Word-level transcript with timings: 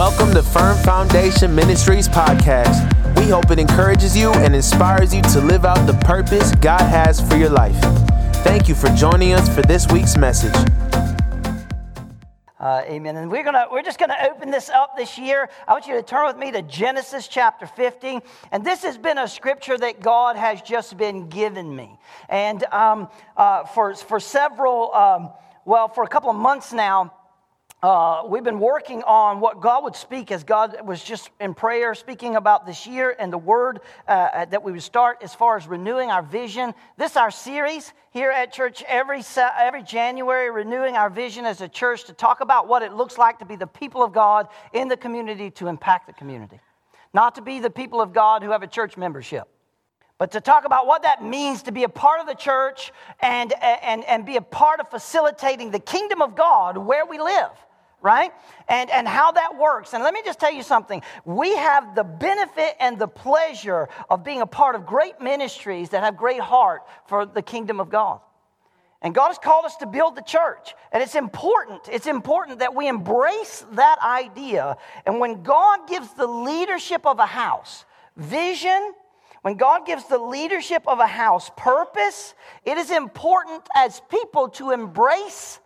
Welcome 0.00 0.32
to 0.32 0.42
Firm 0.42 0.78
Foundation 0.78 1.54
Ministries 1.54 2.08
podcast. 2.08 3.18
We 3.18 3.28
hope 3.28 3.50
it 3.50 3.58
encourages 3.58 4.16
you 4.16 4.32
and 4.32 4.54
inspires 4.54 5.14
you 5.14 5.20
to 5.20 5.42
live 5.42 5.66
out 5.66 5.86
the 5.86 5.92
purpose 5.92 6.54
God 6.54 6.80
has 6.80 7.20
for 7.20 7.36
your 7.36 7.50
life. 7.50 7.78
Thank 8.36 8.66
you 8.66 8.74
for 8.74 8.88
joining 8.96 9.34
us 9.34 9.46
for 9.54 9.60
this 9.60 9.86
week's 9.88 10.16
message. 10.16 10.54
Uh, 12.58 12.82
amen. 12.86 13.18
And 13.18 13.30
we're 13.30 13.44
gonna 13.44 13.66
we're 13.70 13.82
just 13.82 13.98
gonna 13.98 14.16
open 14.26 14.50
this 14.50 14.70
up 14.70 14.96
this 14.96 15.18
year. 15.18 15.50
I 15.68 15.72
want 15.74 15.86
you 15.86 15.92
to 15.92 16.02
turn 16.02 16.26
with 16.26 16.38
me 16.38 16.50
to 16.50 16.62
Genesis 16.62 17.28
chapter 17.28 17.66
15, 17.66 18.22
And 18.52 18.64
this 18.64 18.82
has 18.84 18.96
been 18.96 19.18
a 19.18 19.28
scripture 19.28 19.76
that 19.76 20.00
God 20.00 20.36
has 20.36 20.62
just 20.62 20.96
been 20.96 21.28
given 21.28 21.76
me. 21.76 21.98
And 22.30 22.64
um, 22.72 23.10
uh, 23.36 23.64
for 23.64 23.94
for 23.94 24.18
several 24.18 24.94
um, 24.94 25.28
well 25.66 25.88
for 25.88 26.04
a 26.04 26.08
couple 26.08 26.30
of 26.30 26.36
months 26.36 26.72
now 26.72 27.12
uh, 27.82 28.24
we've 28.26 28.44
been 28.44 28.60
working 28.60 29.02
on 29.04 29.40
what 29.40 29.60
God 29.60 29.84
would 29.84 29.96
speak 29.96 30.30
as 30.30 30.44
God 30.44 30.76
was 30.86 31.02
just 31.02 31.30
in 31.40 31.54
prayer 31.54 31.94
speaking 31.94 32.36
about 32.36 32.66
this 32.66 32.86
year 32.86 33.16
and 33.18 33.32
the 33.32 33.38
word 33.38 33.80
uh, 34.06 34.10
uh 34.10 34.44
that 34.46 34.62
we 34.62 34.72
would 34.72 34.82
start 34.82 35.18
as 35.22 35.34
far 35.34 35.56
as 35.56 35.66
renewing 35.66 36.10
our 36.10 36.22
vision. 36.22 36.74
This 36.98 37.16
our 37.16 37.30
series 37.30 37.94
here 38.10 38.30
at 38.30 38.52
church 38.52 38.82
every, 38.86 39.22
every 39.58 39.82
January, 39.82 40.50
renewing 40.50 40.96
our 40.96 41.08
vision 41.08 41.46
as 41.46 41.62
a 41.62 41.68
church 41.68 42.04
to 42.04 42.12
talk 42.12 42.42
about 42.42 42.68
what 42.68 42.82
it 42.82 42.92
looks 42.92 43.16
like 43.16 43.38
to 43.38 43.46
be 43.46 43.56
the 43.56 43.66
people 43.66 44.02
of 44.02 44.12
God 44.12 44.48
in 44.74 44.88
the 44.88 44.96
community 44.96 45.50
to 45.52 45.66
impact 45.66 46.06
the 46.06 46.12
community. 46.12 46.60
Not 47.14 47.36
to 47.36 47.42
be 47.42 47.60
the 47.60 47.70
people 47.70 48.02
of 48.02 48.12
God 48.12 48.42
who 48.42 48.50
have 48.50 48.62
a 48.62 48.68
church 48.68 48.98
membership 48.98 49.48
but 50.18 50.32
to 50.32 50.40
talk 50.42 50.66
about 50.66 50.86
what 50.86 51.04
that 51.04 51.24
means 51.24 51.62
to 51.62 51.72
be 51.72 51.84
a 51.84 51.88
part 51.88 52.20
of 52.20 52.26
the 52.26 52.34
church 52.34 52.92
and, 53.20 53.54
and, 53.62 54.04
and 54.04 54.26
be 54.26 54.36
a 54.36 54.42
part 54.42 54.78
of 54.78 54.90
facilitating 54.90 55.70
the 55.70 55.78
kingdom 55.78 56.20
of 56.20 56.36
God 56.36 56.76
where 56.76 57.06
we 57.06 57.18
live 57.18 57.48
right? 58.02 58.32
And, 58.68 58.90
and 58.90 59.06
how 59.06 59.32
that 59.32 59.58
works. 59.58 59.92
And 59.94 60.02
let 60.02 60.14
me 60.14 60.22
just 60.24 60.40
tell 60.40 60.52
you 60.52 60.62
something. 60.62 61.02
We 61.24 61.54
have 61.56 61.94
the 61.94 62.04
benefit 62.04 62.76
and 62.80 62.98
the 62.98 63.08
pleasure 63.08 63.88
of 64.08 64.24
being 64.24 64.40
a 64.40 64.46
part 64.46 64.74
of 64.74 64.86
great 64.86 65.20
ministries 65.20 65.90
that 65.90 66.02
have 66.02 66.16
great 66.16 66.40
heart 66.40 66.82
for 67.06 67.26
the 67.26 67.42
kingdom 67.42 67.80
of 67.80 67.90
God. 67.90 68.20
And 69.02 69.14
God 69.14 69.28
has 69.28 69.38
called 69.38 69.64
us 69.64 69.76
to 69.76 69.86
build 69.86 70.16
the 70.16 70.22
church. 70.22 70.74
And 70.92 71.02
it's 71.02 71.14
important, 71.14 71.82
it's 71.90 72.06
important 72.06 72.58
that 72.58 72.74
we 72.74 72.86
embrace 72.86 73.64
that 73.72 73.98
idea. 74.02 74.76
And 75.06 75.18
when 75.18 75.42
God 75.42 75.88
gives 75.88 76.12
the 76.14 76.26
leadership 76.26 77.06
of 77.06 77.18
a 77.18 77.26
house 77.26 77.86
vision, 78.16 78.92
when 79.42 79.56
God 79.56 79.86
gives 79.86 80.04
the 80.04 80.18
leadership 80.18 80.82
of 80.86 80.98
a 80.98 81.06
house 81.06 81.50
purpose, 81.56 82.34
it 82.66 82.76
is 82.76 82.90
important 82.90 83.62
as 83.74 84.02
people 84.10 84.48
to 84.50 84.70
embrace 84.70 85.60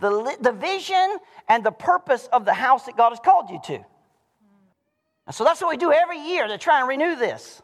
the, 0.00 0.36
the 0.40 0.52
vision 0.52 1.18
and 1.48 1.64
the 1.64 1.72
purpose 1.72 2.28
of 2.32 2.44
the 2.44 2.54
house 2.54 2.86
that 2.86 2.96
God 2.96 3.10
has 3.10 3.20
called 3.20 3.50
you 3.50 3.60
to. 3.64 3.84
And 5.26 5.34
so 5.34 5.44
that's 5.44 5.60
what 5.60 5.70
we 5.70 5.76
do 5.76 5.92
every 5.92 6.18
year 6.18 6.46
to 6.46 6.58
try 6.58 6.80
and 6.80 6.88
renew 6.88 7.16
this. 7.16 7.62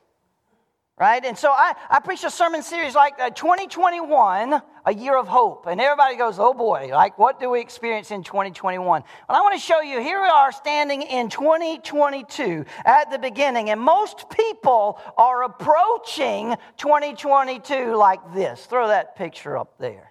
Right? 0.96 1.24
And 1.24 1.36
so 1.36 1.50
I, 1.50 1.74
I 1.88 2.00
preach 2.00 2.24
a 2.24 2.30
sermon 2.30 2.62
series 2.62 2.94
like 2.94 3.14
uh, 3.18 3.30
2021, 3.30 4.60
a 4.84 4.94
year 4.94 5.16
of 5.16 5.28
hope. 5.28 5.66
And 5.66 5.80
everybody 5.80 6.16
goes, 6.16 6.38
oh 6.38 6.52
boy, 6.52 6.90
like 6.92 7.18
what 7.18 7.40
do 7.40 7.48
we 7.48 7.60
experience 7.60 8.10
in 8.10 8.22
2021? 8.22 8.84
Well, 8.86 9.02
I 9.38 9.40
want 9.40 9.54
to 9.54 9.60
show 9.60 9.80
you, 9.80 9.98
here 10.00 10.20
we 10.20 10.28
are 10.28 10.52
standing 10.52 11.00
in 11.00 11.30
2022 11.30 12.66
at 12.84 13.10
the 13.10 13.18
beginning. 13.18 13.70
And 13.70 13.80
most 13.80 14.28
people 14.28 15.00
are 15.16 15.44
approaching 15.44 16.54
2022 16.76 17.96
like 17.96 18.34
this. 18.34 18.66
Throw 18.66 18.88
that 18.88 19.16
picture 19.16 19.56
up 19.56 19.78
there. 19.78 20.09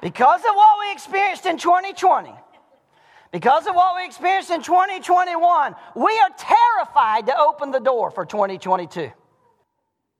Because 0.00 0.40
of 0.40 0.54
what 0.54 0.78
we 0.80 0.92
experienced 0.92 1.46
in 1.46 1.58
2020, 1.58 2.32
because 3.32 3.66
of 3.66 3.74
what 3.74 3.94
we 3.96 4.04
experienced 4.04 4.50
in 4.50 4.62
2021, 4.62 5.74
we 5.94 6.18
are 6.18 6.30
terrified 6.38 7.26
to 7.26 7.38
open 7.38 7.70
the 7.70 7.78
door 7.78 8.10
for 8.10 8.24
2022. 8.24 9.10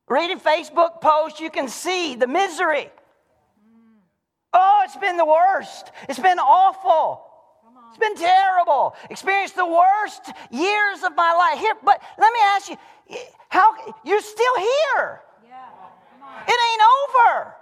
Reading 0.09 0.39
Facebook 0.39 1.01
posts, 1.01 1.41
you 1.41 1.51
can 1.51 1.69
see 1.69 2.15
the 2.15 2.27
misery. 2.27 2.91
Oh, 4.53 4.83
it's 4.85 4.97
been 4.97 5.17
the 5.17 5.25
worst. 5.25 5.93
It's 6.09 6.19
been 6.19 6.39
awful. 6.39 7.27
It's 7.91 7.99
been 7.99 8.17
terrible. 8.17 8.95
Experienced 9.09 9.57
the 9.57 9.67
worst 9.67 10.33
years 10.51 11.03
of 11.05 11.17
my 11.17 11.33
life. 11.33 11.59
Here, 11.59 11.75
but 11.85 12.03
let 12.19 12.33
me 12.33 12.39
ask 12.45 12.71
you, 12.71 12.77
how 13.49 13.75
you're 14.05 14.21
still 14.21 14.57
here. 14.59 15.21
Yeah. 15.49 16.45
It 16.47 16.59
ain't 16.73 16.83
over. 16.83 17.55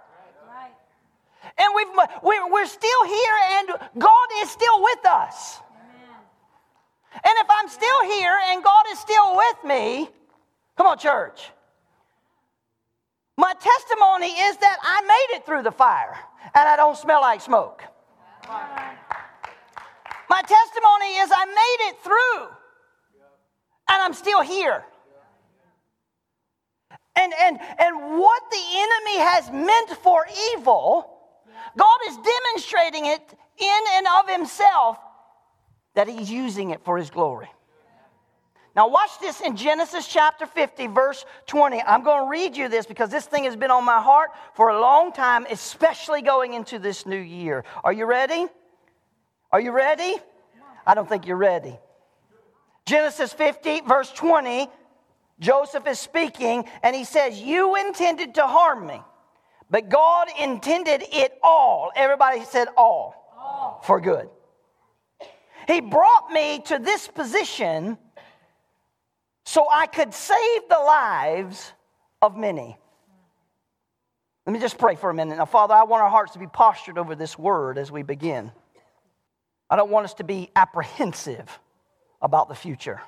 And 1.56 1.72
we've, 1.74 1.88
we're 2.22 2.66
still 2.66 3.04
here, 3.04 3.36
and 3.50 3.68
God 3.98 4.28
is 4.40 4.50
still 4.50 4.82
with 4.82 5.06
us. 5.06 5.58
Amen. 5.70 6.16
And 7.14 7.34
if 7.38 7.46
I'm 7.50 7.68
still 7.68 8.04
here 8.04 8.38
and 8.50 8.62
God 8.62 8.84
is 8.90 8.98
still 8.98 9.36
with 9.36 9.64
me, 9.64 10.08
come 10.76 10.86
on, 10.86 10.98
church. 10.98 11.50
My 13.36 13.54
testimony 13.54 14.26
is 14.26 14.56
that 14.56 14.78
I 14.82 15.00
made 15.02 15.36
it 15.36 15.46
through 15.46 15.62
the 15.62 15.70
fire 15.70 16.18
and 16.54 16.68
I 16.68 16.76
don't 16.76 16.96
smell 16.96 17.20
like 17.20 17.40
smoke. 17.40 17.82
My 20.28 20.42
testimony 20.42 21.18
is 21.18 21.30
I 21.32 21.44
made 21.46 21.88
it 21.88 22.02
through 22.02 22.48
and 23.88 24.02
I'm 24.02 24.12
still 24.12 24.42
here. 24.42 24.84
And, 27.16 27.32
and, 27.40 27.58
and 27.78 28.18
what 28.18 28.42
the 28.50 28.56
enemy 28.56 29.18
has 29.18 29.50
meant 29.50 29.90
for 30.02 30.26
evil, 30.54 31.17
God 31.76 31.98
is 32.08 32.16
demonstrating 32.16 33.06
it 33.06 33.22
in 33.58 33.80
and 33.94 34.06
of 34.20 34.28
himself 34.28 34.98
that 35.94 36.08
he's 36.08 36.30
using 36.30 36.70
it 36.70 36.84
for 36.84 36.96
his 36.96 37.10
glory. 37.10 37.48
Now, 38.76 38.88
watch 38.88 39.10
this 39.20 39.40
in 39.40 39.56
Genesis 39.56 40.06
chapter 40.06 40.46
50, 40.46 40.86
verse 40.88 41.24
20. 41.46 41.82
I'm 41.82 42.04
going 42.04 42.24
to 42.24 42.30
read 42.30 42.56
you 42.56 42.68
this 42.68 42.86
because 42.86 43.10
this 43.10 43.26
thing 43.26 43.44
has 43.44 43.56
been 43.56 43.72
on 43.72 43.84
my 43.84 44.00
heart 44.00 44.30
for 44.54 44.68
a 44.68 44.80
long 44.80 45.10
time, 45.10 45.46
especially 45.50 46.22
going 46.22 46.54
into 46.54 46.78
this 46.78 47.04
new 47.04 47.18
year. 47.18 47.64
Are 47.82 47.92
you 47.92 48.06
ready? 48.06 48.46
Are 49.50 49.60
you 49.60 49.72
ready? 49.72 50.16
I 50.86 50.94
don't 50.94 51.08
think 51.08 51.26
you're 51.26 51.36
ready. 51.36 51.76
Genesis 52.86 53.32
50, 53.32 53.80
verse 53.80 54.12
20, 54.12 54.68
Joseph 55.40 55.86
is 55.86 55.98
speaking, 55.98 56.64
and 56.82 56.94
he 56.94 57.04
says, 57.04 57.40
You 57.40 57.74
intended 57.74 58.36
to 58.36 58.46
harm 58.46 58.86
me 58.86 59.00
but 59.70 59.88
God 59.88 60.28
intended 60.38 61.02
it 61.12 61.38
all. 61.42 61.90
Everybody 61.94 62.44
said 62.44 62.68
all, 62.76 63.32
all. 63.38 63.82
for 63.84 64.00
good. 64.00 64.28
He 65.66 65.80
brought 65.80 66.30
me 66.30 66.60
to 66.66 66.78
this 66.78 67.06
position 67.08 67.98
so 69.44 69.66
I 69.70 69.86
could 69.86 70.14
save 70.14 70.68
the 70.68 70.78
lives 70.78 71.72
of 72.22 72.36
many. 72.36 72.78
Let 74.46 74.52
me 74.54 74.60
just 74.60 74.78
pray 74.78 74.94
for 74.94 75.10
a 75.10 75.14
minute. 75.14 75.36
Now, 75.36 75.44
Father, 75.44 75.74
I 75.74 75.82
want 75.84 76.02
our 76.02 76.08
hearts 76.08 76.32
to 76.32 76.38
be 76.38 76.46
postured 76.46 76.96
over 76.96 77.14
this 77.14 77.38
word 77.38 77.76
as 77.76 77.92
we 77.92 78.02
begin. 78.02 78.50
I 79.68 79.76
don't 79.76 79.90
want 79.90 80.04
us 80.04 80.14
to 80.14 80.24
be 80.24 80.50
apprehensive 80.56 81.60
about 82.22 82.48
the 82.48 82.54
future. 82.54 83.02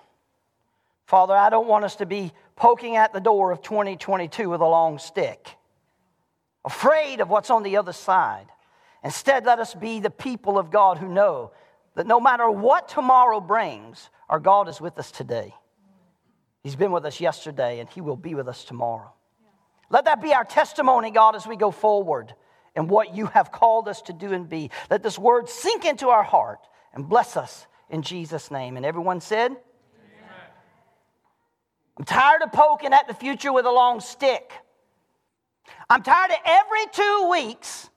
Father, 1.06 1.34
I 1.34 1.48
don't 1.48 1.66
want 1.66 1.86
us 1.86 1.96
to 1.96 2.06
be 2.06 2.32
poking 2.56 2.96
at 2.96 3.14
the 3.14 3.20
door 3.20 3.50
of 3.52 3.62
2022 3.62 4.50
with 4.50 4.60
a 4.60 4.66
long 4.66 4.98
stick 4.98 5.56
afraid 6.64 7.20
of 7.20 7.28
what's 7.28 7.50
on 7.50 7.62
the 7.62 7.76
other 7.76 7.92
side. 7.92 8.46
Instead, 9.02 9.46
let 9.46 9.58
us 9.58 9.74
be 9.74 10.00
the 10.00 10.10
people 10.10 10.58
of 10.58 10.70
God 10.70 10.98
who 10.98 11.08
know 11.08 11.52
that 11.94 12.06
no 12.06 12.20
matter 12.20 12.50
what 12.50 12.88
tomorrow 12.88 13.40
brings, 13.40 14.10
our 14.28 14.38
God 14.38 14.68
is 14.68 14.80
with 14.80 14.98
us 14.98 15.10
today. 15.10 15.54
He's 16.62 16.76
been 16.76 16.92
with 16.92 17.06
us 17.06 17.20
yesterday, 17.20 17.80
and 17.80 17.88
He 17.88 18.00
will 18.00 18.16
be 18.16 18.34
with 18.34 18.48
us 18.48 18.64
tomorrow. 18.64 19.12
Let 19.88 20.04
that 20.04 20.22
be 20.22 20.34
our 20.34 20.44
testimony, 20.44 21.10
God, 21.10 21.34
as 21.34 21.46
we 21.46 21.56
go 21.56 21.70
forward 21.70 22.34
and 22.76 22.88
what 22.88 23.14
you 23.14 23.26
have 23.26 23.50
called 23.50 23.88
us 23.88 24.02
to 24.02 24.12
do 24.12 24.32
and 24.32 24.48
be. 24.48 24.70
Let 24.90 25.02
this 25.02 25.18
word 25.18 25.48
sink 25.48 25.84
into 25.84 26.08
our 26.08 26.22
heart 26.22 26.60
and 26.94 27.08
bless 27.08 27.36
us 27.36 27.66
in 27.88 28.02
Jesus' 28.02 28.50
name. 28.50 28.76
And 28.76 28.86
everyone 28.86 29.20
said, 29.20 29.50
Amen. 29.50 29.60
I'm 31.96 32.04
tired 32.04 32.42
of 32.42 32.52
poking 32.52 32.92
at 32.92 33.08
the 33.08 33.14
future 33.14 33.52
with 33.52 33.66
a 33.66 33.70
long 33.70 34.00
stick. 34.00 34.52
I'm 35.88 36.02
tired 36.02 36.30
of 36.30 36.38
every 36.44 36.86
two 36.92 37.28
weeks 37.30 37.90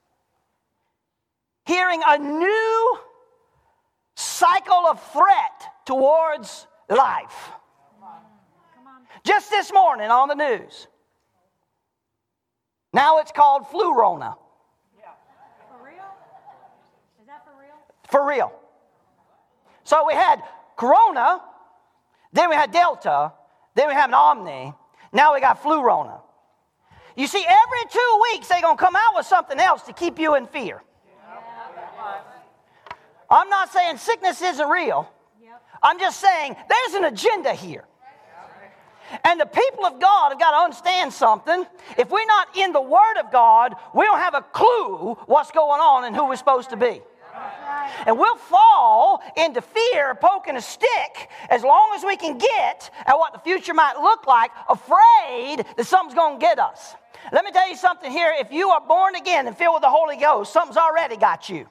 hearing 1.65 2.01
a 2.05 2.17
new 2.17 2.99
cycle 4.15 4.85
of 4.89 5.01
threat 5.11 5.85
towards 5.85 6.67
life. 6.89 7.51
Just 9.23 9.49
this 9.49 9.71
morning 9.71 10.09
on 10.09 10.27
the 10.27 10.35
news. 10.35 10.87
Now 12.91 13.19
it's 13.19 13.31
called 13.31 13.67
flu 13.69 13.97
rona. 13.97 14.35
Yeah. 14.97 15.05
For 15.69 15.85
real? 15.85 16.03
Is 17.21 17.27
that 17.27 17.45
for 17.45 17.59
real? 17.59 17.77
For 18.09 18.27
real. 18.27 18.53
So 19.83 20.05
we 20.05 20.13
had 20.13 20.41
corona, 20.77 21.41
then 22.33 22.49
we 22.49 22.55
had 22.55 22.71
delta, 22.71 23.31
then 23.75 23.87
we 23.87 23.93
have 23.93 24.09
an 24.09 24.13
omni, 24.13 24.73
now 25.11 25.33
we 25.33 25.41
got 25.41 25.61
flu 25.61 25.83
rona. 25.83 26.19
You 27.15 27.27
see, 27.27 27.45
every 27.47 27.89
two 27.91 28.21
weeks 28.31 28.47
they're 28.47 28.61
going 28.61 28.77
to 28.77 28.83
come 28.83 28.95
out 28.95 29.15
with 29.15 29.25
something 29.25 29.59
else 29.59 29.83
to 29.83 29.93
keep 29.93 30.19
you 30.19 30.35
in 30.35 30.47
fear. 30.47 30.81
I'm 33.29 33.49
not 33.49 33.71
saying 33.71 33.97
sickness 33.97 34.41
isn't 34.41 34.67
real. 34.67 35.09
I'm 35.81 35.99
just 35.99 36.21
saying 36.21 36.55
there's 36.69 36.93
an 36.95 37.05
agenda 37.05 37.53
here. 37.53 37.85
And 39.25 39.39
the 39.39 39.45
people 39.45 39.85
of 39.85 39.99
God 39.99 40.29
have 40.29 40.39
got 40.39 40.51
to 40.51 40.57
understand 40.57 41.13
something. 41.13 41.65
If 41.97 42.09
we're 42.09 42.25
not 42.25 42.55
in 42.55 42.71
the 42.71 42.81
Word 42.81 43.17
of 43.19 43.31
God, 43.31 43.75
we 43.93 44.05
don't 44.05 44.19
have 44.19 44.33
a 44.33 44.41
clue 44.41 45.15
what's 45.25 45.51
going 45.51 45.81
on 45.81 46.05
and 46.05 46.15
who 46.15 46.27
we're 46.27 46.35
supposed 46.35 46.69
to 46.71 46.77
be. 46.77 47.01
And 48.05 48.17
we'll 48.17 48.37
fall 48.37 49.21
into 49.35 49.61
fear, 49.61 50.15
poking 50.15 50.55
a 50.55 50.61
stick, 50.61 51.29
as 51.49 51.63
long 51.63 51.93
as 51.95 52.03
we 52.03 52.15
can 52.15 52.37
get 52.37 52.89
at 53.05 53.15
what 53.15 53.33
the 53.33 53.39
future 53.39 53.73
might 53.73 53.97
look 53.99 54.25
like, 54.25 54.51
afraid 54.69 55.65
that 55.75 55.85
something's 55.85 56.15
going 56.15 56.39
to 56.39 56.41
get 56.43 56.59
us. 56.59 56.95
Let 57.31 57.45
me 57.45 57.51
tell 57.51 57.69
you 57.69 57.75
something 57.75 58.11
here. 58.11 58.33
If 58.37 58.51
you 58.51 58.69
are 58.69 58.81
born 58.81 59.15
again 59.15 59.47
and 59.47 59.57
filled 59.57 59.75
with 59.75 59.83
the 59.83 59.89
Holy 59.89 60.17
Ghost, 60.17 60.51
something's 60.51 60.77
already 60.77 61.17
got 61.17 61.49
you. 61.49 61.67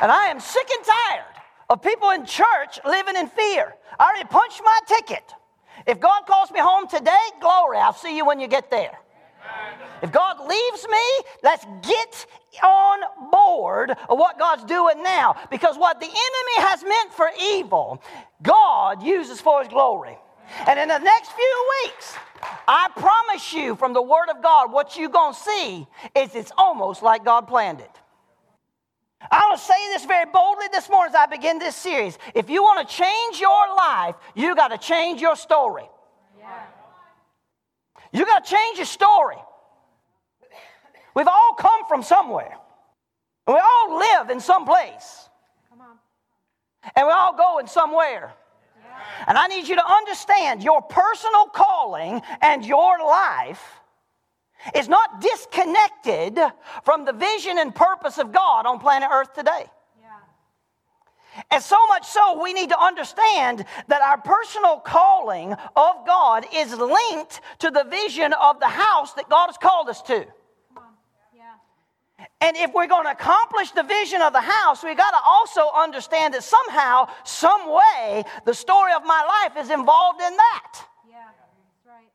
And 0.00 0.12
I 0.12 0.26
am 0.26 0.38
sick 0.40 0.68
and 0.76 0.84
tired 0.84 1.24
of 1.70 1.80
people 1.80 2.10
in 2.10 2.26
church 2.26 2.78
living 2.84 3.16
in 3.16 3.28
fear. 3.28 3.74
I 3.98 4.04
already 4.04 4.28
punched 4.28 4.60
my 4.64 4.78
ticket. 4.86 5.34
If 5.86 6.00
God 6.00 6.26
calls 6.26 6.50
me 6.50 6.60
home 6.60 6.88
today, 6.88 7.24
glory, 7.40 7.78
I'll 7.78 7.94
see 7.94 8.16
you 8.16 8.26
when 8.26 8.38
you 8.38 8.48
get 8.48 8.70
there. 8.70 8.98
If 10.02 10.12
God 10.12 10.40
leaves 10.40 10.86
me, 10.90 11.24
let's 11.42 11.64
get 11.82 12.26
on 12.62 13.30
board 13.30 13.90
of 13.90 14.18
what 14.18 14.38
God's 14.38 14.64
doing 14.64 15.02
now. 15.02 15.36
Because 15.50 15.78
what 15.78 16.00
the 16.00 16.06
enemy 16.06 16.68
has 16.68 16.82
meant 16.82 17.12
for 17.12 17.30
evil, 17.54 18.02
God 18.42 19.02
uses 19.02 19.40
for 19.40 19.60
his 19.60 19.68
glory. 19.68 20.18
And 20.66 20.78
in 20.78 20.88
the 20.88 20.98
next 20.98 21.32
few 21.32 21.70
weeks, 21.84 22.14
I 22.68 22.88
promise 22.96 23.52
you 23.52 23.76
from 23.76 23.92
the 23.92 24.02
Word 24.02 24.28
of 24.30 24.42
God, 24.42 24.72
what 24.72 24.96
you're 24.96 25.08
going 25.08 25.34
to 25.34 25.40
see 25.40 25.86
is 26.14 26.34
it's 26.34 26.52
almost 26.56 27.02
like 27.02 27.24
God 27.24 27.48
planned 27.48 27.80
it. 27.80 27.90
I 29.30 29.46
want 29.48 29.58
to 29.58 29.66
say 29.66 29.88
this 29.88 30.04
very 30.04 30.26
boldly 30.26 30.66
this 30.70 30.90
morning 30.90 31.14
as 31.14 31.16
I 31.16 31.26
begin 31.26 31.58
this 31.58 31.74
series. 31.76 32.18
If 32.34 32.50
you 32.50 32.62
want 32.62 32.86
to 32.86 32.94
change 32.94 33.40
your 33.40 33.74
life, 33.76 34.16
you 34.34 34.54
got 34.54 34.68
to 34.68 34.78
change 34.78 35.20
your 35.20 35.36
story. 35.36 35.88
You 38.12 38.24
got 38.24 38.44
to 38.44 38.50
change 38.50 38.76
your 38.78 38.86
story. 38.86 39.36
We've 41.16 41.26
all 41.26 41.54
come 41.58 41.86
from 41.88 42.02
somewhere. 42.02 42.56
And 43.46 43.54
we 43.54 43.60
all 43.60 43.98
live 43.98 44.30
in 44.30 44.40
some 44.40 44.64
place. 44.64 45.28
Come 45.68 45.80
on. 45.80 45.98
And 46.94 47.06
we 47.06 47.12
all 47.12 47.36
go 47.36 47.58
in 47.58 47.66
somewhere. 47.66 48.32
And 49.26 49.38
I 49.38 49.46
need 49.46 49.68
you 49.68 49.76
to 49.76 49.92
understand 49.92 50.62
your 50.62 50.82
personal 50.82 51.46
calling 51.46 52.20
and 52.42 52.64
your 52.64 52.98
life 52.98 53.62
is 54.74 54.88
not 54.88 55.20
disconnected 55.20 56.38
from 56.84 57.04
the 57.04 57.12
vision 57.12 57.58
and 57.58 57.74
purpose 57.74 58.18
of 58.18 58.32
God 58.32 58.66
on 58.66 58.78
planet 58.78 59.08
Earth 59.12 59.34
today. 59.34 59.66
Yeah. 60.00 61.44
And 61.50 61.62
so 61.62 61.76
much 61.88 62.06
so, 62.06 62.42
we 62.42 62.52
need 62.52 62.70
to 62.70 62.80
understand 62.80 63.64
that 63.88 64.00
our 64.00 64.20
personal 64.20 64.78
calling 64.78 65.52
of 65.52 66.06
God 66.06 66.46
is 66.54 66.74
linked 66.76 67.40
to 67.60 67.70
the 67.70 67.84
vision 67.84 68.32
of 68.32 68.60
the 68.60 68.68
house 68.68 69.12
that 69.14 69.28
God 69.28 69.46
has 69.46 69.58
called 69.58 69.88
us 69.88 70.00
to. 70.02 70.26
Come 72.24 72.30
on. 72.40 72.40
Yeah. 72.40 72.48
And 72.48 72.56
if 72.56 72.74
we're 72.74 72.86
going 72.86 73.04
to 73.04 73.10
accomplish 73.10 73.70
the 73.72 73.82
vision 73.82 74.22
of 74.22 74.32
the 74.32 74.40
house, 74.40 74.82
we 74.82 74.94
got 74.94 75.10
to 75.10 75.20
also 75.24 75.62
understand 75.76 76.34
that 76.34 76.42
somehow, 76.42 77.08
some 77.24 77.70
way, 77.70 78.24
the 78.44 78.54
story 78.54 78.92
of 78.92 79.04
my 79.04 79.24
life 79.44 79.64
is 79.64 79.70
involved 79.70 80.20
in 80.20 80.36
that. 80.36 80.86
Yeah. 81.08 81.16
Right. 81.86 82.08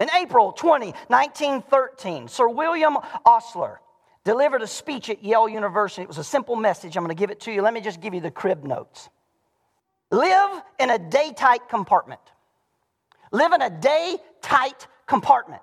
In 0.00 0.08
April 0.22 0.52
20, 0.52 0.92
1913, 1.08 2.28
Sir 2.28 2.48
William 2.48 2.96
Osler 3.24 3.80
delivered 4.24 4.62
a 4.62 4.66
speech 4.66 5.10
at 5.10 5.22
Yale 5.22 5.48
University. 5.48 6.02
It 6.02 6.08
was 6.08 6.18
a 6.18 6.24
simple 6.24 6.56
message. 6.56 6.96
I'm 6.96 7.04
going 7.04 7.14
to 7.14 7.20
give 7.20 7.30
it 7.30 7.40
to 7.40 7.52
you. 7.52 7.62
Let 7.62 7.74
me 7.74 7.80
just 7.80 8.00
give 8.00 8.14
you 8.14 8.20
the 8.20 8.30
crib 8.30 8.64
notes. 8.64 9.10
Live 10.10 10.62
in 10.78 10.90
a 10.90 10.98
day 10.98 11.32
tight 11.36 11.68
compartment. 11.68 12.20
Live 13.32 13.52
in 13.52 13.62
a 13.62 13.70
day 13.70 14.16
tight 14.40 14.86
compartment. 15.06 15.62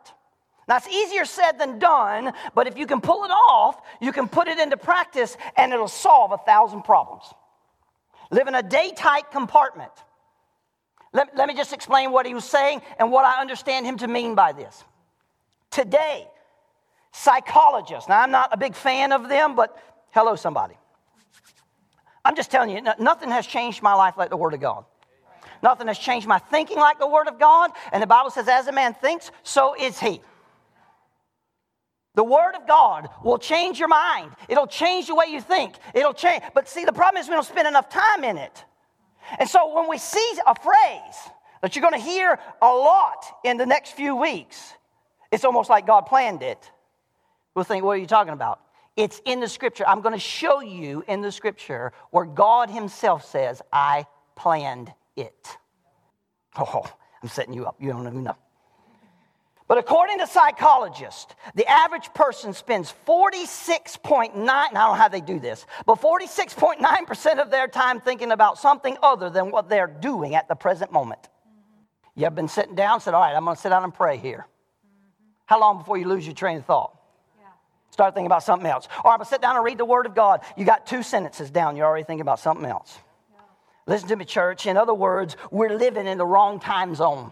Now, 0.68 0.78
it's 0.78 0.88
easier 0.88 1.26
said 1.26 1.54
than 1.54 1.80
done, 1.80 2.34
but 2.54 2.68
if 2.68 2.78
you 2.78 2.86
can 2.86 3.02
pull 3.02 3.24
it 3.26 3.32
off, 3.32 3.82
you 4.00 4.12
can 4.12 4.30
put 4.30 4.48
it 4.48 4.60
into 4.60 4.78
practice 4.78 5.36
and 5.58 5.74
it'll 5.74 5.88
solve 5.88 6.32
a 6.32 6.38
thousand 6.38 6.84
problems. 6.84 7.24
Live 8.30 8.48
in 8.48 8.56
a 8.56 8.64
day 8.64 8.94
tight 8.96 9.32
compartment. 9.32 9.92
Let, 11.14 11.36
let 11.36 11.48
me 11.48 11.56
just 11.56 11.74
explain 11.74 12.12
what 12.12 12.26
he 12.26 12.34
was 12.34 12.46
saying 12.46 12.82
and 13.00 13.12
what 13.12 13.26
I 13.26 13.42
understand 13.42 13.86
him 13.86 13.98
to 13.98 14.08
mean 14.08 14.36
by 14.36 14.54
this. 14.54 14.84
Today, 15.70 16.28
psychologists, 17.12 18.08
now 18.08 18.22
I'm 18.22 18.32
not 18.32 18.50
a 18.54 18.58
big 18.58 18.76
fan 18.76 19.12
of 19.12 19.28
them, 19.28 19.56
but 19.56 19.78
hello, 20.12 20.36
somebody. 20.36 20.76
I'm 22.24 22.36
just 22.36 22.52
telling 22.52 22.70
you, 22.70 22.82
no- 22.82 22.94
nothing 23.00 23.30
has 23.32 23.46
changed 23.46 23.82
my 23.82 23.94
life 23.94 24.16
like 24.18 24.30
the 24.30 24.38
Word 24.38 24.54
of 24.54 24.62
God. 24.62 24.86
Nothing 25.64 25.88
has 25.88 25.98
changed 25.98 26.28
my 26.28 26.40
thinking 26.40 26.78
like 26.78 27.00
the 27.00 27.08
Word 27.08 27.28
of 27.28 27.40
God. 27.40 27.72
And 27.92 28.02
the 28.02 28.08
Bible 28.08 28.30
says, 28.30 28.48
as 28.48 28.68
a 28.68 28.72
man 28.72 28.94
thinks, 28.94 29.32
so 29.44 29.76
is 29.80 30.00
he. 30.00 30.22
The 32.16 32.24
Word 32.24 32.56
of 32.56 32.68
God 32.68 33.10
will 33.24 33.38
change 33.38 33.80
your 33.80 33.88
mind. 33.88 34.32
It'll 34.50 34.68
change 34.68 35.08
the 35.08 35.16
way 35.16 35.28
you 35.30 35.40
think. 35.40 35.76
It'll 35.94 36.14
change. 36.14 36.44
But 36.54 36.68
see, 36.68 36.84
the 36.84 36.94
problem 36.94 37.22
is 37.22 37.30
we 37.30 37.36
don't 37.36 37.46
spend 37.46 37.68
enough 37.68 37.90
time 37.90 38.24
in 38.24 38.38
it. 38.38 38.66
And 39.40 39.48
so 39.48 39.74
when 39.74 39.90
we 39.90 39.98
see 39.98 40.34
a 40.46 40.56
phrase 40.56 41.32
that 41.62 41.76
you're 41.76 41.82
going 41.82 42.00
to 42.00 42.06
hear 42.06 42.38
a 42.62 42.68
lot 42.68 43.26
in 43.46 43.58
the 43.58 43.66
next 43.66 43.92
few 43.92 44.16
weeks, 44.16 44.74
it's 45.32 45.46
almost 45.46 45.70
like 45.70 45.88
God 45.88 46.02
planned 46.02 46.44
it. 46.44 46.70
We'll 47.56 47.64
think, 47.64 47.86
what 47.86 47.92
are 47.92 47.98
you 47.98 48.08
talking 48.08 48.34
about? 48.34 48.60
It's 48.98 49.22
in 49.26 49.40
the 49.40 49.48
scripture. 49.48 49.86
I'm 49.88 50.02
going 50.02 50.14
to 50.14 50.20
show 50.20 50.60
you 50.60 51.04
in 51.08 51.22
the 51.22 51.32
scripture 51.32 51.94
where 52.10 52.26
God 52.26 52.70
Himself 52.70 53.26
says, 53.26 53.62
I 53.72 54.06
planned 54.36 54.94
it. 55.16 55.58
Oh, 56.58 56.84
I'm 57.24 57.30
setting 57.30 57.54
you 57.54 57.66
up. 57.66 57.78
You 57.80 57.92
don't 57.92 58.06
even 58.06 58.24
know. 58.24 58.36
But 59.72 59.78
according 59.78 60.20
to 60.20 60.28
psychologists, 60.28 61.34
the 61.56 61.66
average 61.66 62.14
person 62.14 62.52
spends 62.54 62.94
46.9, 63.08 64.34
I 64.36 64.64
don't 64.66 64.74
know 64.74 64.92
how 64.92 65.08
they 65.08 65.22
do 65.22 65.40
this, 65.40 65.66
but 65.86 66.02
46.9% 66.02 67.40
of 67.40 67.50
their 67.50 67.70
time 67.70 68.02
thinking 68.02 68.34
about 68.34 68.58
something 68.58 68.98
other 69.02 69.30
than 69.30 69.50
what 69.50 69.70
they're 69.70 69.88
doing 69.88 70.36
at 70.36 70.50
the 70.50 70.56
present 70.56 70.92
moment. 70.92 71.26
You 72.16 72.26
have 72.26 72.36
been 72.36 72.50
sitting 72.50 72.76
down, 72.76 73.00
said, 73.00 73.14
All 73.14 73.22
right, 73.22 73.34
I'm 73.34 73.46
going 73.46 73.56
to 73.56 73.62
sit 73.62 73.70
down 73.70 73.86
and 73.86 73.94
pray 73.94 74.18
here. 74.18 74.46
How 75.46 75.58
long 75.58 75.78
before 75.78 75.98
you 75.98 76.06
lose 76.06 76.26
your 76.26 76.36
train 76.36 76.58
of 76.58 76.66
thought? 76.66 76.94
Yeah. 77.40 77.46
Start 77.92 78.14
thinking 78.14 78.26
about 78.26 78.44
something 78.44 78.70
else. 78.70 78.90
Or 79.06 79.12
I'm 79.12 79.20
going 79.20 79.26
to 79.26 79.30
sit 79.32 79.42
down 79.42 79.56
and 79.56 79.64
read 79.64 79.78
the 79.78 79.86
Word 79.86 80.06
of 80.06 80.14
God. 80.14 80.42
You 80.58 80.66
got 80.66 80.86
two 80.86 81.02
sentences 81.02 81.50
down, 81.50 81.78
you're 81.78 81.86
already 81.86 82.04
thinking 82.04 82.20
about 82.20 82.42
something 82.42 82.66
else. 82.66 83.00
Listen 83.88 84.10
to 84.10 84.18
me, 84.18 84.26
church. 84.26 84.66
In 84.66 84.76
other 84.76 84.94
words, 84.94 85.38
we're 85.50 85.74
living 85.78 86.08
in 86.08 86.18
the 86.18 86.26
wrong 86.26 86.60
time 86.60 86.94
zone. 86.94 87.32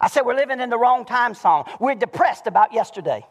I 0.00 0.08
said 0.08 0.22
we're 0.22 0.36
living 0.36 0.60
in 0.60 0.70
the 0.70 0.78
wrong 0.78 1.04
time 1.04 1.34
song. 1.34 1.68
We're 1.80 1.94
depressed 1.94 2.46
about 2.46 2.72
yesterday. 2.72 3.24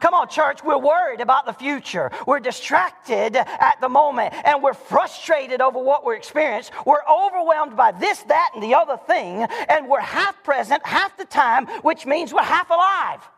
Come 0.00 0.14
on, 0.14 0.28
church, 0.28 0.62
we're 0.62 0.78
worried 0.78 1.20
about 1.20 1.44
the 1.44 1.52
future. 1.52 2.10
We're 2.26 2.38
distracted 2.40 3.36
at 3.36 3.80
the 3.80 3.88
moment 3.88 4.32
and 4.44 4.62
we're 4.62 4.74
frustrated 4.74 5.60
over 5.60 5.78
what 5.82 6.04
we're 6.04 6.14
experiencing. 6.14 6.74
We're 6.86 7.02
overwhelmed 7.10 7.76
by 7.76 7.92
this, 7.92 8.22
that, 8.24 8.50
and 8.54 8.62
the 8.62 8.74
other 8.74 8.96
thing, 8.96 9.42
and 9.68 9.88
we're 9.88 10.00
half 10.00 10.42
present 10.44 10.86
half 10.86 11.16
the 11.16 11.24
time, 11.24 11.66
which 11.82 12.06
means 12.06 12.32
we're 12.32 12.42
half 12.42 12.70
alive. 12.70 13.28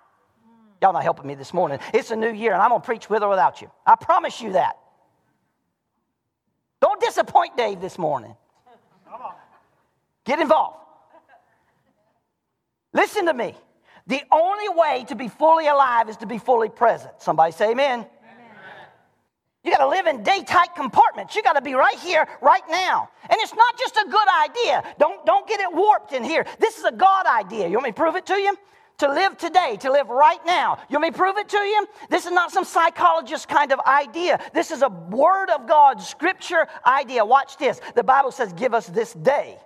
Y'all 0.82 0.92
not 0.92 1.02
helping 1.02 1.26
me 1.26 1.34
this 1.34 1.54
morning. 1.54 1.78
It's 1.94 2.10
a 2.10 2.16
new 2.16 2.32
year 2.32 2.52
and 2.52 2.62
I'm 2.62 2.70
going 2.70 2.80
to 2.80 2.86
preach 2.86 3.08
with 3.08 3.22
or 3.22 3.28
without 3.28 3.60
you. 3.60 3.70
I 3.86 3.96
promise 3.96 4.40
you 4.40 4.52
that. 4.52 4.76
Don't 6.80 7.00
disappoint 7.00 7.56
Dave 7.56 7.80
this 7.80 7.98
morning. 7.98 8.34
Get 10.24 10.40
involved. 10.40 10.79
Listen 12.92 13.26
to 13.26 13.34
me. 13.34 13.54
The 14.06 14.22
only 14.32 14.68
way 14.68 15.04
to 15.08 15.14
be 15.14 15.28
fully 15.28 15.68
alive 15.68 16.08
is 16.08 16.16
to 16.18 16.26
be 16.26 16.38
fully 16.38 16.68
present. 16.68 17.12
Somebody 17.18 17.52
say 17.52 17.72
amen. 17.72 18.06
You 19.62 19.70
got 19.70 19.78
to 19.78 19.88
live 19.88 20.06
in 20.06 20.22
day 20.22 20.42
tight 20.42 20.74
compartments. 20.74 21.36
You 21.36 21.42
got 21.42 21.52
to 21.52 21.60
be 21.60 21.74
right 21.74 21.98
here, 21.98 22.26
right 22.40 22.62
now. 22.70 23.10
And 23.22 23.38
it's 23.40 23.54
not 23.54 23.78
just 23.78 23.94
a 23.96 24.08
good 24.08 24.28
idea. 24.42 24.94
Don't, 24.98 25.24
don't 25.26 25.46
get 25.46 25.60
it 25.60 25.72
warped 25.72 26.12
in 26.12 26.24
here. 26.24 26.46
This 26.58 26.78
is 26.78 26.84
a 26.84 26.92
God 26.92 27.26
idea. 27.26 27.68
You 27.68 27.74
want 27.74 27.84
me 27.84 27.90
to 27.90 27.94
prove 27.94 28.16
it 28.16 28.24
to 28.26 28.34
you? 28.34 28.56
To 28.98 29.08
live 29.08 29.36
today, 29.36 29.76
to 29.80 29.92
live 29.92 30.08
right 30.08 30.44
now. 30.46 30.78
You 30.88 30.94
want 30.94 31.02
me 31.02 31.10
to 31.10 31.16
prove 31.16 31.36
it 31.36 31.48
to 31.50 31.58
you? 31.58 31.86
This 32.08 32.24
is 32.24 32.32
not 32.32 32.52
some 32.52 32.64
psychologist 32.64 33.48
kind 33.48 33.70
of 33.72 33.80
idea. 33.80 34.40
This 34.54 34.70
is 34.70 34.82
a 34.82 34.88
Word 34.88 35.50
of 35.50 35.66
God, 35.68 36.00
Scripture 36.02 36.66
idea. 36.86 37.24
Watch 37.24 37.58
this. 37.58 37.80
The 37.94 38.04
Bible 38.04 38.30
says, 38.30 38.52
Give 38.54 38.72
us 38.72 38.86
this 38.86 39.12
day 39.12 39.58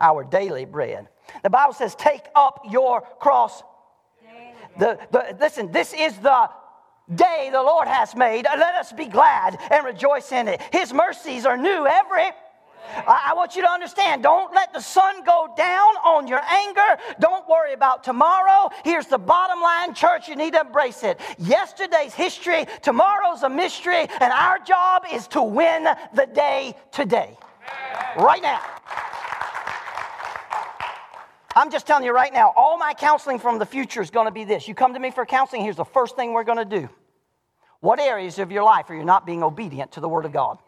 our 0.00 0.24
daily 0.24 0.64
bread. 0.64 1.08
The 1.42 1.50
Bible 1.50 1.74
says, 1.74 1.94
Take 1.94 2.22
up 2.34 2.62
your 2.70 3.00
cross 3.00 3.62
the, 4.78 4.98
the, 5.10 5.36
listen, 5.40 5.72
this 5.72 5.92
is 5.92 6.16
the 6.18 6.48
day 7.14 7.48
the 7.52 7.62
Lord 7.62 7.88
has 7.88 8.14
made. 8.14 8.44
Let 8.44 8.74
us 8.76 8.92
be 8.92 9.06
glad 9.06 9.58
and 9.70 9.84
rejoice 9.84 10.32
in 10.32 10.48
it. 10.48 10.62
His 10.72 10.92
mercies 10.92 11.44
are 11.44 11.56
new 11.56 11.86
every. 11.86 12.30
I, 13.06 13.30
I 13.30 13.34
want 13.34 13.56
you 13.56 13.62
to 13.62 13.68
understand 13.68 14.22
don't 14.22 14.54
let 14.54 14.72
the 14.72 14.80
sun 14.80 15.24
go 15.24 15.48
down 15.56 15.96
on 16.04 16.28
your 16.28 16.40
anger. 16.40 17.02
Don't 17.18 17.46
worry 17.48 17.72
about 17.72 18.04
tomorrow. 18.04 18.70
Here's 18.84 19.06
the 19.06 19.18
bottom 19.18 19.60
line, 19.60 19.94
church, 19.94 20.28
you 20.28 20.36
need 20.36 20.52
to 20.52 20.60
embrace 20.60 21.02
it. 21.02 21.20
Yesterday's 21.38 22.14
history, 22.14 22.66
tomorrow's 22.82 23.42
a 23.42 23.50
mystery, 23.50 24.06
and 24.20 24.32
our 24.32 24.58
job 24.60 25.04
is 25.12 25.26
to 25.28 25.42
win 25.42 25.88
the 26.14 26.26
day 26.26 26.74
today. 26.92 27.36
Right 28.16 28.42
now. 28.42 28.60
I'm 31.58 31.72
just 31.72 31.88
telling 31.88 32.04
you 32.04 32.14
right 32.14 32.32
now, 32.32 32.52
all 32.56 32.78
my 32.78 32.94
counseling 32.94 33.40
from 33.40 33.58
the 33.58 33.66
future 33.66 34.00
is 34.00 34.10
going 34.10 34.26
to 34.26 34.30
be 34.30 34.44
this. 34.44 34.68
You 34.68 34.76
come 34.76 34.94
to 34.94 35.00
me 35.00 35.10
for 35.10 35.26
counseling, 35.26 35.64
here's 35.64 35.74
the 35.74 35.84
first 35.84 36.14
thing 36.14 36.32
we're 36.32 36.44
going 36.44 36.58
to 36.58 36.64
do. 36.64 36.88
What 37.80 37.98
areas 37.98 38.38
of 38.38 38.52
your 38.52 38.62
life 38.62 38.88
are 38.90 38.94
you 38.94 39.04
not 39.04 39.26
being 39.26 39.42
obedient 39.42 39.90
to 39.92 40.00
the 40.00 40.08
Word 40.08 40.24
of 40.24 40.32
God? 40.32 40.58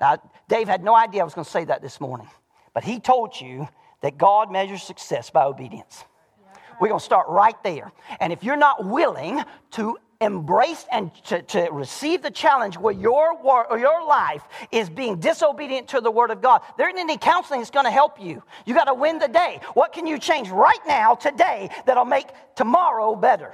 Now, 0.00 0.16
Dave 0.48 0.66
had 0.66 0.82
no 0.82 0.96
idea 0.96 1.20
I 1.20 1.24
was 1.24 1.34
going 1.34 1.44
to 1.44 1.50
say 1.50 1.66
that 1.66 1.82
this 1.82 2.00
morning, 2.00 2.26
but 2.72 2.84
he 2.84 3.00
told 3.00 3.38
you 3.38 3.68
that 4.00 4.16
God 4.16 4.50
measures 4.50 4.82
success 4.82 5.28
by 5.28 5.44
obedience. 5.44 6.04
We're 6.80 6.88
going 6.88 6.98
to 6.98 7.04
start 7.04 7.28
right 7.28 7.62
there. 7.62 7.92
And 8.18 8.32
if 8.32 8.42
you're 8.42 8.56
not 8.56 8.86
willing 8.86 9.42
to 9.72 9.98
embrace 10.22 10.86
and 10.90 11.10
to, 11.24 11.42
to 11.42 11.68
receive 11.70 12.22
the 12.22 12.30
challenge 12.30 12.78
where 12.78 12.94
your, 12.94 13.32
or 13.32 13.78
your 13.78 14.06
life 14.06 14.42
is 14.70 14.88
being 14.88 15.18
disobedient 15.18 15.88
to 15.88 16.00
the 16.00 16.10
Word 16.10 16.30
of 16.30 16.40
God, 16.40 16.62
there 16.78 16.88
isn't 16.88 16.98
any 16.98 17.18
counseling 17.18 17.60
that's 17.60 17.70
going 17.70 17.86
to 17.86 17.90
help 17.90 18.20
you. 18.20 18.42
You 18.64 18.74
got 18.74 18.84
to 18.84 18.94
win 18.94 19.18
the 19.18 19.28
day. 19.28 19.60
What 19.74 19.92
can 19.92 20.06
you 20.06 20.18
change 20.18 20.48
right 20.48 20.80
now, 20.86 21.14
today, 21.14 21.70
that'll 21.86 22.04
make 22.04 22.28
tomorrow 22.54 23.14
better? 23.16 23.52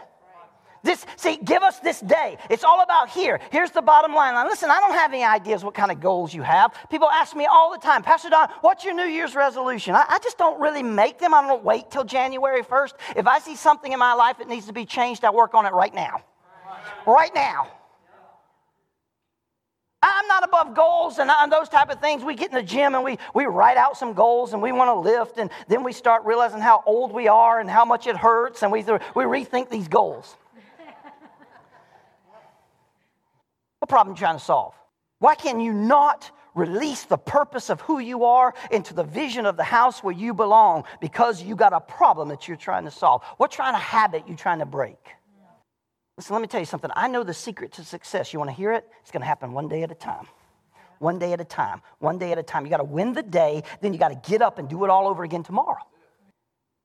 This, 0.83 1.05
see, 1.17 1.39
give 1.45 1.63
us 1.63 1.81
this 1.81 2.01
day. 2.01 2.37
It's 2.51 2.65
all 2.65 2.83
about 2.83 3.11
here. 3.11 3.41
Here's 3.51 3.71
the 3.71 3.83
bottom 3.83 4.15
line. 4.15 4.35
Now, 4.35 4.47
listen, 4.47 4.71
I 4.71 4.79
don't 4.81 4.95
have 4.95 5.13
any 5.13 5.25
ideas 5.25 5.65
what 5.65 5.75
kind 5.75 5.91
of 5.91 6.01
goals 6.01 6.33
you 6.33 6.43
have. 6.43 6.73
People 6.91 7.11
ask 7.11 7.35
me 7.35 7.47
all 7.47 7.73
the 7.73 7.79
time, 7.79 8.03
Pastor 8.03 8.31
Don, 8.31 8.49
what's 8.61 8.85
your 8.85 8.95
New 8.95 9.05
Year's 9.05 9.35
resolution? 9.35 9.95
I, 9.95 10.05
I 10.09 10.19
just 10.21 10.39
don't 10.39 10.61
really 10.61 10.83
make 10.83 11.19
them. 11.19 11.35
I 11.35 11.43
don't 11.43 11.65
wait 11.65 11.91
till 11.91 12.05
January 12.05 12.63
1st. 12.63 12.93
If 13.17 13.27
I 13.27 13.41
see 13.41 13.57
something 13.57 13.93
in 13.93 13.99
my 13.99 14.15
life 14.15 14.39
that 14.39 14.49
needs 14.49 14.67
to 14.67 14.73
be 14.73 14.85
changed, 14.85 15.25
I 15.25 15.31
work 15.31 15.55
on 15.55 15.67
it 15.67 15.73
right 15.73 15.93
now. 15.93 16.23
Right 17.07 17.35
now. 17.35 17.69
I'm 20.01 20.29
not 20.29 20.45
above 20.45 20.75
goals 20.77 21.19
and, 21.19 21.29
and, 21.29 21.51
those 21.51 21.69
type 21.69 21.91
of 21.91 22.01
things. 22.01 22.23
We 22.23 22.37
get 22.37 22.51
in 22.51 22.55
the 22.55 22.63
gym 22.63 22.95
and 22.95 23.03
we, 23.03 23.19
we 23.35 23.47
write 23.47 23.77
out 23.77 23.97
some 23.97 24.13
goals 24.13 24.53
and 24.53 24.63
we 24.63 24.71
want 24.71 24.89
to 24.89 24.95
lift, 24.95 25.39
and 25.39 25.51
then 25.67 25.83
we 25.83 25.93
start 25.93 26.25
realizing 26.25 26.61
how 26.61 26.85
old 26.87 27.13
we 27.13 27.27
are 27.27 27.59
and 27.59 27.69
how 27.69 27.85
much 27.85 28.07
it 28.07 28.17
hurts, 28.17 28.63
and 28.63 28.71
we, 28.71 28.83
we 28.83 29.25
rethink 29.25 29.71
these 29.71 29.89
goals. 29.89 30.37
What 33.81 33.89
problem 33.89 34.09
are 34.09 34.17
you 34.17 34.19
trying 34.19 34.39
to 34.39 34.45
solve? 34.45 34.75
Why 35.21 35.35
can 35.35 35.61
you 35.61 35.73
not 35.73 36.31
release 36.55 37.05
the 37.05 37.19
purpose 37.19 37.71
of 37.71 37.81
who 37.81 38.01
you 38.01 38.25
are 38.25 38.55
into 38.71 38.93
the 38.93 39.05
vision 39.05 39.47
of 39.47 39.57
the 39.57 39.65
house 39.65 40.03
where 40.03 40.15
you 40.15 40.35
belong 40.35 40.85
because 41.01 41.43
you 41.43 41.55
got 41.55 41.73
a 41.73 41.81
problem 41.81 42.29
that 42.29 42.49
you're 42.49 42.57
trying 42.57 42.85
to 42.85 42.91
solve? 42.91 43.23
What 43.37 43.53
kind 43.53 43.77
of 43.77 43.83
habit 43.83 44.29
you 44.29 44.35
trying 44.35 44.59
to 44.59 44.67
break? 44.67 44.99
Listen, 46.19 46.35
let 46.35 46.43
me 46.43 46.49
tell 46.49 46.59
you 46.59 46.67
something. 46.67 46.91
I 46.97 47.07
know 47.07 47.23
the 47.23 47.33
secret 47.33 47.71
to 47.75 47.85
success. 47.85 48.33
You 48.33 48.41
want 48.41 48.51
to 48.51 48.57
hear 48.57 48.73
it? 48.73 48.85
It's 49.03 49.13
going 49.13 49.21
to 49.21 49.27
happen 49.27 49.53
one 49.53 49.69
day 49.69 49.85
at 49.85 49.93
a 49.93 49.95
time. 49.95 50.27
One 50.99 51.21
day 51.21 51.33
at 51.33 51.41
a 51.41 51.45
time. 51.45 51.81
One 52.01 52.19
day 52.19 52.33
at 52.33 52.39
a 52.39 52.43
time. 52.43 52.65
You 52.65 52.71
got 52.71 52.79
to 52.79 52.85
win 52.85 53.13
the 53.13 53.23
day, 53.23 53.63
then 53.81 53.93
you 53.93 54.01
got 54.01 54.09
to 54.09 54.29
get 54.29 54.43
up 54.43 54.59
and 54.59 54.69
do 54.69 54.83
it 54.83 54.91
all 54.91 55.07
over 55.07 55.23
again 55.23 55.45
tomorrow. 55.45 55.79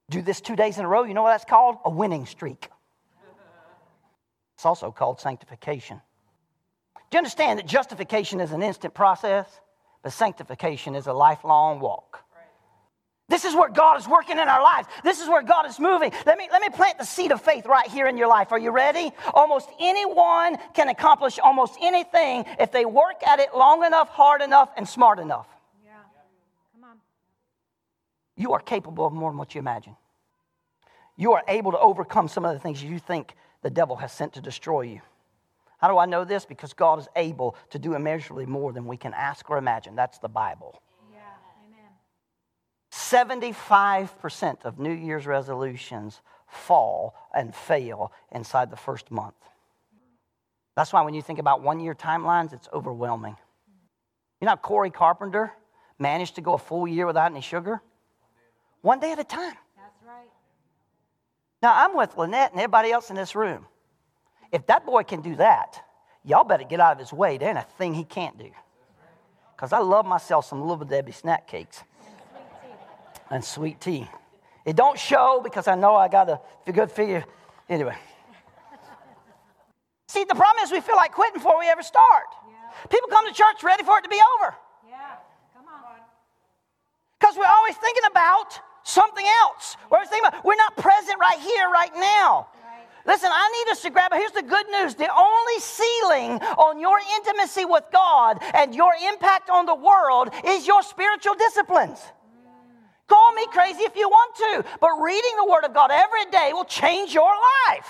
Do 0.08 0.22
this 0.22 0.40
two 0.40 0.54
days 0.54 0.78
in 0.78 0.84
a 0.84 0.88
row. 0.88 1.02
You 1.02 1.14
know 1.14 1.24
what 1.24 1.32
that's 1.32 1.44
called? 1.44 1.78
A 1.84 1.90
winning 1.90 2.26
streak. 2.26 2.68
It's 4.54 4.64
also 4.64 4.92
called 4.92 5.20
sanctification. 5.20 6.00
Do 7.10 7.16
you 7.16 7.18
understand 7.18 7.58
that 7.58 7.66
justification 7.66 8.40
is 8.40 8.52
an 8.52 8.62
instant 8.62 8.94
process, 8.94 9.48
but 10.04 10.12
sanctification 10.12 10.94
is 10.94 11.08
a 11.08 11.12
lifelong 11.12 11.80
walk? 11.80 12.20
This 13.28 13.46
is 13.46 13.54
where 13.54 13.70
God 13.70 13.98
is 13.98 14.06
working 14.06 14.38
in 14.38 14.48
our 14.48 14.62
lives. 14.62 14.86
This 15.02 15.20
is 15.20 15.28
where 15.28 15.42
God 15.42 15.66
is 15.66 15.80
moving. 15.80 16.12
Let 16.26 16.36
me, 16.36 16.48
let 16.52 16.60
me 16.60 16.68
plant 16.68 16.98
the 16.98 17.04
seed 17.04 17.32
of 17.32 17.40
faith 17.40 17.64
right 17.64 17.88
here 17.88 18.06
in 18.06 18.18
your 18.18 18.28
life. 18.28 18.52
Are 18.52 18.58
you 18.58 18.70
ready? 18.70 19.12
Almost 19.32 19.70
anyone 19.80 20.58
can 20.74 20.90
accomplish 20.90 21.38
almost 21.38 21.78
anything 21.80 22.44
if 22.60 22.70
they 22.70 22.84
work 22.84 23.26
at 23.26 23.40
it 23.40 23.48
long 23.56 23.82
enough, 23.82 24.08
hard 24.10 24.42
enough, 24.42 24.70
and 24.76 24.86
smart 24.86 25.18
enough. 25.18 25.46
Yeah. 25.82 25.92
Come 26.74 26.84
on. 26.84 26.96
You 28.36 28.52
are 28.52 28.60
capable 28.60 29.06
of 29.06 29.14
more 29.14 29.30
than 29.30 29.38
what 29.38 29.54
you 29.54 29.58
imagine. 29.58 29.96
You 31.16 31.32
are 31.32 31.42
able 31.48 31.72
to 31.72 31.78
overcome 31.78 32.28
some 32.28 32.44
of 32.44 32.52
the 32.52 32.60
things 32.60 32.82
you 32.82 32.98
think 32.98 33.34
the 33.62 33.70
devil 33.70 33.96
has 33.96 34.12
sent 34.12 34.34
to 34.34 34.42
destroy 34.42 34.82
you. 34.82 35.00
How 35.78 35.88
do 35.88 35.96
I 35.96 36.04
know 36.04 36.24
this? 36.24 36.44
Because 36.44 36.74
God 36.74 36.98
is 36.98 37.08
able 37.16 37.56
to 37.70 37.78
do 37.78 37.94
immeasurably 37.94 38.44
more 38.44 38.72
than 38.72 38.86
we 38.86 38.98
can 38.98 39.14
ask 39.14 39.48
or 39.48 39.56
imagine. 39.56 39.96
That's 39.96 40.18
the 40.18 40.28
Bible. 40.28 40.82
Yeah, 43.12 43.22
amen. 43.22 43.40
75% 43.54 44.64
of 44.64 44.78
New 44.78 44.92
Year's 44.92 45.26
resolutions 45.26 46.20
fall 46.46 47.14
and 47.34 47.54
fail 47.54 48.12
inside 48.32 48.70
the 48.70 48.76
first 48.76 49.10
month. 49.10 49.34
That's 50.76 50.92
why 50.92 51.02
when 51.02 51.14
you 51.14 51.22
think 51.22 51.38
about 51.38 51.62
one 51.62 51.80
year 51.80 51.94
timelines, 51.94 52.52
it's 52.52 52.68
overwhelming. 52.72 53.36
You 54.40 54.46
know 54.46 54.56
Corey 54.56 54.90
Carpenter 54.90 55.52
managed 55.98 56.34
to 56.34 56.40
go 56.40 56.54
a 56.54 56.58
full 56.58 56.88
year 56.88 57.06
without 57.06 57.30
any 57.30 57.40
sugar? 57.40 57.80
One 58.82 59.00
day 59.00 59.12
at 59.12 59.18
a 59.18 59.24
time. 59.24 59.54
That's 59.76 60.02
right. 60.06 60.28
Now, 61.62 61.72
I'm 61.74 61.96
with 61.96 62.16
Lynette 62.18 62.50
and 62.50 62.60
everybody 62.60 62.90
else 62.90 63.08
in 63.08 63.16
this 63.16 63.34
room. 63.34 63.66
If 64.52 64.66
that 64.66 64.84
boy 64.84 65.04
can 65.04 65.22
do 65.22 65.36
that, 65.36 65.82
y'all 66.24 66.44
better 66.44 66.64
get 66.64 66.80
out 66.80 66.92
of 66.92 66.98
his 66.98 67.12
way. 67.12 67.38
There 67.38 67.48
ain't 67.48 67.58
a 67.58 67.66
thing 67.78 67.94
he 67.94 68.04
can't 68.04 68.36
do. 68.36 68.50
Because 69.56 69.72
I 69.72 69.78
love 69.78 70.04
myself 70.04 70.44
some 70.46 70.60
Little 70.60 70.84
Debbie 70.84 71.12
snack 71.12 71.46
cakes 71.46 71.84
and 73.30 73.44
sweet 73.44 73.80
tea. 73.80 74.08
It 74.64 74.76
don't 74.76 74.98
show 74.98 75.40
because 75.42 75.68
I 75.68 75.74
know 75.74 75.94
I 75.94 76.08
got 76.08 76.28
a 76.30 76.72
good 76.72 76.90
figure. 76.90 77.24
Anyway. 77.68 77.96
See, 80.08 80.24
the 80.24 80.34
problem 80.34 80.62
is 80.64 80.70
we 80.70 80.80
feel 80.80 80.96
like 80.96 81.12
quitting 81.12 81.34
before 81.34 81.58
we 81.58 81.66
ever 81.66 81.82
start. 81.82 82.24
Yeah. 82.48 82.54
People 82.88 83.08
come 83.08 83.26
to 83.26 83.34
church 83.34 83.62
ready 83.62 83.82
for 83.82 83.98
it 83.98 84.02
to 84.02 84.08
be 84.08 84.20
over 84.38 84.54
Yeah. 84.88 85.16
Come 85.54 85.66
on. 85.66 85.98
because 87.18 87.36
we're 87.36 87.50
always 87.50 87.76
thinking 87.76 88.04
about 88.10 88.60
something 88.84 89.24
else. 89.42 89.76
We're 89.90 89.98
always 89.98 90.10
thinking 90.10 90.28
about, 90.28 90.44
we're 90.44 90.56
not 90.56 90.76
present 90.76 91.18
right 91.18 91.40
here, 91.40 91.68
right 91.68 91.92
now. 91.96 92.48
Right. 92.62 92.86
Listen, 93.06 93.30
I 93.32 93.64
need 93.64 93.72
us 93.72 93.82
to 93.82 93.90
grab 93.90 94.12
it. 94.12 94.18
Here's 94.18 94.32
the 94.32 94.42
good 94.42 94.66
news 94.70 94.94
the 94.94 95.10
only 95.10 95.58
ceiling 95.60 96.32
on 96.56 96.78
your 96.78 96.98
intimacy 97.16 97.64
with 97.64 97.84
God 97.92 98.38
and 98.54 98.74
your 98.74 98.92
impact 99.10 99.50
on 99.50 99.66
the 99.66 99.74
world 99.74 100.30
is 100.44 100.66
your 100.66 100.82
spiritual 100.82 101.34
disciplines. 101.34 102.00
Call 103.08 103.32
me 103.32 103.46
crazy 103.52 103.82
if 103.82 103.96
you 103.96 104.08
want 104.08 104.34
to, 104.36 104.64
but 104.80 104.90
reading 105.02 105.32
the 105.36 105.50
Word 105.50 105.64
of 105.64 105.74
God 105.74 105.90
every 105.90 106.30
day 106.30 106.50
will 106.52 106.64
change 106.64 107.12
your 107.12 107.30
life. 107.68 107.88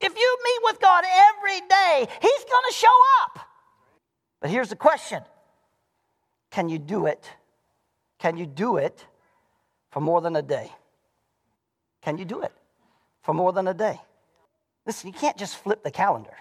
If 0.00 0.16
you 0.16 0.38
meet 0.44 0.60
with 0.64 0.80
God 0.80 1.04
every 1.06 1.60
day, 1.60 2.08
He's 2.20 2.44
going 2.44 2.64
to 2.68 2.74
show 2.74 2.86
up. 3.22 3.46
But 4.40 4.50
here's 4.50 4.68
the 4.68 4.76
question 4.76 5.22
Can 6.50 6.68
you 6.68 6.78
do 6.78 7.06
it? 7.06 7.28
Can 8.18 8.36
you 8.36 8.46
do 8.46 8.76
it 8.76 9.04
for 9.90 10.00
more 10.00 10.20
than 10.20 10.36
a 10.36 10.42
day? 10.42 10.70
Can 12.02 12.18
you 12.18 12.24
do 12.24 12.42
it 12.42 12.52
for 13.22 13.34
more 13.34 13.52
than 13.52 13.68
a 13.68 13.74
day? 13.74 14.00
Listen, 14.86 15.08
you 15.08 15.14
can't 15.14 15.36
just 15.36 15.56
flip 15.56 15.84
the 15.84 15.90
calendar 15.90 16.34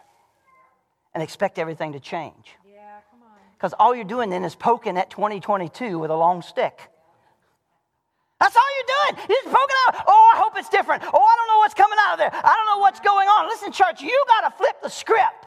and 1.13 1.21
expect 1.21 1.59
everything 1.59 1.93
to 1.93 1.99
change. 1.99 2.55
Because 3.61 3.75
all 3.77 3.93
you're 3.93 4.05
doing 4.05 4.31
then 4.31 4.43
is 4.43 4.55
poking 4.55 4.97
at 4.97 5.11
2022 5.11 5.99
with 5.99 6.09
a 6.09 6.15
long 6.15 6.41
stick. 6.41 6.89
That's 8.39 8.55
all 8.55 8.63
you're 8.75 9.13
doing. 9.13 9.27
You're 9.29 9.43
just 9.43 9.55
poking 9.55 9.75
out. 9.85 10.03
Oh, 10.07 10.31
I 10.33 10.39
hope 10.39 10.53
it's 10.57 10.69
different. 10.69 11.03
Oh, 11.03 11.07
I 11.09 11.35
don't 11.37 11.47
know 11.47 11.59
what's 11.59 11.75
coming 11.75 11.99
out 12.07 12.13
of 12.13 12.17
there. 12.17 12.31
I 12.33 12.55
don't 12.55 12.65
know 12.65 12.81
what's 12.81 12.99
going 12.99 13.27
on. 13.27 13.47
Listen, 13.49 13.71
church, 13.71 14.01
you 14.01 14.25
got 14.27 14.49
to 14.49 14.57
flip 14.57 14.81
the 14.81 14.89
script. 14.89 15.45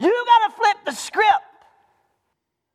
You 0.00 0.26
got 0.26 0.50
to 0.50 0.56
flip 0.56 0.76
the 0.84 0.90
script. 0.90 1.30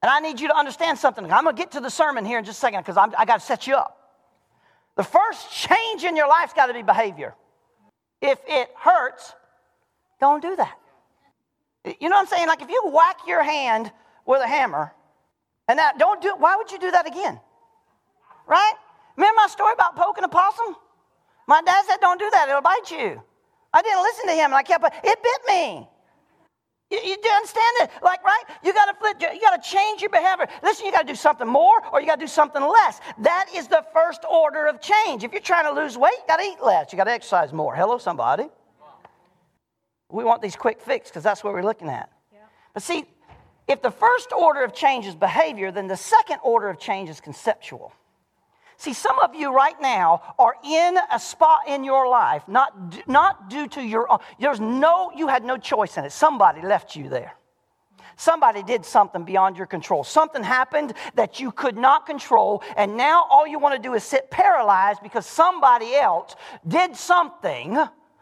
And 0.01 0.09
I 0.09 0.21
need 0.21 0.39
you 0.39 0.47
to 0.47 0.57
understand 0.57 0.97
something. 0.97 1.29
I'm 1.29 1.43
going 1.43 1.53
to 1.57 1.61
get 1.61 1.73
to 1.73 1.81
the 1.81 1.89
sermon 1.89 2.23
here 2.23 2.39
in 2.39 2.45
just 2.45 2.59
a 2.59 2.61
second 2.61 2.85
because 2.85 2.95
I 2.95 3.25
got 3.25 3.41
to 3.41 3.45
set 3.45 3.67
you 3.67 3.75
up. 3.75 3.97
The 4.95 5.03
first 5.03 5.51
change 5.51 6.05
in 6.05 6.15
your 6.15 6.29
life's 6.29 6.53
got 6.53 6.67
to 6.67 6.73
be 6.73 6.83
behavior. 6.83 7.35
If 8.21 8.39
it 8.47 8.69
hurts, 8.77 9.33
don't 10.21 10.41
do 10.41 10.55
that. 10.55 10.79
You 11.99 12.07
know 12.07 12.15
what 12.15 12.21
I'm 12.21 12.27
saying? 12.27 12.47
Like 12.47 12.61
if 12.61 12.69
you 12.69 12.81
whack 12.85 13.17
your 13.27 13.43
hand 13.43 13.91
with 14.31 14.41
a 14.41 14.47
hammer, 14.47 14.93
and 15.67 15.77
that 15.77 15.99
don't 15.99 16.21
do 16.21 16.33
why 16.37 16.55
would 16.55 16.71
you 16.71 16.79
do 16.79 16.91
that 16.91 17.05
again? 17.05 17.39
Right? 18.47 18.73
Remember 19.15 19.35
my 19.35 19.47
story 19.47 19.73
about 19.73 19.95
poking 19.95 20.23
a 20.23 20.29
possum? 20.29 20.75
My 21.47 21.61
dad 21.61 21.83
said, 21.87 21.97
Don't 21.99 22.19
do 22.19 22.29
that, 22.31 22.49
it'll 22.49 22.61
bite 22.61 22.89
you. 22.89 23.21
I 23.73 23.81
didn't 23.81 24.01
listen 24.01 24.27
to 24.27 24.33
him 24.33 24.45
and 24.45 24.55
I 24.55 24.63
kept 24.63 24.83
it 24.83 25.23
bit 25.23 25.41
me. 25.47 25.87
You, 26.91 26.97
you 26.97 27.15
understand 27.15 27.73
it? 27.79 27.89
Like, 28.03 28.21
right? 28.23 28.43
You 28.65 28.73
got 28.73 28.85
to 28.85 28.93
flip. 28.99 29.15
You 29.21 29.39
got 29.39 29.63
to 29.63 29.69
change 29.69 30.01
your 30.01 30.09
behavior. 30.09 30.47
Listen, 30.61 30.85
you 30.85 30.91
got 30.91 31.07
to 31.07 31.07
do 31.07 31.15
something 31.15 31.47
more, 31.47 31.81
or 31.93 32.01
you 32.01 32.07
got 32.07 32.19
to 32.19 32.25
do 32.25 32.27
something 32.27 32.61
less. 32.61 32.99
That 33.19 33.47
is 33.55 33.67
the 33.69 33.85
first 33.93 34.25
order 34.29 34.67
of 34.67 34.81
change. 34.81 35.23
If 35.23 35.31
you're 35.31 35.39
trying 35.39 35.73
to 35.73 35.81
lose 35.81 35.97
weight, 35.97 36.11
you 36.17 36.23
got 36.27 36.41
to 36.41 36.43
eat 36.43 36.57
less. 36.61 36.91
You 36.91 36.97
got 36.97 37.05
to 37.05 37.11
exercise 37.11 37.53
more. 37.53 37.73
Hello, 37.73 37.97
somebody. 37.97 38.49
We 40.09 40.25
want 40.25 40.41
these 40.41 40.57
quick 40.57 40.81
fix 40.81 41.09
because 41.09 41.23
that's 41.23 41.45
what 41.45 41.53
we're 41.53 41.63
looking 41.63 41.87
at. 41.87 42.11
Yeah. 42.33 42.39
But 42.73 42.83
see, 42.83 43.05
If 43.71 43.81
the 43.81 43.89
first 43.89 44.33
order 44.33 44.65
of 44.65 44.73
change 44.73 45.05
is 45.05 45.15
behavior, 45.15 45.71
then 45.71 45.87
the 45.87 45.95
second 45.95 46.39
order 46.43 46.67
of 46.69 46.77
change 46.77 47.09
is 47.09 47.21
conceptual. 47.21 47.93
See, 48.75 48.91
some 48.91 49.17
of 49.19 49.33
you 49.33 49.53
right 49.53 49.79
now 49.79 50.35
are 50.37 50.55
in 50.61 50.97
a 51.09 51.17
spot 51.17 51.61
in 51.69 51.85
your 51.85 52.09
life, 52.09 52.43
not, 52.49 53.07
not 53.07 53.49
due 53.49 53.69
to 53.69 53.81
your 53.81 54.11
own, 54.11 54.19
there's 54.41 54.59
no, 54.59 55.11
you 55.15 55.29
had 55.29 55.45
no 55.45 55.55
choice 55.55 55.95
in 55.95 56.03
it. 56.03 56.11
Somebody 56.11 56.61
left 56.61 56.97
you 56.97 57.07
there. 57.07 57.33
Somebody 58.17 58.61
did 58.61 58.83
something 58.83 59.23
beyond 59.23 59.55
your 59.55 59.67
control. 59.67 60.03
Something 60.03 60.43
happened 60.43 60.93
that 61.15 61.39
you 61.39 61.53
could 61.53 61.77
not 61.77 62.05
control, 62.05 62.63
and 62.75 62.97
now 62.97 63.25
all 63.29 63.47
you 63.47 63.57
want 63.57 63.75
to 63.75 63.81
do 63.81 63.93
is 63.93 64.03
sit 64.03 64.29
paralyzed 64.29 65.01
because 65.01 65.25
somebody 65.25 65.95
else 65.95 66.35
did 66.67 66.97
something 66.97 67.79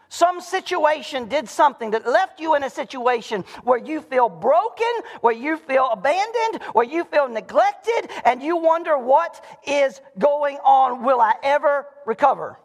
some 0.09 0.41
situation 0.41 1.27
did 1.27 1.47
something 1.47 1.91
that 1.91 2.05
left 2.05 2.39
you 2.39 2.55
in 2.55 2.63
a 2.63 2.69
situation 2.69 3.45
where 3.63 3.77
you 3.77 4.01
feel 4.01 4.27
broken, 4.27 4.87
where 5.21 5.33
you 5.33 5.55
feel 5.55 5.87
abandoned, 5.91 6.63
where 6.73 6.85
you 6.85 7.03
feel 7.03 7.29
neglected, 7.29 8.09
and 8.25 8.41
you 8.41 8.57
wonder 8.57 8.97
what 8.97 9.43
is 9.67 10.01
going 10.17 10.57
on. 10.57 11.03
Will 11.03 11.21
I 11.21 11.35
ever 11.43 11.85
recover? 12.07 12.59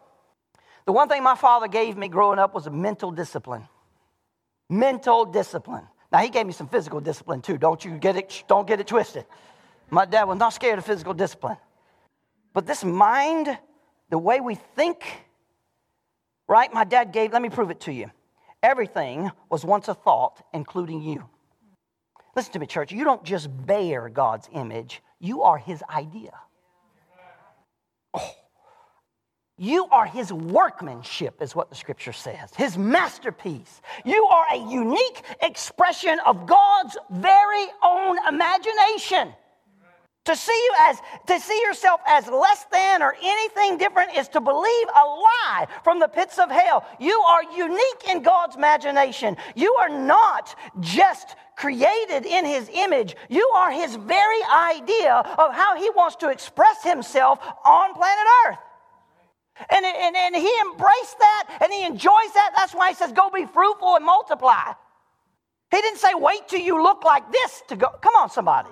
The 0.85 0.91
one 0.91 1.07
thing 1.07 1.21
my 1.21 1.35
father 1.35 1.67
gave 1.67 1.95
me 1.95 2.07
growing 2.07 2.39
up 2.39 2.55
was 2.55 2.65
a 2.65 2.71
mental 2.71 3.11
discipline. 3.11 3.67
Mental 4.67 5.25
discipline. 5.25 5.87
Now 6.11 6.19
he 6.19 6.29
gave 6.29 6.47
me 6.47 6.53
some 6.53 6.67
physical 6.67 6.99
discipline 6.99 7.41
too. 7.41 7.59
Don't 7.59 7.85
you 7.85 7.97
get 7.97 8.15
it? 8.15 8.43
Don't 8.47 8.67
get 8.67 8.79
it 8.79 8.87
twisted. 8.87 9.25
My 9.91 10.05
dad 10.05 10.23
was 10.23 10.39
not 10.39 10.49
scared 10.49 10.79
of 10.79 10.85
physical 10.85 11.13
discipline, 11.13 11.57
but 12.53 12.65
this 12.65 12.83
mind, 12.83 13.55
the 14.09 14.17
way 14.17 14.39
we 14.41 14.55
think, 14.55 15.24
right? 16.47 16.73
My 16.73 16.83
dad 16.83 17.11
gave, 17.11 17.33
let 17.33 17.41
me 17.41 17.49
prove 17.49 17.71
it 17.71 17.81
to 17.81 17.91
you. 17.91 18.11
Everything 18.63 19.31
was 19.49 19.63
once 19.63 19.87
a 19.87 19.93
thought, 19.93 20.43
including 20.53 21.01
you. 21.01 21.29
Listen 22.35 22.53
to 22.53 22.59
me, 22.59 22.65
church. 22.65 22.91
You 22.91 23.03
don't 23.03 23.23
just 23.23 23.49
bear 23.65 24.09
God's 24.09 24.49
image, 24.51 25.01
you 25.19 25.43
are 25.43 25.57
his 25.57 25.83
idea. 25.89 26.33
Oh. 28.13 28.31
You 29.57 29.87
are 29.89 30.05
his 30.05 30.33
workmanship, 30.33 31.41
is 31.41 31.55
what 31.55 31.69
the 31.69 31.75
scripture 31.75 32.11
says, 32.11 32.53
his 32.55 32.77
masterpiece. 32.77 33.81
You 34.03 34.25
are 34.25 34.45
a 34.51 34.57
unique 34.57 35.23
expression 35.41 36.19
of 36.25 36.45
God's 36.45 36.97
very 37.09 37.67
own 37.81 38.17
imagination. 38.27 39.33
To 40.25 40.35
see 40.35 40.51
you 40.51 40.73
as 40.81 40.97
to 41.27 41.39
see 41.39 41.59
yourself 41.61 42.01
as 42.07 42.27
less 42.27 42.65
than 42.71 43.03
or 43.03 43.15
anything 43.21 43.77
different 43.77 44.17
is 44.17 44.27
to 44.29 44.41
believe 44.41 44.87
a 44.87 45.05
lie 45.05 45.67
from 45.83 45.99
the 45.99 46.07
pits 46.07 46.39
of 46.39 46.49
hell. 46.49 46.83
You 46.99 47.19
are 47.19 47.43
unique 47.43 48.09
in 48.09 48.23
God's 48.23 48.55
imagination. 48.55 49.37
You 49.55 49.75
are 49.75 49.89
not 49.89 50.55
just 50.79 51.35
created 51.55 52.25
in 52.25 52.43
his 52.43 52.69
image. 52.73 53.15
You 53.29 53.47
are 53.55 53.71
his 53.71 53.95
very 53.95 54.43
idea 54.51 55.13
of 55.13 55.53
how 55.53 55.77
he 55.77 55.91
wants 55.91 56.15
to 56.17 56.29
express 56.29 56.83
himself 56.83 57.39
on 57.63 57.93
planet 57.93 58.25
Earth. 58.47 58.57
And, 59.69 59.85
and, 59.85 60.15
and 60.15 60.35
he 60.35 60.51
embraced 60.61 61.19
that 61.19 61.59
and 61.61 61.71
he 61.71 61.85
enjoys 61.85 62.33
that. 62.33 62.51
That's 62.55 62.73
why 62.73 62.89
he 62.89 62.95
says, 62.95 63.11
Go 63.11 63.29
be 63.29 63.45
fruitful 63.45 63.95
and 63.95 64.03
multiply. 64.03 64.73
He 65.69 65.81
didn't 65.81 65.99
say, 65.99 66.15
Wait 66.15 66.47
till 66.47 66.61
you 66.61 66.81
look 66.81 67.03
like 67.03 67.31
this 67.31 67.61
to 67.69 67.75
go. 67.75 67.89
Come 68.01 68.15
on, 68.15 68.31
somebody. 68.31 68.69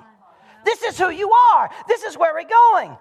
This 0.66 0.82
is 0.84 0.98
who 0.98 1.10
you 1.10 1.32
are. 1.32 1.70
This 1.88 2.04
is 2.04 2.18
where 2.18 2.34
we're 2.34 2.50
going. 2.50 2.98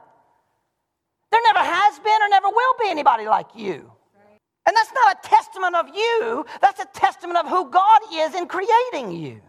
There 1.31 1.41
never 1.47 1.61
has 1.61 1.99
been 2.01 2.23
or 2.23 2.29
never 2.29 2.49
will 2.49 2.75
be 2.81 2.91
anybody 2.91 3.27
like 3.27 3.49
you. 3.55 3.91
And 4.67 4.77
that's 4.77 4.93
not 4.93 5.17
a 5.17 5.29
testament 5.29 5.75
of 5.75 5.89
you, 5.95 6.47
that's 6.61 6.81
a 6.81 6.87
testament 6.95 7.39
of 7.39 7.49
who 7.49 7.71
God 7.71 8.01
is 8.13 8.35
in 8.35 8.47
creating 8.47 9.11
you. 9.11 9.41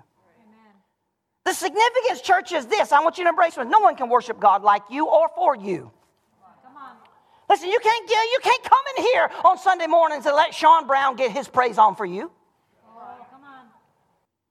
The 1.46 1.54
significance, 1.54 2.22
church, 2.22 2.52
is 2.52 2.66
this. 2.68 2.92
I 2.92 3.02
want 3.02 3.18
you 3.18 3.26
to 3.26 3.30
embrace 3.30 3.58
it. 3.58 3.68
No 3.68 3.80
one 3.80 3.96
can 3.96 4.10
worship 4.10 4.40
God 4.40 4.64
like 4.64 4.84
you 4.90 5.08
or 5.08 5.30
for 5.36 5.56
you. 5.56 5.92
Listen, 7.50 7.70
you 7.70 7.80
can't 7.80 8.10
get, 8.10 8.24
you 8.24 8.40
can't 8.42 8.64
come 8.64 8.84
in 8.98 9.04
here 9.04 9.30
on 9.44 9.58
Sunday 9.58 9.88
mornings 9.88 10.26
and 10.26 10.36
let 10.36 10.54
Sean 10.54 10.88
Brown 10.88 11.16
get 11.18 11.32
his 11.32 11.48
praise 11.48 11.78
on 11.78 11.96
for 11.96 12.06
you. 12.06 12.32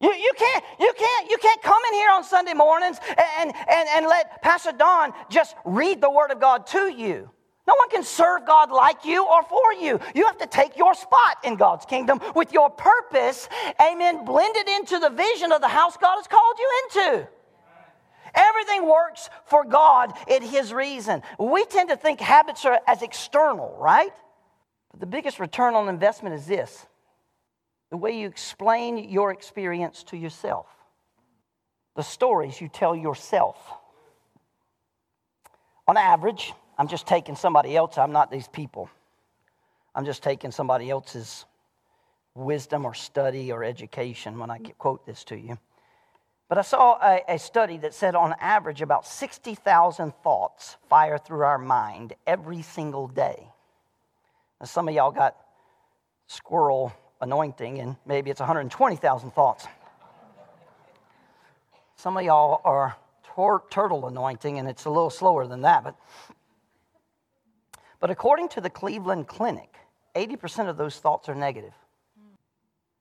You, 0.02 0.12
you, 0.12 0.32
can't, 0.36 0.64
you, 0.80 0.92
can't, 0.98 1.30
you 1.30 1.38
can't 1.38 1.62
come 1.62 1.80
in 1.88 1.94
here 1.94 2.10
on 2.10 2.24
Sunday 2.24 2.54
mornings 2.54 2.98
and, 3.38 3.52
and, 3.54 3.88
and 3.88 4.06
let 4.06 4.42
Pastor 4.42 4.72
Don 4.72 5.12
just 5.30 5.54
read 5.64 6.00
the 6.00 6.10
Word 6.10 6.32
of 6.32 6.40
God 6.40 6.66
to 6.68 6.92
you. 6.92 7.30
No 7.68 7.74
one 7.78 7.90
can 7.90 8.02
serve 8.02 8.44
God 8.44 8.72
like 8.72 9.04
you 9.04 9.24
or 9.24 9.44
for 9.44 9.72
you. 9.74 10.00
You 10.16 10.26
have 10.26 10.38
to 10.38 10.48
take 10.48 10.76
your 10.76 10.94
spot 10.94 11.36
in 11.44 11.54
God's 11.54 11.84
kingdom 11.84 12.20
with 12.34 12.52
your 12.52 12.68
purpose, 12.70 13.48
amen, 13.80 14.24
blended 14.24 14.68
into 14.68 14.98
the 14.98 15.10
vision 15.10 15.52
of 15.52 15.60
the 15.60 15.68
house 15.68 15.96
God 15.96 16.16
has 16.16 16.26
called 16.26 16.56
you 16.58 16.82
into. 16.84 17.28
Everything 18.34 18.88
works 18.88 19.30
for 19.46 19.64
God 19.64 20.12
in 20.26 20.42
His 20.42 20.72
reason. 20.72 21.22
We 21.38 21.64
tend 21.66 21.90
to 21.90 21.96
think 21.96 22.18
habits 22.18 22.64
are 22.64 22.80
as 22.88 23.02
external, 23.02 23.76
right? 23.78 24.12
But 24.90 24.98
the 24.98 25.06
biggest 25.06 25.38
return 25.38 25.74
on 25.74 25.88
investment 25.88 26.34
is 26.34 26.46
this 26.46 26.86
the 27.92 27.98
way 27.98 28.18
you 28.18 28.26
explain 28.26 29.10
your 29.10 29.32
experience 29.32 30.02
to 30.04 30.16
yourself, 30.16 30.66
the 31.94 32.02
stories 32.02 32.58
you 32.58 32.70
tell 32.70 32.96
yourself. 32.96 33.58
On 35.86 35.98
average, 35.98 36.54
I'm 36.78 36.88
just 36.88 37.06
taking 37.06 37.36
somebody 37.36 37.76
else, 37.76 37.98
I'm 37.98 38.12
not 38.12 38.30
these 38.30 38.48
people. 38.48 38.88
I'm 39.94 40.06
just 40.06 40.22
taking 40.22 40.52
somebody 40.52 40.88
else's 40.88 41.44
wisdom 42.34 42.86
or 42.86 42.94
study 42.94 43.52
or 43.52 43.62
education 43.62 44.38
when 44.38 44.50
I 44.50 44.56
quote 44.78 45.04
this 45.04 45.22
to 45.24 45.36
you. 45.36 45.58
But 46.48 46.56
I 46.56 46.62
saw 46.62 46.94
a, 46.94 47.20
a 47.28 47.38
study 47.38 47.76
that 47.76 47.92
said 47.92 48.14
on 48.14 48.34
average 48.40 48.80
about 48.80 49.06
60,000 49.06 50.14
thoughts 50.24 50.78
fire 50.88 51.18
through 51.18 51.42
our 51.42 51.58
mind 51.58 52.14
every 52.26 52.62
single 52.62 53.06
day. 53.06 53.48
Now, 54.60 54.66
some 54.66 54.88
of 54.88 54.94
y'all 54.94 55.10
got 55.10 55.36
squirrel 56.26 56.94
anointing, 57.22 57.78
and 57.78 57.96
maybe 58.04 58.30
it's 58.30 58.40
120,000 58.40 59.30
thoughts. 59.30 59.66
Some 61.96 62.16
of 62.16 62.24
y'all 62.24 62.60
are 62.64 62.96
turtle 63.70 64.06
anointing, 64.06 64.58
and 64.58 64.68
it's 64.68 64.84
a 64.84 64.90
little 64.90 65.08
slower 65.08 65.46
than 65.46 65.62
that. 65.62 65.84
But, 65.84 65.96
but 68.00 68.10
according 68.10 68.50
to 68.50 68.60
the 68.60 68.68
Cleveland 68.68 69.28
Clinic, 69.28 69.72
80% 70.14 70.68
of 70.68 70.76
those 70.76 70.98
thoughts 70.98 71.28
are 71.28 71.34
negative. 71.34 71.72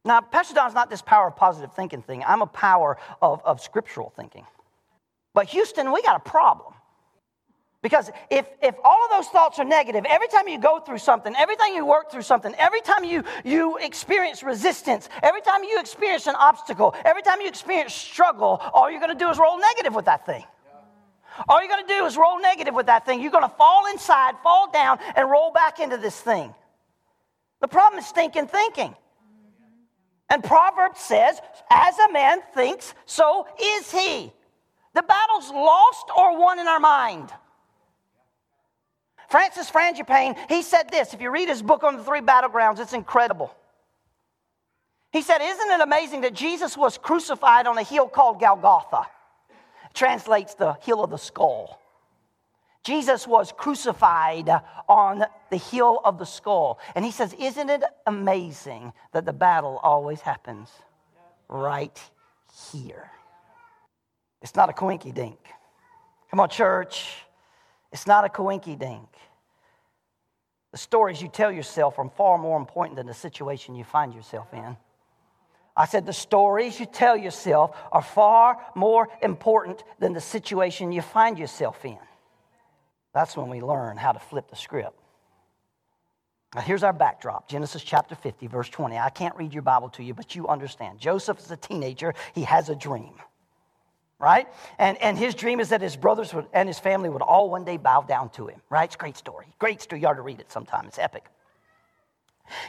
Now, 0.06 0.22
Pastor 0.22 0.54
Don's 0.54 0.74
not 0.74 0.90
this 0.90 1.02
power 1.02 1.28
of 1.28 1.36
positive 1.36 1.74
thinking 1.74 2.02
thing. 2.02 2.24
I'm 2.26 2.42
a 2.42 2.48
power 2.48 2.98
of, 3.22 3.42
of 3.44 3.60
scriptural 3.60 4.12
thinking. 4.16 4.46
But 5.34 5.48
Houston, 5.50 5.92
we 5.92 6.02
got 6.02 6.16
a 6.16 6.30
problem. 6.30 6.74
Because 7.82 8.12
if, 8.30 8.46
if 8.62 8.76
all 8.84 8.98
of 9.06 9.10
those 9.10 9.28
thoughts 9.30 9.58
are 9.58 9.66
negative, 9.66 10.06
every 10.08 10.28
time 10.28 10.48
you 10.48 10.60
go 10.60 10.80
through 10.80 11.00
something, 11.00 11.34
every 11.36 11.56
time 11.56 11.74
you 11.74 11.84
work 11.84 12.12
through 12.12 12.22
something, 12.22 12.54
every 12.60 12.82
time 12.82 13.04
you, 13.04 13.24
you 13.44 13.78
experience 13.78 14.44
resistance, 14.44 15.10
every 15.24 15.42
time 15.42 15.64
you 15.64 15.80
experience 15.80 16.28
an 16.28 16.36
obstacle, 16.36 16.94
every 17.04 17.24
time 17.24 17.42
you 17.42 17.48
experience 17.48 17.94
struggle, 17.94 18.62
all 18.74 18.92
you're 18.92 19.00
going 19.00 19.18
to 19.18 19.18
do 19.18 19.30
is 19.30 19.40
roll 19.40 19.60
negative 19.60 19.96
with 19.96 20.06
that 20.06 20.28
thing. 20.28 20.44
All 21.48 21.60
you're 21.60 21.70
going 21.70 21.88
to 21.88 21.94
do 21.94 22.06
is 22.06 22.18
roll 22.18 22.40
negative 22.40 22.76
with 22.76 22.86
that 22.86 23.06
thing. 23.06 23.20
You're 23.20 23.32
going 23.32 23.50
to 23.50 23.56
fall 23.56 23.90
inside, 23.92 24.36
fall 24.44 24.70
down, 24.72 25.00
and 25.16 25.30
roll 25.30 25.52
back 25.52 25.80
into 25.80 25.98
this 25.98 26.20
thing. 26.20 26.54
The 27.62 27.68
problem 27.68 28.00
is 28.00 28.06
stinking 28.06 28.48
thinking. 28.48 28.96
And 30.30 30.44
Proverbs 30.44 31.00
says, 31.00 31.42
as 31.72 31.98
a 31.98 32.12
man 32.12 32.40
thinks, 32.54 32.94
so 33.06 33.48
is 33.62 33.92
he. 33.92 34.32
The 34.94 35.02
battle's 35.02 35.50
lost 35.50 36.06
or 36.16 36.38
won 36.38 36.60
in 36.60 36.68
our 36.68 36.80
mind. 36.80 37.32
Francis 39.32 39.72
Frangipane, 39.72 40.38
he 40.50 40.62
said 40.62 40.90
this. 40.92 41.14
If 41.14 41.22
you 41.22 41.32
read 41.32 41.48
his 41.48 41.62
book 41.62 41.84
on 41.84 41.96
the 41.96 42.04
three 42.04 42.20
battlegrounds, 42.20 42.80
it's 42.80 42.92
incredible. 42.92 43.56
He 45.14 45.22
said, 45.22 45.40
Isn't 45.42 45.72
it 45.72 45.80
amazing 45.80 46.22
that 46.22 46.34
Jesus 46.34 46.78
was 46.78 46.98
crucified 46.98 47.66
on 47.66 47.78
a 47.78 47.84
hill 47.84 48.10
called 48.10 48.42
Golgotha? 48.42 49.08
Translates 49.94 50.56
the 50.56 50.74
hill 50.82 51.02
of 51.02 51.10
the 51.10 51.18
skull. 51.18 51.80
Jesus 52.84 53.26
was 53.26 53.54
crucified 53.54 54.50
on 54.90 55.24
the 55.50 55.58
hill 55.58 56.02
of 56.04 56.18
the 56.18 56.26
skull. 56.26 56.80
And 56.94 57.06
he 57.06 57.12
says, 57.12 57.34
Isn't 57.40 57.70
it 57.70 57.84
amazing 58.06 58.92
that 59.14 59.26
the 59.26 59.34
battle 59.34 59.80
always 59.82 60.20
happens 60.20 60.70
right 61.48 61.98
here? 62.74 63.10
It's 64.42 64.56
not 64.56 64.70
a 64.70 64.74
coinky 64.74 65.14
dink. 65.14 65.40
Come 66.32 66.42
on, 66.42 66.50
church. 66.50 67.24
It's 67.92 68.08
not 68.08 68.26
a 68.26 68.30
coinky 68.30 68.78
dink. 68.78 69.08
The 70.72 70.78
stories 70.78 71.22
you 71.22 71.28
tell 71.28 71.52
yourself 71.52 72.00
are 72.00 72.10
far 72.10 72.38
more 72.38 72.58
important 72.58 72.96
than 72.96 73.08
the 73.08 73.14
situation 73.14 73.76
you 73.76 73.84
find 73.84 74.14
yourself 74.14 74.54
in. 74.54 74.78
I 75.76 75.86
said 75.86 76.06
the 76.06 76.14
stories 76.14 76.80
you 76.80 76.86
tell 76.86 77.16
yourself 77.16 77.78
are 77.92 78.02
far 78.02 78.60
more 78.76 79.08
important 79.22 79.84
than 80.00 80.14
the 80.14 80.22
situation 80.22 80.92
you 80.92 81.02
find 81.02 81.38
yourself 81.40 81.84
in. 81.86 81.98
That's 83.14 83.36
when 83.36 83.50
we 83.50 83.62
learn 83.62 83.98
how 83.98 84.12
to 84.12 84.20
flip 84.20 84.50
the 84.50 84.56
script. 84.56 84.98
Now, 86.56 86.62
here's 86.62 86.84
our 86.84 86.94
backdrop 86.94 87.48
Genesis 87.48 87.84
chapter 87.84 88.16
50, 88.16 88.48
verse 88.48 88.70
20. 88.70 88.98
I 88.98 89.10
can't 89.10 89.36
read 89.36 89.54
your 89.54 89.62
Bible 89.64 89.90
to 89.90 90.04
you, 90.04 90.14
but 90.14 90.36
you 90.36 90.48
understand. 90.48 91.00
Joseph 91.00 91.40
is 91.40 91.52
a 91.52 91.58
teenager, 91.58 92.14
he 92.34 92.44
has 92.44 92.70
a 92.70 92.76
dream. 92.76 93.14
Right? 94.22 94.48
And, 94.78 94.98
and 95.02 95.18
his 95.18 95.36
dream 95.36 95.60
is 95.60 95.70
that 95.70 95.82
his 95.82 95.98
brothers 95.98 96.34
would, 96.34 96.46
and 96.54 96.70
his 96.70 96.80
family 96.80 97.10
would 97.10 97.22
all 97.22 97.50
one 97.50 97.66
day 97.66 97.78
bow 97.78 98.02
down 98.02 98.30
to 98.32 98.48
him, 98.48 98.62
right? 98.70 98.86
It's 98.86 98.96
a 98.96 98.98
great 98.98 99.18
story. 99.18 99.48
Great 99.60 99.82
story. 99.82 100.02
You 100.02 100.08
ought 100.08 100.14
to 100.14 100.22
read 100.22 100.40
it 100.40 100.52
sometime. 100.52 100.86
It's 100.88 101.00
epic. 101.00 101.26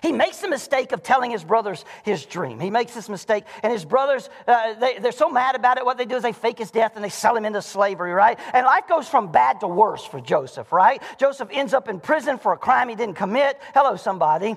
He 0.02 0.12
makes 0.12 0.38
the 0.38 0.48
mistake 0.48 0.92
of 0.92 1.02
telling 1.02 1.30
his 1.30 1.44
brothers 1.44 1.84
his 2.04 2.24
dream. 2.24 2.60
He 2.60 2.70
makes 2.70 2.94
this 2.94 3.08
mistake, 3.08 3.44
and 3.62 3.72
his 3.72 3.84
brothers, 3.84 4.30
uh, 4.46 4.74
they, 4.74 4.98
they're 4.98 5.12
so 5.12 5.28
mad 5.28 5.56
about 5.56 5.78
it. 5.78 5.84
What 5.84 5.98
they 5.98 6.04
do 6.04 6.16
is 6.16 6.22
they 6.22 6.32
fake 6.32 6.58
his 6.58 6.70
death 6.70 6.92
and 6.94 7.04
they 7.04 7.08
sell 7.08 7.36
him 7.36 7.44
into 7.44 7.62
slavery, 7.62 8.12
right? 8.12 8.38
And 8.52 8.64
life 8.64 8.86
goes 8.88 9.08
from 9.08 9.32
bad 9.32 9.60
to 9.60 9.66
worse 9.66 10.04
for 10.04 10.20
Joseph, 10.20 10.72
right? 10.72 11.02
Joseph 11.18 11.48
ends 11.50 11.74
up 11.74 11.88
in 11.88 12.00
prison 12.00 12.38
for 12.38 12.52
a 12.52 12.56
crime 12.58 12.88
he 12.88 12.94
didn't 12.94 13.16
commit. 13.16 13.60
Hello, 13.74 13.96
somebody. 13.96 14.56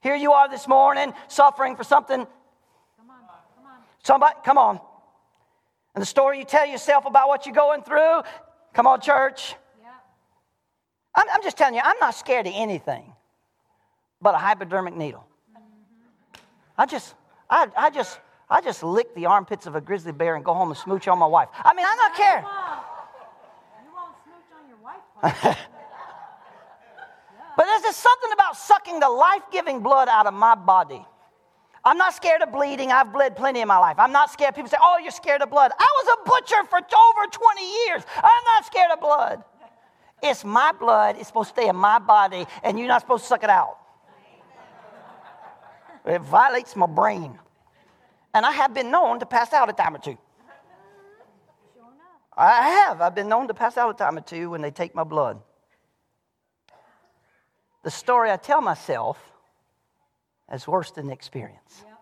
Here 0.00 0.16
you 0.16 0.32
are 0.32 0.48
this 0.48 0.68
morning, 0.68 1.12
suffering 1.28 1.76
for 1.76 1.84
something. 1.84 2.18
Come 2.18 3.10
on, 3.10 3.16
come 3.56 3.66
on. 3.66 3.78
Somebody, 4.02 4.34
come 4.44 4.58
on. 4.58 4.80
And 5.96 6.02
the 6.02 6.06
story 6.06 6.38
you 6.38 6.44
tell 6.44 6.66
yourself 6.66 7.06
about 7.06 7.26
what 7.26 7.46
you're 7.46 7.54
going 7.54 7.82
through, 7.82 8.22
come 8.74 8.86
on, 8.86 9.00
church. 9.00 9.56
Yeah. 9.80 9.88
I'm, 11.16 11.26
I'm 11.32 11.42
just 11.42 11.56
telling 11.56 11.74
you, 11.74 11.80
I'm 11.82 11.96
not 12.00 12.14
scared 12.14 12.46
of 12.46 12.52
anything 12.54 13.12
but 14.20 14.34
a 14.34 14.38
hypodermic 14.38 14.94
needle. 14.96 15.26
Mm-hmm. 15.52 16.40
I 16.78 16.86
just, 16.86 17.14
I, 17.48 17.68
I 17.76 17.90
just, 17.90 18.20
I 18.48 18.60
just 18.60 18.82
lick 18.82 19.14
the 19.14 19.26
armpits 19.26 19.66
of 19.66 19.74
a 19.74 19.80
grizzly 19.80 20.12
bear 20.12 20.36
and 20.36 20.44
go 20.44 20.54
home 20.54 20.68
and 20.68 20.76
smooch 20.76 21.08
on 21.08 21.18
my 21.18 21.26
wife. 21.26 21.48
I 21.54 21.74
mean, 21.74 21.86
I'm 21.88 21.96
not 21.96 22.14
care. 22.14 22.40
You 23.84 23.92
won't 23.94 24.14
smooch 24.24 24.50
on 24.58 24.68
your 24.68 24.78
wife. 25.42 25.58
But 27.56 27.64
there's 27.64 27.80
just 27.80 28.00
something 28.00 28.30
about 28.34 28.54
sucking 28.54 29.00
the 29.00 29.08
life-giving 29.08 29.80
blood 29.80 30.08
out 30.08 30.26
of 30.26 30.34
my 30.34 30.54
body. 30.54 31.02
I'm 31.86 31.96
not 31.96 32.14
scared 32.14 32.42
of 32.42 32.50
bleeding. 32.50 32.90
I've 32.90 33.12
bled 33.12 33.36
plenty 33.36 33.60
in 33.60 33.68
my 33.68 33.78
life. 33.78 33.96
I'm 34.00 34.10
not 34.10 34.32
scared. 34.32 34.56
People 34.56 34.68
say, 34.68 34.76
"Oh, 34.82 34.98
you're 34.98 35.12
scared 35.12 35.40
of 35.40 35.50
blood." 35.50 35.70
I 35.78 35.88
was 35.98 36.18
a 36.18 36.28
butcher 36.28 36.64
for 36.64 36.78
over 36.78 37.26
20 37.30 37.86
years. 37.86 38.04
I'm 38.16 38.44
not 38.44 38.66
scared 38.66 38.90
of 38.90 39.00
blood. 39.00 39.44
It's 40.20 40.44
my 40.44 40.72
blood. 40.72 41.16
It's 41.16 41.28
supposed 41.28 41.54
to 41.54 41.60
stay 41.60 41.68
in 41.68 41.76
my 41.76 42.00
body, 42.00 42.44
and 42.64 42.76
you're 42.76 42.88
not 42.88 43.02
supposed 43.02 43.22
to 43.22 43.28
suck 43.28 43.44
it 43.44 43.50
out. 43.50 43.78
It 46.04 46.20
violates 46.22 46.74
my 46.74 46.86
brain. 46.86 47.38
And 48.34 48.44
I 48.44 48.50
have 48.50 48.74
been 48.74 48.90
known 48.90 49.20
to 49.20 49.26
pass 49.26 49.52
out 49.52 49.70
a 49.70 49.72
time 49.72 49.94
or 49.94 49.98
two. 49.98 50.18
I 52.36 52.68
have. 52.68 53.00
I've 53.00 53.14
been 53.14 53.28
known 53.28 53.46
to 53.48 53.54
pass 53.54 53.76
out 53.76 53.90
a 53.90 53.94
time 53.94 54.18
or 54.18 54.20
two 54.20 54.50
when 54.50 54.60
they 54.60 54.70
take 54.72 54.94
my 54.94 55.04
blood. 55.04 55.40
The 57.82 57.90
story 57.90 58.30
I 58.32 58.36
tell 58.36 58.60
myself 58.60 59.35
is 60.52 60.66
worse 60.66 60.90
than 60.90 61.06
the 61.06 61.12
experience. 61.12 61.82
Yep. 61.84 61.98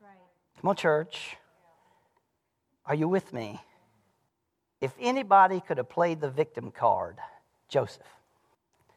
That's 0.00 0.02
right. 0.02 0.60
Come 0.60 0.68
on, 0.70 0.76
church. 0.76 1.36
Are 2.86 2.94
you 2.94 3.08
with 3.08 3.32
me? 3.32 3.60
If 4.80 4.92
anybody 5.00 5.60
could 5.60 5.78
have 5.78 5.88
played 5.88 6.20
the 6.20 6.30
victim 6.30 6.70
card, 6.70 7.16
Joseph. 7.68 8.06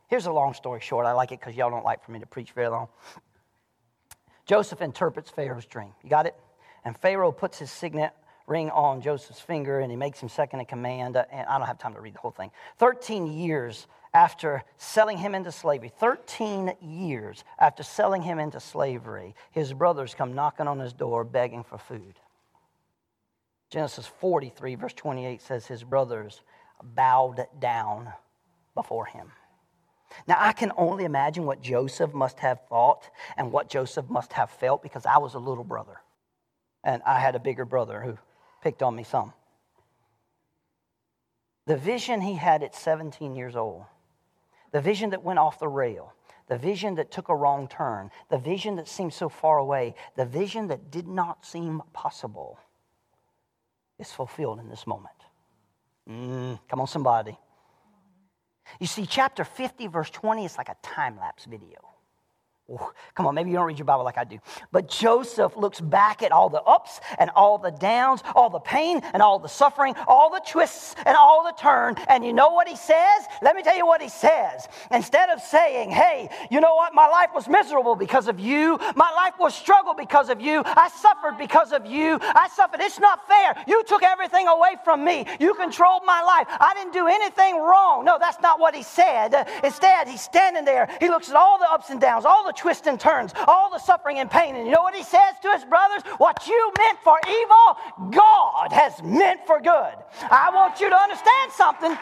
Here's 0.08 0.26
a 0.26 0.32
long 0.32 0.54
story 0.54 0.80
short. 0.82 1.06
I 1.06 1.14
like 1.14 1.32
it 1.32 1.40
because 1.40 1.56
y'all 1.56 1.70
don't 1.70 1.86
like 1.86 2.04
for 2.04 2.12
me 2.12 2.20
to 2.20 2.26
preach 2.26 2.52
very 2.52 2.68
long. 2.68 2.88
Joseph 4.46 4.82
interprets 4.82 5.30
Pharaoh's 5.30 5.66
dream. 5.66 5.94
You 6.04 6.10
got 6.10 6.26
it? 6.26 6.36
And 6.84 6.98
Pharaoh 6.98 7.32
puts 7.32 7.60
his 7.60 7.72
signet 7.72 8.14
ring 8.48 8.72
on 8.72 9.02
Joseph's 9.02 9.40
finger 9.40 9.80
and 9.80 9.92
he 9.92 9.96
makes 9.96 10.20
him 10.20 10.28
second 10.28 10.60
in 10.60 10.66
command. 10.66 11.16
Uh, 11.16 11.26
And 11.32 11.48
I 11.48 11.58
don't 11.60 11.68
have 11.68 11.78
time 11.78 11.94
to 11.94 12.02
read 12.02 12.16
the 12.16 12.20
whole 12.20 12.32
thing. 12.32 12.50
13 12.80 13.28
years 13.28 13.86
after 14.14 14.64
selling 14.78 15.18
him 15.18 15.36
into 15.36 15.52
slavery, 15.52 15.92
13 16.00 16.74
years 16.82 17.44
after 17.60 17.84
selling 17.84 18.22
him 18.22 18.40
into 18.40 18.60
slavery, 18.60 19.36
his 19.52 19.74
brothers 19.74 20.16
come 20.16 20.34
knocking 20.34 20.68
on 20.68 20.80
his 20.80 20.94
door 20.94 21.24
begging 21.24 21.64
for 21.64 21.78
food. 21.78 22.20
Genesis 23.70 24.08
43, 24.08 24.76
verse 24.76 24.94
28 24.94 25.42
says 25.42 25.68
his 25.68 25.84
brothers 25.84 26.42
bowed 26.82 27.46
down 27.60 28.12
before 28.74 29.06
him. 29.06 29.32
Now, 30.28 30.38
I 30.40 30.54
can 30.54 30.72
only 30.76 31.06
imagine 31.06 31.46
what 31.46 31.62
Joseph 31.62 32.14
must 32.14 32.40
have 32.40 32.60
thought 32.68 33.10
and 33.38 33.52
what 33.52 33.70
Joseph 33.70 34.10
must 34.10 34.34
have 34.34 34.50
felt 34.50 34.82
because 34.82 35.06
I 35.06 35.20
was 35.20 35.36
a 35.36 35.40
little 35.40 35.64
brother. 35.64 36.02
And 36.84 37.04
I 37.06 37.20
had 37.20 37.36
a 37.36 37.40
bigger 37.40 37.66
brother 37.66 38.02
who 38.02 38.18
picked 38.64 38.82
on 38.82 38.96
me 38.96 39.04
some. 39.04 39.34
The 41.68 41.78
vision 41.78 42.22
he 42.22 42.34
had 42.34 42.64
at 42.64 42.74
17 42.74 43.36
years 43.36 43.56
old, 43.56 43.84
the 44.72 44.82
vision 44.82 45.10
that 45.12 45.24
went 45.24 45.40
off 45.40 45.60
the 45.60 45.68
rail, 45.68 46.14
the 46.48 46.58
vision 46.58 46.96
that 46.96 47.12
took 47.12 47.30
a 47.30 47.36
wrong 47.36 47.68
turn, 47.68 48.10
the 48.30 48.38
vision 48.38 48.76
that 48.76 48.88
seemed 48.88 49.14
so 49.14 49.30
far 49.30 49.58
away, 49.58 49.96
the 50.16 50.26
vision 50.26 50.68
that 50.68 50.92
did 50.92 51.08
not 51.08 51.46
seem 51.46 51.82
possible 51.94 52.60
is 54.00 54.12
fulfilled 54.12 54.60
in 54.60 54.70
this 54.70 54.88
moment. 54.88 55.16
Mm, 56.10 56.60
come 56.68 56.82
on, 56.82 56.88
somebody. 56.88 57.38
You 58.80 58.88
see, 58.88 59.06
chapter 59.06 59.44
50, 59.44 59.88
verse 59.88 60.10
20 60.10 60.46
is 60.46 60.58
like 60.58 60.70
a 60.70 60.78
time 60.82 61.18
lapse 61.20 61.46
video. 61.46 61.78
Come 63.16 63.26
on, 63.26 63.36
maybe 63.36 63.50
you 63.50 63.56
don't 63.56 63.66
read 63.66 63.80
your 63.80 63.86
Bible 63.86 64.04
like 64.04 64.18
I 64.18 64.24
do. 64.24 64.40
But 64.72 64.90
Joseph 64.90 65.58
looks 65.58 65.80
back 65.82 66.22
at 66.22 66.32
all 66.32 66.50
the 66.50 66.62
ups 66.62 67.00
and 67.18 67.30
all 67.32 67.58
the 67.58 67.72
downs, 67.72 68.22
all 68.36 68.50
the 68.50 68.60
pain 68.60 69.02
and 69.14 69.22
all 69.22 69.40
the 69.40 69.50
suffering, 69.50 69.96
all 70.08 70.30
the 70.30 70.42
twists 70.48 70.96
and 71.06 71.16
all 71.18 71.44
the 71.44 71.54
turn. 71.60 71.96
And 72.08 72.24
you 72.24 72.34
know 72.34 72.50
what 72.50 72.68
he 72.68 72.76
says? 72.76 73.26
Let 73.42 73.56
me 73.56 73.64
tell 73.64 73.76
you 73.76 73.86
what 73.86 74.02
he 74.02 74.10
says. 74.10 74.68
Instead 74.92 75.30
of 75.30 75.42
saying, 75.42 75.90
hey, 75.90 76.30
you 76.52 76.62
know 76.62 76.76
what? 76.76 76.94
My 76.94 77.08
life 77.08 77.30
was 77.34 77.48
miserable 77.48 77.96
because 77.96 78.28
of 78.28 78.40
you. 78.40 78.78
My 78.96 79.12
life 79.16 79.34
was 79.40 79.56
struggle 79.56 79.94
because 79.94 80.30
of 80.30 80.40
you. 80.40 80.62
I 80.66 80.90
suffered 80.90 81.38
because 81.38 81.72
of 81.72 81.86
you. 81.86 82.20
I 82.22 82.50
suffered. 82.54 82.82
It's 82.82 83.00
not 83.00 83.28
fair. 83.28 83.56
You 83.68 83.84
took 83.86 84.04
everything 84.04 84.48
away 84.48 84.76
from 84.84 85.04
me. 85.04 85.26
You 85.40 85.54
controlled 85.56 86.04
my 86.06 86.22
life. 86.22 86.48
I 86.60 86.74
didn't 86.76 86.94
do 86.94 87.08
anything 87.08 87.58
wrong. 87.58 88.06
No, 88.06 88.18
that's 88.20 88.40
not 88.42 88.60
what 88.60 88.76
he 88.76 88.84
said. 88.84 89.48
Instead, 89.64 90.08
he's 90.08 90.22
standing 90.22 90.66
there. 90.66 90.88
He 91.00 91.10
looks 91.10 91.30
at 91.30 91.36
all 91.36 91.58
the 91.58 91.70
ups 91.70 91.90
and 91.90 92.00
downs, 92.00 92.26
all 92.26 92.46
the 92.46 92.59
twists 92.60 92.88
and 92.88 93.00
turns, 93.00 93.34
all 93.48 93.72
the 93.72 93.80
suffering 93.80 94.20
and 94.20 94.30
pain. 94.30 94.56
And 94.56 94.66
you 94.68 94.74
know 94.74 94.82
what 94.82 94.94
he 94.94 95.04
says 95.04 95.36
to 95.42 95.50
his 95.52 95.64
brothers? 95.64 96.04
What 96.18 96.46
you 96.48 96.72
meant 96.78 97.00
for 97.04 97.18
evil, 97.28 98.12
God 98.12 98.72
has 98.72 99.02
meant 99.02 99.48
for 99.48 99.60
good. 99.62 99.96
I 100.30 100.52
want 100.54 100.80
you 100.80 100.90
to 100.90 100.96
understand 100.96 101.52
something. 101.54 101.98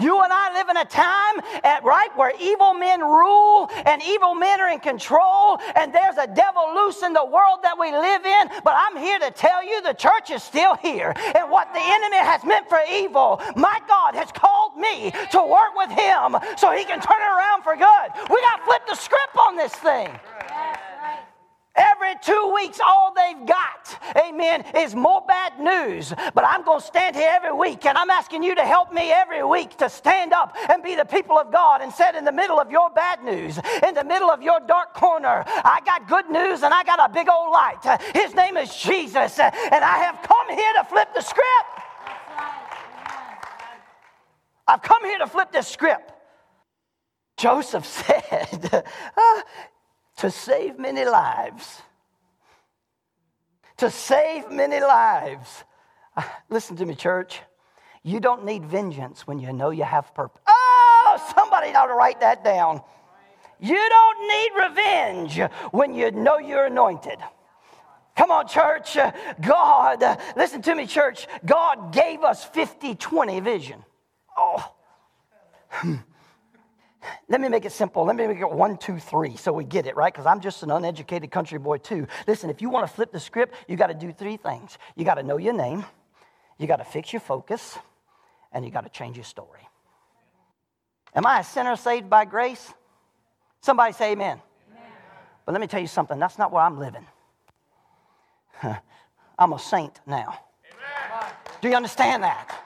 You 0.00 0.22
and 0.22 0.32
I 0.32 0.52
live 0.54 0.68
in 0.68 0.76
a 0.76 0.84
time, 0.84 1.40
at, 1.64 1.84
right, 1.84 2.10
where 2.16 2.32
evil 2.40 2.74
men 2.74 3.00
rule 3.00 3.70
and 3.86 4.02
evil 4.02 4.34
men 4.34 4.60
are 4.60 4.68
in 4.68 4.80
control, 4.80 5.58
and 5.76 5.92
there's 5.92 6.16
a 6.16 6.26
devil 6.26 6.74
loose 6.74 7.02
in 7.02 7.12
the 7.12 7.24
world 7.24 7.60
that 7.62 7.78
we 7.78 7.92
live 7.92 8.24
in. 8.24 8.62
But 8.64 8.74
I'm 8.76 8.96
here 8.96 9.18
to 9.18 9.30
tell 9.30 9.64
you 9.64 9.82
the 9.82 9.94
church 9.94 10.30
is 10.30 10.42
still 10.42 10.76
here. 10.76 11.12
And 11.36 11.50
what 11.50 11.72
the 11.72 11.80
enemy 11.80 12.18
has 12.18 12.44
meant 12.44 12.68
for 12.68 12.80
evil, 12.90 13.40
my 13.56 13.80
God 13.88 14.14
has 14.14 14.30
called 14.32 14.76
me 14.76 15.12
to 15.30 15.40
work 15.42 15.74
with 15.76 15.90
him 15.90 16.36
so 16.56 16.72
he 16.72 16.84
can 16.84 17.00
turn 17.00 17.20
it 17.20 17.32
around 17.32 17.62
for 17.62 17.76
good. 17.76 18.08
We 18.30 18.40
got 18.42 18.58
to 18.58 18.64
flip 18.64 18.82
the 18.88 18.94
script 18.94 19.36
on 19.36 19.56
this 19.56 19.74
thing. 19.74 20.08
Every 21.74 22.14
two 22.20 22.52
weeks, 22.54 22.78
all 22.86 23.14
they've 23.14 23.46
got, 23.46 23.98
amen, 24.26 24.64
is 24.76 24.94
more 24.94 25.22
bad 25.26 25.58
news. 25.58 26.12
But 26.34 26.44
I'm 26.44 26.64
going 26.64 26.80
to 26.80 26.86
stand 26.86 27.16
here 27.16 27.30
every 27.32 27.52
week, 27.52 27.86
and 27.86 27.96
I'm 27.96 28.10
asking 28.10 28.42
you 28.42 28.54
to 28.54 28.64
help 28.64 28.92
me 28.92 29.10
every 29.10 29.42
week 29.42 29.78
to 29.78 29.88
stand 29.88 30.34
up 30.34 30.54
and 30.68 30.82
be 30.82 30.96
the 30.96 31.06
people 31.06 31.38
of 31.38 31.50
God 31.50 31.80
and 31.80 31.90
sit 31.90 32.14
in 32.14 32.26
the 32.26 32.32
middle 32.32 32.60
of 32.60 32.70
your 32.70 32.90
bad 32.90 33.24
news, 33.24 33.58
in 33.88 33.94
the 33.94 34.04
middle 34.04 34.30
of 34.30 34.42
your 34.42 34.60
dark 34.60 34.92
corner. 34.92 35.44
I 35.46 35.80
got 35.86 36.06
good 36.08 36.28
news, 36.28 36.62
and 36.62 36.74
I 36.74 36.84
got 36.84 37.10
a 37.10 37.12
big 37.12 37.28
old 37.30 37.50
light. 37.50 38.00
His 38.14 38.34
name 38.34 38.58
is 38.58 38.74
Jesus, 38.76 39.38
and 39.38 39.54
I 39.84 39.98
have 39.98 40.20
come 40.22 40.50
here 40.50 40.72
to 40.76 40.84
flip 40.84 41.08
the 41.14 41.22
script. 41.22 41.82
I've 44.68 44.82
come 44.82 45.04
here 45.04 45.18
to 45.18 45.26
flip 45.26 45.52
this 45.52 45.68
script. 45.68 46.12
Joseph 47.38 47.86
said, 47.98 48.84
"Ah, 49.16 49.42
to 50.16 50.30
save 50.30 50.78
many 50.78 51.04
lives. 51.04 51.82
To 53.78 53.90
save 53.90 54.50
many 54.50 54.80
lives. 54.80 55.64
Ah, 56.16 56.42
Listen 56.50 56.76
to 56.76 56.86
me, 56.86 56.94
church. 56.94 57.40
You 58.02 58.20
don't 58.20 58.44
need 58.44 58.64
vengeance 58.64 59.26
when 59.26 59.38
you 59.38 59.52
know 59.52 59.70
you 59.70 59.84
have 59.84 60.14
purpose. 60.14 60.42
Oh, 60.46 61.32
somebody 61.36 61.72
ought 61.74 61.86
to 61.86 61.94
write 61.94 62.20
that 62.20 62.44
down. 62.44 62.82
You 63.60 63.76
don't 63.88 64.28
need 64.28 64.50
revenge 64.68 65.40
when 65.70 65.94
you 65.94 66.10
know 66.10 66.38
you're 66.38 66.66
anointed. 66.66 67.18
Come 68.16 68.30
on, 68.30 68.48
church. 68.48 68.96
Uh, 68.96 69.12
God, 69.40 70.02
uh, 70.02 70.16
listen 70.36 70.60
to 70.62 70.74
me, 70.74 70.86
church. 70.86 71.26
God 71.44 71.92
gave 71.92 72.22
us 72.22 72.44
50 72.44 72.96
20 72.96 73.40
vision. 73.40 73.84
Oh, 74.36 74.72
hmm. 75.70 75.94
Let 77.28 77.40
me 77.40 77.48
make 77.48 77.64
it 77.64 77.72
simple. 77.72 78.04
Let 78.04 78.16
me 78.16 78.26
make 78.26 78.38
it 78.38 78.50
one, 78.50 78.76
two, 78.76 78.98
three, 78.98 79.36
so 79.36 79.52
we 79.52 79.64
get 79.64 79.86
it, 79.86 79.96
right? 79.96 80.12
Because 80.12 80.26
I'm 80.26 80.40
just 80.40 80.62
an 80.62 80.70
uneducated 80.70 81.30
country 81.30 81.58
boy, 81.58 81.78
too. 81.78 82.06
Listen, 82.26 82.50
if 82.50 82.62
you 82.62 82.70
want 82.70 82.86
to 82.86 82.92
flip 82.92 83.12
the 83.12 83.20
script, 83.20 83.54
you 83.68 83.76
got 83.76 83.88
to 83.88 83.94
do 83.94 84.12
three 84.12 84.36
things. 84.36 84.78
You 84.96 85.04
got 85.04 85.14
to 85.14 85.22
know 85.22 85.38
your 85.38 85.54
name, 85.54 85.84
you 86.58 86.66
got 86.66 86.76
to 86.76 86.84
fix 86.84 87.12
your 87.12 87.20
focus, 87.20 87.78
and 88.52 88.64
you 88.64 88.70
got 88.70 88.84
to 88.84 88.90
change 88.90 89.16
your 89.16 89.24
story. 89.24 89.68
Am 91.14 91.26
I 91.26 91.40
a 91.40 91.44
sinner 91.44 91.76
saved 91.76 92.08
by 92.08 92.24
grace? 92.24 92.72
Somebody 93.60 93.92
say 93.92 94.12
amen. 94.12 94.40
But 95.44 95.52
let 95.52 95.60
me 95.60 95.66
tell 95.66 95.80
you 95.80 95.86
something 95.86 96.18
that's 96.18 96.38
not 96.38 96.52
where 96.52 96.62
I'm 96.62 96.78
living. 96.78 97.06
I'm 99.38 99.52
a 99.52 99.58
saint 99.58 100.00
now. 100.06 100.38
Do 101.60 101.68
you 101.68 101.74
understand 101.74 102.22
that? 102.22 102.62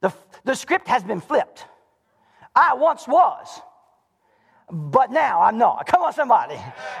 The, 0.00 0.12
the 0.44 0.54
script 0.54 0.88
has 0.88 1.02
been 1.02 1.20
flipped. 1.20 1.66
I 2.56 2.72
once 2.72 3.06
was, 3.06 3.60
but 4.72 5.12
now 5.12 5.42
I'm 5.42 5.58
not. 5.58 5.86
Come 5.86 6.02
on, 6.02 6.12
somebody. 6.12 6.58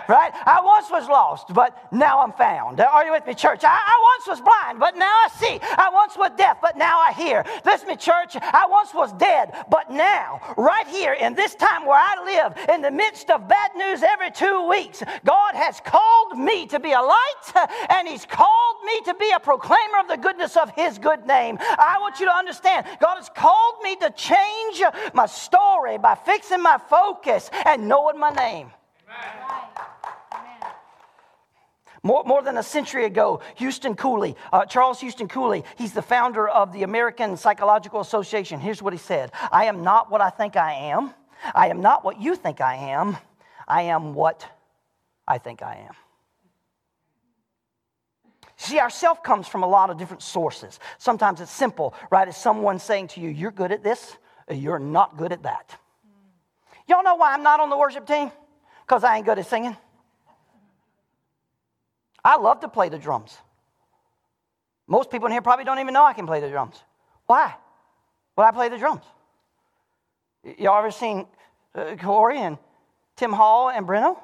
Right? 0.08 0.32
I 0.46 0.60
once 0.62 0.88
was 0.88 1.08
lost, 1.08 1.52
but 1.52 1.92
now 1.92 2.20
I'm 2.20 2.32
found. 2.32 2.80
Are 2.80 3.04
you 3.04 3.10
with 3.10 3.26
me, 3.26 3.34
church? 3.34 3.64
I, 3.64 3.68
I, 3.68 4.16
once 4.16 4.28
was 4.28 4.40
blind, 4.40 4.78
but 4.78 4.96
now 4.96 5.10
I 5.10 5.28
see. 5.34 5.58
I 5.62 5.90
once 5.92 6.16
was 6.16 6.30
deaf, 6.36 6.58
but 6.62 6.76
now 6.76 7.00
I 7.00 7.12
hear. 7.12 7.44
Listen, 7.64 7.88
me, 7.88 7.96
church. 7.96 8.36
I 8.36 8.66
once 8.70 8.94
was 8.94 9.12
dead, 9.14 9.52
but 9.68 9.90
now, 9.90 10.40
right 10.56 10.86
here 10.86 11.14
in 11.14 11.34
this 11.34 11.56
time 11.56 11.86
where 11.86 11.98
I 11.98 12.24
live, 12.24 12.68
in 12.70 12.82
the 12.82 12.90
midst 12.90 13.30
of 13.30 13.48
bad 13.48 13.72
news 13.76 14.02
every 14.04 14.30
two 14.30 14.68
weeks, 14.68 15.02
God 15.24 15.54
has 15.54 15.80
called 15.80 16.38
me 16.38 16.66
to 16.68 16.78
be 16.78 16.92
a 16.92 17.00
light, 17.00 17.68
and 17.90 18.06
He's 18.06 18.26
called 18.26 18.76
me 18.84 19.00
to 19.06 19.14
be 19.14 19.30
a 19.34 19.40
proclaimer 19.40 19.98
of 20.00 20.08
the 20.08 20.16
goodness 20.16 20.56
of 20.56 20.70
His 20.70 20.98
good 20.98 21.26
name. 21.26 21.58
I 21.60 21.98
want 22.00 22.20
you 22.20 22.26
to 22.26 22.32
understand, 22.32 22.86
God 23.00 23.16
has 23.16 23.28
called 23.34 23.82
me 23.82 23.96
to 23.96 24.10
change 24.10 24.82
my 25.14 25.26
story 25.26 25.98
by 25.98 26.14
fixing 26.14 26.62
my 26.62 26.78
focus 26.88 27.50
and 27.64 27.88
knowing 27.88 28.18
my 28.18 28.30
name. 28.30 28.70
More, 32.02 32.22
more 32.24 32.40
than 32.40 32.56
a 32.56 32.62
century 32.62 33.04
ago, 33.04 33.40
Houston 33.56 33.96
Cooley, 33.96 34.36
uh, 34.52 34.64
Charles 34.64 35.00
Houston 35.00 35.26
Cooley, 35.26 35.64
he's 35.76 35.92
the 35.92 36.02
founder 36.02 36.48
of 36.48 36.72
the 36.72 36.84
American 36.84 37.36
Psychological 37.36 38.00
Association. 38.00 38.60
Here's 38.60 38.80
what 38.80 38.92
he 38.92 38.98
said 38.98 39.32
I 39.50 39.64
am 39.64 39.82
not 39.82 40.08
what 40.08 40.20
I 40.20 40.30
think 40.30 40.56
I 40.56 40.72
am. 40.72 41.12
I 41.52 41.68
am 41.68 41.80
not 41.80 42.04
what 42.04 42.20
you 42.20 42.36
think 42.36 42.60
I 42.60 42.76
am. 42.76 43.16
I 43.66 43.82
am 43.82 44.14
what 44.14 44.46
I 45.26 45.38
think 45.38 45.62
I 45.62 45.86
am. 45.88 45.94
See, 48.56 48.78
our 48.78 48.90
self 48.90 49.22
comes 49.22 49.48
from 49.48 49.64
a 49.64 49.66
lot 49.66 49.90
of 49.90 49.98
different 49.98 50.22
sources. 50.22 50.78
Sometimes 50.98 51.40
it's 51.40 51.50
simple, 51.50 51.92
right? 52.10 52.26
It's 52.28 52.38
someone 52.38 52.78
saying 52.78 53.08
to 53.08 53.20
you, 53.20 53.28
You're 53.28 53.50
good 53.50 53.72
at 53.72 53.82
this, 53.82 54.16
you're 54.50 54.78
not 54.78 55.16
good 55.16 55.32
at 55.32 55.42
that. 55.42 55.78
Y'all 56.88 57.02
know 57.02 57.16
why 57.16 57.32
I'm 57.32 57.42
not 57.42 57.60
on 57.60 57.70
the 57.70 57.76
worship 57.76 58.06
team? 58.06 58.30
Because 58.86 59.02
I 59.02 59.16
ain't 59.16 59.26
good 59.26 59.38
at 59.38 59.46
singing. 59.46 59.76
I 62.24 62.36
love 62.36 62.60
to 62.60 62.68
play 62.68 62.88
the 62.88 62.98
drums. 62.98 63.36
Most 64.86 65.10
people 65.10 65.26
in 65.26 65.32
here 65.32 65.42
probably 65.42 65.64
don't 65.64 65.78
even 65.80 65.94
know 65.94 66.04
I 66.04 66.12
can 66.12 66.26
play 66.26 66.40
the 66.40 66.48
drums. 66.48 66.80
Why? 67.26 67.54
Well, 68.36 68.46
I 68.46 68.52
play 68.52 68.68
the 68.68 68.78
drums. 68.78 69.04
Y'all 70.58 70.78
ever 70.78 70.92
seen 70.92 71.26
uh, 71.74 71.96
Corey 71.96 72.38
and 72.38 72.58
Tim 73.16 73.32
Hall 73.32 73.70
and 73.70 73.86
Breno? 73.86 74.16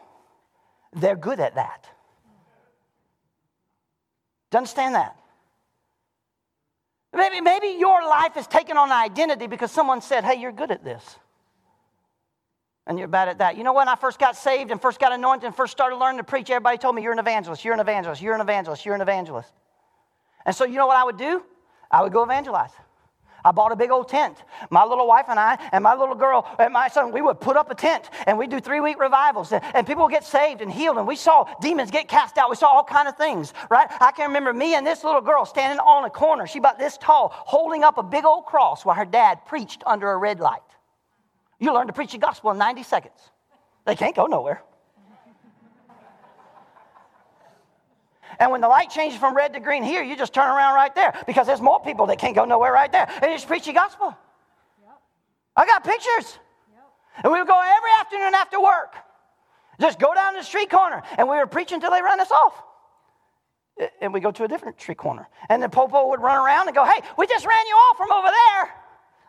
They're 0.92 1.16
good 1.16 1.40
at 1.40 1.56
that. 1.56 1.88
Do 4.50 4.56
you 4.56 4.58
understand 4.58 4.94
that? 4.94 5.16
Maybe, 7.14 7.40
maybe 7.40 7.76
your 7.78 8.02
life 8.02 8.36
is 8.36 8.46
taken 8.46 8.76
on 8.76 8.88
an 8.88 8.96
identity 8.96 9.46
because 9.46 9.70
someone 9.70 10.00
said, 10.00 10.24
hey, 10.24 10.40
you're 10.40 10.52
good 10.52 10.70
at 10.70 10.84
this 10.84 11.16
and 12.86 12.98
you're 12.98 13.08
bad 13.08 13.28
at 13.28 13.38
that. 13.38 13.56
You 13.56 13.64
know, 13.64 13.72
when 13.72 13.88
I 13.88 13.94
first 13.94 14.18
got 14.18 14.36
saved 14.36 14.70
and 14.70 14.80
first 14.80 14.98
got 14.98 15.12
anointed 15.12 15.44
and 15.44 15.54
first 15.54 15.72
started 15.72 15.96
learning 15.96 16.18
to 16.18 16.24
preach, 16.24 16.50
everybody 16.50 16.78
told 16.78 16.94
me, 16.94 17.02
You're 17.02 17.12
an 17.12 17.18
evangelist, 17.18 17.64
you're 17.64 17.74
an 17.74 17.80
evangelist, 17.80 18.20
you're 18.20 18.34
an 18.34 18.40
evangelist, 18.40 18.84
you're 18.84 18.94
an 18.94 19.00
evangelist. 19.00 19.52
And 20.44 20.54
so, 20.54 20.64
you 20.64 20.76
know 20.76 20.86
what 20.86 20.96
I 20.96 21.04
would 21.04 21.18
do? 21.18 21.42
I 21.90 22.02
would 22.02 22.12
go 22.12 22.24
evangelize. 22.24 22.72
I 23.44 23.50
bought 23.50 23.72
a 23.72 23.76
big 23.76 23.90
old 23.90 24.08
tent. 24.08 24.36
My 24.70 24.84
little 24.84 25.06
wife 25.06 25.26
and 25.28 25.38
I, 25.38 25.58
and 25.72 25.82
my 25.82 25.94
little 25.94 26.14
girl, 26.14 26.46
and 26.58 26.72
my 26.72 26.88
son, 26.88 27.12
we 27.12 27.22
would 27.22 27.40
put 27.40 27.56
up 27.56 27.70
a 27.70 27.74
tent 27.74 28.08
and 28.26 28.38
we'd 28.38 28.50
do 28.50 28.60
three 28.60 28.80
week 28.80 29.00
revivals. 29.00 29.52
And, 29.52 29.62
and 29.74 29.86
people 29.86 30.04
would 30.04 30.12
get 30.12 30.24
saved 30.24 30.60
and 30.60 30.70
healed. 30.70 30.96
And 30.96 31.06
we 31.06 31.16
saw 31.16 31.44
demons 31.60 31.90
get 31.90 32.08
cast 32.08 32.38
out. 32.38 32.50
We 32.50 32.56
saw 32.56 32.68
all 32.68 32.84
kind 32.84 33.08
of 33.08 33.16
things, 33.16 33.52
right? 33.70 33.88
I 34.00 34.12
can 34.12 34.28
remember 34.28 34.52
me 34.52 34.74
and 34.74 34.86
this 34.86 35.02
little 35.02 35.20
girl 35.20 35.44
standing 35.44 35.78
on 35.80 36.04
a 36.04 36.10
corner. 36.10 36.46
She 36.46 36.58
about 36.58 36.78
this 36.78 36.96
tall, 36.98 37.32
holding 37.32 37.82
up 37.82 37.98
a 37.98 38.02
big 38.02 38.24
old 38.24 38.46
cross 38.46 38.84
while 38.84 38.96
her 38.96 39.04
dad 39.04 39.44
preached 39.46 39.82
under 39.86 40.10
a 40.10 40.16
red 40.16 40.38
light. 40.38 40.62
You 41.62 41.72
learn 41.72 41.86
to 41.86 41.92
preach 41.92 42.10
the 42.10 42.18
gospel 42.18 42.50
in 42.50 42.58
90 42.58 42.82
seconds. 42.82 43.14
They 43.86 43.94
can't 43.94 44.16
go 44.16 44.26
nowhere. 44.26 44.64
And 48.40 48.50
when 48.50 48.60
the 48.60 48.66
light 48.66 48.90
changes 48.90 49.16
from 49.20 49.36
red 49.36 49.52
to 49.52 49.60
green 49.60 49.84
here, 49.84 50.02
you 50.02 50.16
just 50.16 50.34
turn 50.34 50.48
around 50.48 50.74
right 50.74 50.92
there 50.92 51.14
because 51.24 51.46
there's 51.46 51.60
more 51.60 51.80
people 51.80 52.06
that 52.06 52.18
can't 52.18 52.34
go 52.34 52.44
nowhere 52.44 52.72
right 52.72 52.90
there. 52.90 53.08
And 53.08 53.30
you 53.30 53.36
just 53.36 53.46
preach 53.46 53.66
the 53.66 53.72
gospel. 53.72 54.06
Yep. 54.82 55.00
I 55.54 55.66
got 55.66 55.84
pictures. 55.84 56.36
Yep. 56.72 56.84
And 57.22 57.32
we 57.32 57.38
would 57.38 57.46
go 57.46 57.60
every 57.60 57.90
afternoon 58.00 58.34
after 58.34 58.60
work. 58.60 58.96
Just 59.80 60.00
go 60.00 60.12
down 60.14 60.32
to 60.32 60.40
the 60.40 60.44
street 60.44 60.68
corner. 60.68 61.00
And 61.16 61.28
we 61.28 61.36
were 61.36 61.46
preaching 61.46 61.76
until 61.76 61.92
they 61.92 62.02
ran 62.02 62.18
us 62.18 62.32
off. 62.32 62.60
And 64.00 64.12
we 64.12 64.18
go 64.18 64.32
to 64.32 64.42
a 64.42 64.48
different 64.48 64.80
street 64.80 64.98
corner. 64.98 65.28
And 65.48 65.62
the 65.62 65.68
popo 65.68 66.08
would 66.08 66.20
run 66.20 66.44
around 66.44 66.66
and 66.66 66.74
go, 66.74 66.84
Hey, 66.84 67.02
we 67.16 67.28
just 67.28 67.46
ran 67.46 67.66
you 67.68 67.74
off 67.74 67.98
from 67.98 68.10
over 68.10 68.26
there. 68.26 68.81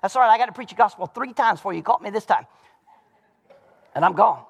That's 0.04 0.18
all 0.18 0.22
right, 0.22 0.30
I 0.30 0.38
got 0.38 0.48
to 0.48 0.52
preach 0.52 0.70
the 0.70 0.76
gospel 0.76 1.08
three 1.08 1.32
times 1.32 1.62
for 1.62 1.72
you. 1.72 1.78
You 1.78 1.84
caught 1.84 2.02
me 2.02 2.10
this 2.10 2.26
time. 2.26 2.46
And 3.96 4.04
I'm 4.04 4.12
gone. 4.12 4.44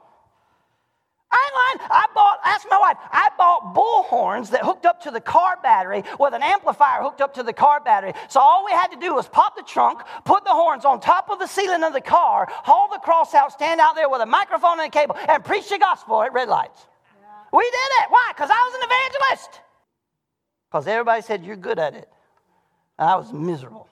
I 1.31 1.75
ain't 1.75 1.79
lying. 1.79 1.91
I 1.91 2.05
bought, 2.15 2.39
ask 2.43 2.67
my 2.71 2.79
wife, 2.79 2.97
I 3.11 3.29
bought 3.37 3.75
bull 3.75 4.01
horns 4.03 4.49
that 4.49 4.63
hooked 4.63 4.87
up 4.87 5.01
to 5.03 5.11
the 5.11 5.21
car 5.21 5.59
battery 5.61 6.03
with 6.19 6.33
an 6.33 6.41
amplifier 6.41 7.03
hooked 7.03 7.21
up 7.21 7.35
to 7.35 7.43
the 7.43 7.53
car 7.53 7.79
battery. 7.79 8.13
So 8.29 8.39
all 8.39 8.65
we 8.65 8.71
had 8.71 8.87
to 8.87 8.99
do 8.99 9.13
was 9.13 9.27
pop 9.27 9.55
the 9.55 9.61
trunk, 9.61 10.01
put 10.25 10.43
the 10.43 10.51
horns 10.51 10.85
on 10.85 10.99
top 10.99 11.29
of 11.29 11.37
the 11.37 11.47
ceiling 11.47 11.83
of 11.83 11.93
the 11.93 12.01
car, 12.01 12.47
haul 12.49 12.89
the 12.91 12.97
cross 12.97 13.35
out, 13.35 13.51
stand 13.51 13.79
out 13.79 13.95
there 13.95 14.09
with 14.09 14.21
a 14.21 14.25
microphone 14.25 14.79
and 14.79 14.87
a 14.87 14.89
cable, 14.89 15.15
and 15.29 15.45
preach 15.45 15.69
the 15.69 15.77
gospel 15.77 16.23
at 16.23 16.33
red 16.33 16.49
lights. 16.49 16.87
Yeah. 17.21 17.27
We 17.51 17.63
did 17.63 17.91
it. 18.01 18.09
Why? 18.09 18.31
Because 18.35 18.49
I 18.51 18.53
was 18.53 18.73
an 18.75 18.89
evangelist. 18.89 19.61
Because 20.71 20.87
everybody 20.87 21.21
said, 21.21 21.45
You're 21.45 21.57
good 21.57 21.77
at 21.77 21.93
it. 21.93 22.09
And 22.97 23.07
I 23.07 23.15
was 23.15 23.31
miserable. 23.31 23.87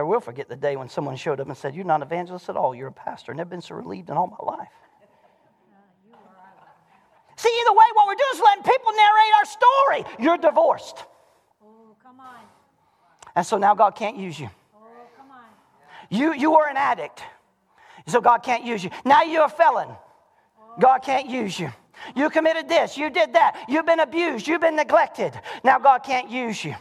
Never 0.00 0.08
will 0.08 0.20
forget 0.20 0.48
the 0.48 0.56
day 0.56 0.76
when 0.76 0.88
someone 0.88 1.14
showed 1.14 1.40
up 1.40 1.48
and 1.48 1.54
said, 1.54 1.74
You're 1.74 1.84
not 1.84 1.96
an 1.96 2.02
evangelist 2.04 2.48
at 2.48 2.56
all, 2.56 2.74
you're 2.74 2.88
a 2.88 2.92
pastor. 2.92 3.34
Never 3.34 3.50
been 3.50 3.60
so 3.60 3.74
relieved 3.74 4.08
in 4.08 4.16
all 4.16 4.28
my 4.28 4.56
life. 4.56 4.70
See, 7.36 7.50
either 7.60 7.72
way, 7.72 7.84
what 7.92 8.06
we're 8.06 8.14
doing 8.14 8.30
is 8.32 8.40
letting 8.40 8.62
people 8.62 8.92
narrate 8.92 9.32
our 9.38 9.44
story. 9.44 10.24
You're 10.24 10.38
divorced. 10.38 11.04
Oh, 11.62 11.94
come 12.02 12.18
on. 12.18 12.40
And 13.36 13.44
so 13.44 13.58
now 13.58 13.74
God 13.74 13.94
can't 13.94 14.16
use 14.16 14.40
you. 14.40 14.48
Oh, 14.74 14.78
come 15.18 15.30
on. 15.30 15.44
You, 16.08 16.32
you 16.32 16.50
were 16.52 16.66
an 16.66 16.78
addict. 16.78 17.22
So 18.06 18.22
God 18.22 18.38
can't 18.38 18.64
use 18.64 18.82
you. 18.82 18.88
Now 19.04 19.22
you're 19.22 19.44
a 19.44 19.50
felon. 19.50 19.88
Oh. 19.90 20.80
God 20.80 21.00
can't 21.00 21.28
use 21.28 21.60
you. 21.60 21.70
You 22.16 22.30
committed 22.30 22.70
this, 22.70 22.96
you 22.96 23.10
did 23.10 23.34
that, 23.34 23.66
you've 23.68 23.84
been 23.84 24.00
abused, 24.00 24.48
you've 24.48 24.62
been 24.62 24.76
neglected. 24.76 25.38
Now 25.62 25.78
God 25.78 25.98
can't 25.98 26.30
use 26.30 26.64
you. 26.64 26.74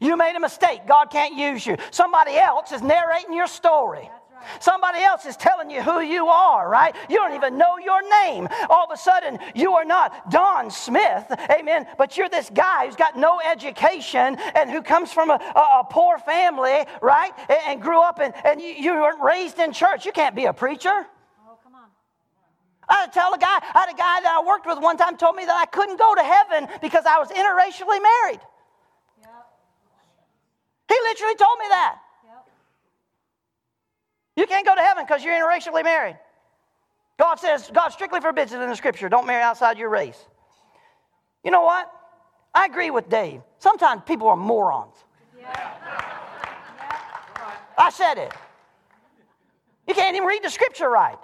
You 0.00 0.16
made 0.16 0.36
a 0.36 0.40
mistake. 0.40 0.86
God 0.86 1.06
can't 1.06 1.34
use 1.34 1.66
you. 1.66 1.76
Somebody 1.90 2.36
else 2.36 2.72
is 2.72 2.82
narrating 2.82 3.32
your 3.32 3.46
story. 3.46 4.10
Somebody 4.60 5.00
else 5.00 5.26
is 5.26 5.36
telling 5.36 5.70
you 5.70 5.82
who 5.82 6.00
you 6.00 6.26
are, 6.26 6.68
right? 6.68 6.94
You 7.08 7.16
don't 7.16 7.34
even 7.34 7.58
know 7.58 7.78
your 7.78 8.02
name. 8.22 8.48
All 8.68 8.84
of 8.84 8.90
a 8.92 8.96
sudden, 8.96 9.38
you 9.54 9.72
are 9.74 9.84
not 9.84 10.30
Don 10.30 10.70
Smith, 10.70 11.24
amen, 11.50 11.86
but 11.98 12.16
you're 12.16 12.28
this 12.28 12.50
guy 12.50 12.86
who's 12.86 12.96
got 12.96 13.16
no 13.16 13.40
education 13.40 14.36
and 14.54 14.70
who 14.70 14.82
comes 14.82 15.12
from 15.12 15.30
a, 15.30 15.34
a, 15.34 15.84
poor 15.90 16.18
family, 16.18 16.84
right? 17.00 17.32
And, 17.48 17.58
and, 17.66 17.82
grew 17.82 18.00
up 18.00 18.20
and, 18.20 18.34
and 18.44 18.60
you, 18.60 18.68
you 18.68 18.92
weren't 18.92 19.22
raised 19.22 19.58
in 19.58 19.72
church. 19.72 20.04
You 20.04 20.12
can't 20.12 20.34
be 20.34 20.44
a 20.46 20.52
preacher. 20.52 21.06
Oh, 21.48 21.58
come 21.62 21.74
on. 21.74 21.88
I 22.88 23.06
tell 23.12 23.32
a 23.34 23.38
guy, 23.38 23.58
I 23.74 23.80
had 23.80 23.88
a 23.88 23.96
guy 23.96 24.20
that 24.22 24.40
I 24.42 24.46
worked 24.46 24.66
with 24.66 24.78
one 24.78 24.96
time 24.96 25.16
told 25.16 25.36
me 25.36 25.44
that 25.44 25.56
I 25.56 25.66
couldn't 25.66 25.98
go 25.98 26.14
to 26.14 26.22
heaven 26.22 26.68
because 26.80 27.04
I 27.06 27.18
was 27.18 27.28
interracially 27.30 28.02
married. 28.02 28.40
He 30.88 30.94
literally 30.94 31.34
told 31.34 31.58
me 31.58 31.66
that. 31.70 31.98
Yep. 32.24 32.48
You 34.36 34.46
can't 34.46 34.66
go 34.66 34.74
to 34.74 34.80
heaven 34.80 35.04
because 35.06 35.24
you're 35.24 35.34
interracially 35.34 35.84
married. 35.84 36.18
God 37.18 37.36
says, 37.36 37.70
God 37.72 37.88
strictly 37.88 38.20
forbids 38.20 38.52
it 38.52 38.60
in 38.60 38.68
the 38.68 38.76
scripture. 38.76 39.08
Don't 39.08 39.26
marry 39.26 39.42
outside 39.42 39.78
your 39.78 39.88
race. 39.88 40.18
You 41.42 41.50
know 41.50 41.62
what? 41.62 41.90
I 42.54 42.66
agree 42.66 42.90
with 42.90 43.08
Dave. 43.08 43.40
Sometimes 43.58 44.02
people 44.06 44.28
are 44.28 44.36
morons. 44.36 44.94
Yeah. 45.38 45.72
I 47.78 47.90
said 47.90 48.18
it. 48.18 48.32
You 49.86 49.94
can't 49.94 50.16
even 50.16 50.26
read 50.26 50.42
the 50.42 50.50
scripture 50.50 50.88
right. 50.88 51.18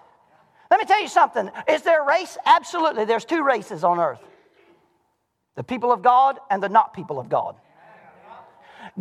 Let 0.70 0.80
me 0.80 0.86
tell 0.86 1.02
you 1.02 1.08
something. 1.08 1.50
Is 1.68 1.82
there 1.82 2.02
a 2.02 2.06
race? 2.06 2.38
Absolutely. 2.46 3.04
There's 3.04 3.24
two 3.24 3.42
races 3.42 3.84
on 3.84 3.98
earth 3.98 4.20
the 5.54 5.62
people 5.62 5.92
of 5.92 6.00
God 6.00 6.38
and 6.50 6.62
the 6.62 6.68
not 6.68 6.94
people 6.94 7.18
of 7.18 7.28
God. 7.28 7.56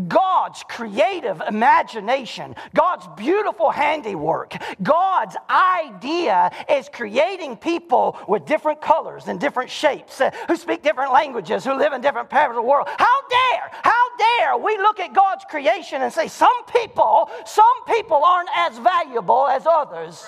God's 0.07 0.63
creative 0.67 1.41
imagination, 1.47 2.55
God's 2.73 3.07
beautiful 3.17 3.69
handiwork, 3.69 4.53
God's 4.81 5.35
idea 5.49 6.51
is 6.69 6.89
creating 6.89 7.57
people 7.57 8.17
with 8.27 8.45
different 8.45 8.81
colors 8.81 9.27
and 9.27 9.39
different 9.39 9.69
shapes, 9.69 10.21
uh, 10.21 10.31
who 10.47 10.55
speak 10.55 10.81
different 10.81 11.11
languages, 11.11 11.65
who 11.65 11.73
live 11.73 11.93
in 11.93 12.01
different 12.01 12.29
parts 12.29 12.51
of 12.51 12.55
the 12.55 12.61
world. 12.61 12.87
How 12.97 13.21
dare, 13.29 13.69
how 13.83 14.17
dare 14.17 14.57
we 14.57 14.77
look 14.77 14.99
at 14.99 15.13
God's 15.13 15.43
creation 15.49 16.01
and 16.01 16.11
say 16.11 16.27
some 16.27 16.65
people, 16.65 17.29
some 17.45 17.85
people 17.87 18.23
aren't 18.23 18.49
as 18.55 18.77
valuable 18.77 19.47
as 19.47 19.65
others? 19.65 20.25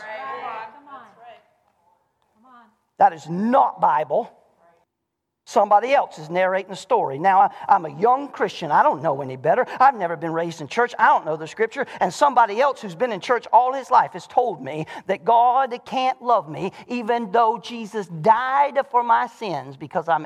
That 2.97 3.13
is 3.13 3.27
not 3.29 3.81
Bible. 3.81 4.31
Somebody 5.45 5.93
else 5.93 6.19
is 6.19 6.29
narrating 6.29 6.69
the 6.69 6.75
story. 6.75 7.19
Now, 7.19 7.49
I'm 7.67 7.85
a 7.85 7.99
young 7.99 8.29
Christian. 8.29 8.71
I 8.71 8.81
don't 8.81 9.01
know 9.01 9.21
any 9.21 9.35
better. 9.35 9.65
I've 9.79 9.95
never 9.95 10.15
been 10.15 10.31
raised 10.31 10.61
in 10.61 10.69
church. 10.69 10.93
I 10.97 11.07
don't 11.07 11.25
know 11.25 11.35
the 11.35 11.47
scripture. 11.47 11.85
And 11.99 12.13
somebody 12.13 12.61
else 12.61 12.81
who's 12.81 12.95
been 12.95 13.11
in 13.11 13.19
church 13.19 13.45
all 13.51 13.73
his 13.73 13.91
life 13.91 14.13
has 14.13 14.25
told 14.25 14.63
me 14.63 14.87
that 15.07 15.25
God 15.25 15.77
can't 15.85 16.21
love 16.21 16.49
me 16.49 16.71
even 16.87 17.31
though 17.31 17.57
Jesus 17.57 18.07
died 18.07 18.79
for 18.89 19.03
my 19.03 19.27
sins 19.27 19.75
because 19.75 20.07
I'm 20.07 20.25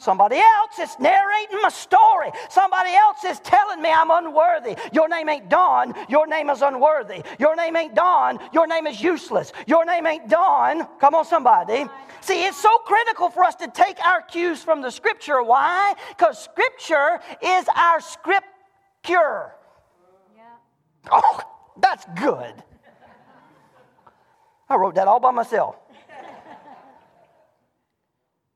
Somebody 0.00 0.38
else 0.38 0.78
is 0.78 0.98
narrating 0.98 1.58
my 1.60 1.68
story. 1.68 2.30
Somebody 2.48 2.90
else 2.94 3.22
is 3.22 3.38
telling 3.40 3.82
me 3.82 3.90
I'm 3.92 4.10
unworthy. 4.10 4.74
Your 4.94 5.10
name 5.10 5.28
ain't 5.28 5.50
Don. 5.50 5.94
Your 6.08 6.26
name 6.26 6.48
is 6.48 6.62
unworthy. 6.62 7.22
Your 7.38 7.54
name 7.54 7.76
ain't 7.76 7.94
Don. 7.94 8.38
Your 8.54 8.66
name 8.66 8.86
is 8.86 9.02
useless. 9.02 9.52
Your 9.66 9.84
name 9.84 10.06
ain't 10.06 10.30
Don. 10.30 10.88
Come 11.00 11.14
on, 11.14 11.26
somebody. 11.26 11.84
See, 12.22 12.46
it's 12.46 12.56
so 12.56 12.78
critical 12.78 13.28
for 13.28 13.44
us 13.44 13.56
to 13.56 13.68
take 13.68 14.02
our 14.02 14.22
cues 14.22 14.62
from 14.62 14.80
the 14.80 14.90
scripture. 14.90 15.42
Why? 15.42 15.92
Because 16.08 16.42
scripture 16.42 17.20
is 17.42 17.66
our 17.76 18.00
script 18.00 18.46
cure. 19.02 19.54
Yeah. 20.34 20.42
Oh, 21.12 21.40
that's 21.78 22.06
good. 22.18 22.54
I 24.66 24.76
wrote 24.76 24.94
that 24.94 25.08
all 25.08 25.20
by 25.20 25.32
myself. 25.32 25.76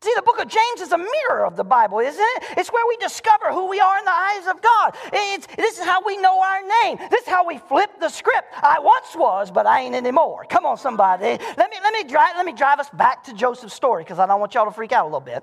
See, 0.05 0.13
the 0.17 0.23
book 0.23 0.39
of 0.39 0.49
James 0.49 0.83
is 0.83 0.93
a 0.93 0.99
mirror 0.99 1.47
of 1.47 1.57
the 1.57 1.65
Bible, 1.65 1.99
isn't 1.99 2.21
it? 2.21 2.59
It's 2.59 2.71
where 2.71 2.87
we 2.87 2.95
discover 2.99 3.51
who 3.53 3.71
we 3.71 3.81
are 3.81 3.99
in 3.99 4.05
the 4.05 4.11
eyes 4.11 4.47
of 4.49 4.61
God. 4.61 4.95
It's, 5.11 5.47
this 5.57 5.79
is 5.79 5.85
how 5.87 6.05
we 6.05 6.19
know 6.19 6.43
our 6.43 6.61
name. 6.83 6.99
This 7.11 7.23
is 7.23 7.29
how 7.29 7.47
we 7.47 7.57
flip 7.57 7.89
the 8.01 8.11
script. 8.11 8.49
I 8.63 8.81
once 8.81 9.17
was, 9.17 9.51
but 9.51 9.67
I 9.67 9.81
ain't 9.81 9.95
anymore. 9.95 10.45
Come 10.47 10.67
on, 10.67 10.77
somebody. 10.77 11.25
Let 11.25 11.71
me, 11.71 11.79
let 11.83 11.95
me, 11.95 12.05
drive, 12.05 12.37
let 12.37 12.45
me 12.45 12.53
drive 12.53 12.81
us 12.81 12.91
back 12.91 13.25
to 13.25 13.33
Joseph's 13.33 13.73
story 13.73 14.05
because 14.05 14.19
I 14.19 14.27
don't 14.27 14.41
want 14.41 14.53
y'all 14.53 14.67
to 14.67 14.73
freak 14.73 14.93
out 14.93 15.05
a 15.05 15.09
little 15.09 15.21
bit. 15.21 15.43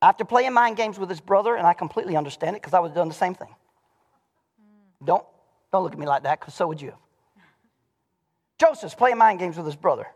After 0.00 0.24
playing 0.24 0.52
mind 0.52 0.76
games 0.76 0.96
with 0.96 1.08
his 1.08 1.20
brother, 1.20 1.56
and 1.56 1.66
I 1.66 1.72
completely 1.72 2.16
understand 2.16 2.54
it 2.54 2.62
because 2.62 2.74
I 2.74 2.78
would 2.78 2.90
have 2.90 2.96
done 2.96 3.08
the 3.08 3.14
same 3.14 3.34
thing. 3.34 3.52
Don't, 5.04 5.24
don't 5.72 5.82
look 5.82 5.92
at 5.92 5.98
me 5.98 6.06
like 6.06 6.22
that 6.22 6.38
because 6.38 6.54
so 6.54 6.68
would 6.68 6.80
you. 6.80 6.92
Joseph's 8.60 8.94
playing 8.94 9.18
mind 9.18 9.40
games 9.40 9.56
with 9.56 9.66
his 9.66 9.74
brother. 9.74 10.06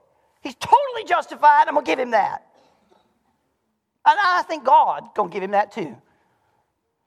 He's 0.41 0.55
totally 0.55 1.03
justified. 1.05 1.65
I'm 1.67 1.75
going 1.75 1.85
to 1.85 1.91
give 1.91 1.99
him 1.99 2.13
that. 2.13 2.47
And 4.07 4.19
I 4.19 4.43
think 4.43 4.65
God 4.65 5.11
gonna 5.15 5.31
give 5.31 5.43
him 5.43 5.51
that 5.51 5.73
too. 5.73 5.97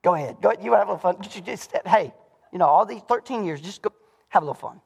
Go 0.04 0.14
ahead. 0.14 0.38
Go 0.42 0.50
ahead. 0.50 0.64
You 0.64 0.74
have 0.74 0.88
a 0.88 0.94
little 0.94 0.98
fun. 0.98 1.22
Just, 1.22 1.46
just, 1.46 1.72
hey, 1.86 2.14
you 2.52 2.60
know, 2.60 2.66
all 2.66 2.86
these 2.86 3.02
13 3.02 3.46
years, 3.46 3.62
just 3.62 3.82
go 3.82 3.92
have 4.30 4.44
a 4.44 4.46
little 4.46 4.54
fun. 4.54 4.82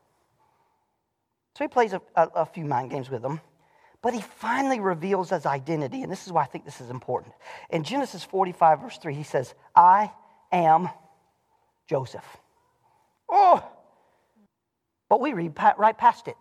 So 1.58 1.64
he 1.64 1.68
plays 1.68 1.94
a, 1.94 2.02
a, 2.16 2.28
a 2.36 2.46
few 2.46 2.66
mind 2.66 2.92
games 2.92 3.10
with 3.10 3.22
them. 3.22 3.42
But 4.02 4.14
he 4.14 4.22
finally 4.22 4.80
reveals 4.82 5.30
his 5.30 5.46
identity, 5.46 6.04
and 6.04 6.12
this 6.12 6.26
is 6.26 6.34
why 6.34 6.42
I 6.44 6.46
think 6.46 6.66
this 6.66 6.82
is 6.82 6.90
important. 6.90 7.34
In 7.70 7.84
Genesis 7.84 8.24
45, 8.24 8.82
verse 8.82 8.98
3, 8.98 9.14
he 9.14 9.24
says, 9.24 9.54
I 9.74 10.12
am 10.52 10.90
Joseph. 11.88 12.26
Oh, 13.30 13.64
but 15.10 15.22
we 15.22 15.32
read 15.32 15.54
right 15.78 15.98
past 15.98 16.28
it. 16.28 16.36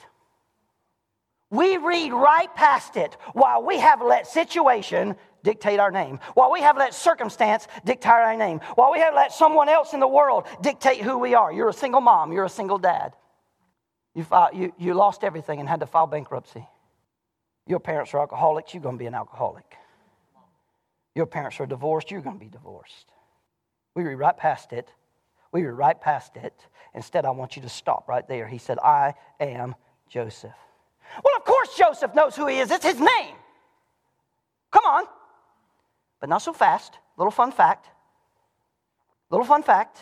We 1.50 1.76
read 1.76 2.12
right 2.12 2.52
past 2.56 2.96
it 2.96 3.16
while 3.32 3.62
we 3.62 3.78
have 3.78 4.02
let 4.02 4.26
situation 4.26 5.14
dictate 5.42 5.80
our 5.80 5.90
name, 5.90 6.18
while 6.34 6.50
we 6.52 6.60
have 6.60 6.76
let 6.76 6.94
circumstance 6.94 7.66
dictate 7.84 8.12
our 8.12 8.36
name, 8.36 8.60
while 8.74 8.92
we 8.92 9.00
have 9.00 9.14
let 9.14 9.32
someone 9.32 9.68
else 9.68 9.92
in 9.92 10.00
the 10.00 10.08
world 10.08 10.46
dictate 10.60 11.00
who 11.00 11.18
we 11.18 11.34
are. 11.34 11.52
You're 11.52 11.68
a 11.68 11.72
single 11.74 12.00
mom, 12.00 12.32
you're 12.32 12.44
a 12.44 12.50
single 12.50 12.78
dad. 12.78 13.14
You, 14.14 14.26
you, 14.52 14.72
you 14.78 14.94
lost 14.94 15.24
everything 15.24 15.60
and 15.60 15.68
had 15.68 15.80
to 15.80 15.86
file 15.86 16.06
bankruptcy. 16.06 16.66
Your 17.66 17.80
parents 17.80 18.12
are 18.14 18.20
alcoholics, 18.20 18.74
you're 18.74 18.82
going 18.82 18.96
to 18.96 18.98
be 18.98 19.06
an 19.06 19.14
alcoholic. 19.14 19.76
Your 21.14 21.26
parents 21.26 21.60
are 21.60 21.66
divorced, 21.66 22.10
you're 22.10 22.20
going 22.20 22.38
to 22.38 22.44
be 22.44 22.50
divorced. 22.50 23.10
We 23.94 24.04
read 24.04 24.14
right 24.14 24.36
past 24.36 24.72
it. 24.72 24.88
We 25.52 25.64
read 25.64 25.72
right 25.72 26.00
past 26.00 26.36
it. 26.36 26.54
Instead, 26.94 27.24
I 27.24 27.30
want 27.30 27.56
you 27.56 27.62
to 27.62 27.68
stop 27.68 28.08
right 28.08 28.26
there. 28.26 28.46
He 28.46 28.58
said, 28.58 28.78
I 28.78 29.14
am 29.38 29.74
Joseph. 30.08 30.52
Well, 31.22 31.34
of 31.36 31.44
course, 31.44 31.76
Joseph 31.76 32.14
knows 32.14 32.34
who 32.34 32.46
he 32.46 32.58
is. 32.58 32.70
It's 32.70 32.84
his 32.84 32.98
name. 32.98 33.34
Come 34.70 34.84
on. 34.86 35.04
But 36.22 36.28
not 36.28 36.38
so 36.38 36.52
fast. 36.52 36.98
Little 37.16 37.32
fun 37.32 37.50
fact. 37.50 37.88
Little 39.28 39.44
fun 39.44 39.64
fact. 39.64 39.98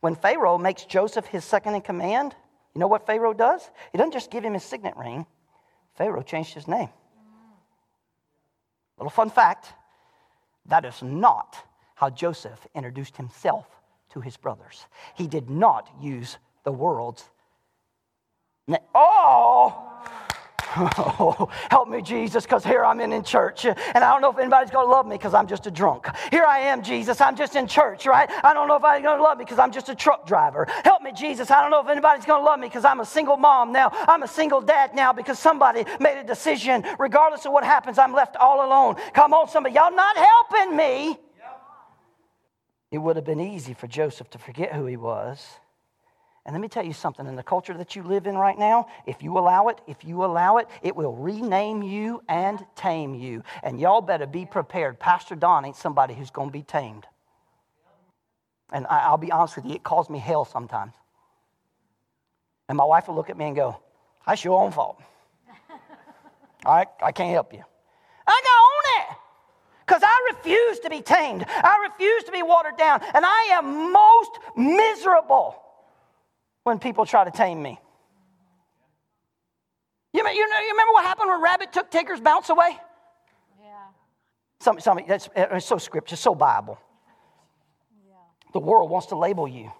When 0.00 0.14
Pharaoh 0.14 0.58
makes 0.58 0.84
Joseph 0.84 1.24
his 1.24 1.46
second 1.46 1.74
in 1.74 1.80
command, 1.80 2.34
you 2.74 2.78
know 2.78 2.88
what 2.88 3.06
Pharaoh 3.06 3.32
does? 3.32 3.70
He 3.90 3.96
doesn't 3.96 4.12
just 4.12 4.30
give 4.30 4.44
him 4.44 4.52
his 4.52 4.62
signet 4.62 4.94
ring, 4.98 5.24
Pharaoh 5.94 6.22
changed 6.22 6.52
his 6.52 6.68
name. 6.68 6.90
Little 8.98 9.08
fun 9.08 9.30
fact 9.30 9.72
that 10.66 10.84
is 10.84 11.02
not 11.02 11.56
how 11.94 12.10
Joseph 12.10 12.66
introduced 12.74 13.16
himself 13.16 13.66
to 14.10 14.20
his 14.20 14.36
brothers. 14.36 14.84
He 15.14 15.26
did 15.26 15.48
not 15.48 15.88
use 16.02 16.36
the 16.64 16.72
world's. 16.72 17.24
Oh! 18.94 20.02
Oh, 20.78 21.48
help 21.70 21.88
me, 21.88 22.02
Jesus, 22.02 22.44
because 22.44 22.64
here 22.64 22.84
I'm 22.84 23.00
in, 23.00 23.12
in 23.12 23.22
church. 23.22 23.64
And 23.64 23.76
I 23.76 24.12
don't 24.12 24.20
know 24.20 24.30
if 24.30 24.38
anybody's 24.38 24.70
going 24.70 24.86
to 24.86 24.90
love 24.90 25.06
me 25.06 25.16
because 25.16 25.34
I'm 25.34 25.46
just 25.46 25.66
a 25.66 25.70
drunk. 25.70 26.06
Here 26.30 26.44
I 26.44 26.60
am, 26.60 26.82
Jesus. 26.82 27.20
I'm 27.20 27.36
just 27.36 27.56
in 27.56 27.66
church, 27.66 28.06
right? 28.06 28.28
I 28.42 28.52
don't 28.52 28.68
know 28.68 28.76
if 28.76 28.84
anybody's 28.84 29.04
going 29.04 29.18
to 29.18 29.22
love 29.22 29.38
me 29.38 29.44
because 29.44 29.58
I'm 29.58 29.72
just 29.72 29.88
a 29.88 29.94
truck 29.94 30.26
driver. 30.26 30.66
Help 30.84 31.02
me, 31.02 31.12
Jesus. 31.12 31.50
I 31.50 31.60
don't 31.62 31.70
know 31.70 31.80
if 31.80 31.88
anybody's 31.88 32.24
going 32.24 32.40
to 32.40 32.44
love 32.44 32.60
me 32.60 32.68
because 32.68 32.84
I'm 32.84 33.00
a 33.00 33.06
single 33.06 33.36
mom 33.36 33.72
now. 33.72 33.90
I'm 33.92 34.22
a 34.22 34.28
single 34.28 34.60
dad 34.60 34.94
now 34.94 35.12
because 35.12 35.38
somebody 35.38 35.84
made 36.00 36.18
a 36.18 36.24
decision. 36.24 36.84
Regardless 36.98 37.46
of 37.46 37.52
what 37.52 37.64
happens, 37.64 37.98
I'm 37.98 38.12
left 38.12 38.36
all 38.36 38.66
alone. 38.66 38.96
Come 39.14 39.32
on, 39.32 39.48
somebody. 39.48 39.74
Y'all 39.74 39.94
not 39.94 40.16
helping 40.16 40.76
me. 40.76 41.18
It 42.90 42.98
would 42.98 43.16
have 43.16 43.24
been 43.24 43.40
easy 43.40 43.74
for 43.74 43.86
Joseph 43.86 44.30
to 44.30 44.38
forget 44.38 44.72
who 44.72 44.86
he 44.86 44.96
was 44.96 45.58
and 46.46 46.54
let 46.54 46.60
me 46.60 46.68
tell 46.68 46.84
you 46.84 46.92
something 46.92 47.26
in 47.26 47.34
the 47.34 47.42
culture 47.42 47.76
that 47.76 47.96
you 47.96 48.04
live 48.04 48.28
in 48.28 48.36
right 48.36 48.56
now, 48.56 48.86
if 49.04 49.20
you 49.20 49.36
allow 49.36 49.66
it, 49.66 49.80
if 49.88 50.04
you 50.04 50.24
allow 50.24 50.58
it, 50.58 50.68
it 50.80 50.94
will 50.94 51.12
rename 51.12 51.82
you 51.82 52.22
and 52.28 52.64
tame 52.76 53.16
you. 53.16 53.42
And 53.64 53.80
y'all 53.80 54.00
better 54.00 54.26
be 54.26 54.46
prepared. 54.46 55.00
Pastor 55.00 55.34
Don 55.34 55.64
ain't 55.64 55.74
somebody 55.74 56.14
who's 56.14 56.30
going 56.30 56.48
to 56.50 56.52
be 56.52 56.62
tamed. 56.62 57.04
And 58.72 58.86
I, 58.86 59.10
will 59.10 59.18
be 59.18 59.32
honest 59.32 59.56
with 59.56 59.64
you, 59.64 59.74
it 59.74 59.82
calls 59.82 60.08
me 60.08 60.20
hell 60.20 60.44
sometimes. 60.44 60.92
And 62.68 62.78
my 62.78 62.84
wife 62.84 63.08
will 63.08 63.16
look 63.16 63.28
at 63.28 63.36
me 63.36 63.46
and 63.46 63.56
go, 63.56 63.80
That's 64.24 64.44
your 64.44 64.62
own 64.62 64.70
fault. 64.70 65.02
Right, 66.64 66.88
I 67.00 67.12
can't 67.12 67.30
help 67.30 67.52
you. 67.52 67.62
I 68.26 68.40
got 68.44 68.48
on 68.48 69.12
it 69.12 69.18
because 69.84 70.02
I 70.04 70.32
refuse 70.34 70.80
to 70.80 70.90
be 70.90 71.00
tamed. 71.00 71.44
I 71.48 71.88
refuse 71.90 72.24
to 72.24 72.32
be 72.32 72.42
watered 72.42 72.76
down. 72.76 73.02
And 73.14 73.24
I 73.24 73.50
am 73.52 73.92
most 73.92 74.30
miserable 74.56 75.62
when 76.66 76.80
people 76.80 77.06
try 77.06 77.24
to 77.24 77.30
tame 77.30 77.62
me. 77.62 77.78
You, 80.12 80.20
you, 80.20 80.48
know, 80.48 80.58
you 80.58 80.70
remember 80.72 80.92
what 80.94 81.04
happened 81.04 81.30
when 81.30 81.40
Rabbit 81.40 81.72
took 81.72 81.92
Tigger's 81.92 82.20
bounce 82.20 82.48
away? 82.48 82.76
Yeah. 83.62 83.68
Some, 84.58 84.80
some, 84.80 84.98
that's, 85.06 85.28
it's 85.36 85.64
so 85.64 85.78
scripture, 85.78 86.16
so 86.16 86.34
Bible. 86.34 86.76
Yeah. 88.08 88.14
The 88.52 88.58
world 88.58 88.90
wants 88.90 89.06
to 89.08 89.16
label 89.16 89.46
you. 89.46 89.70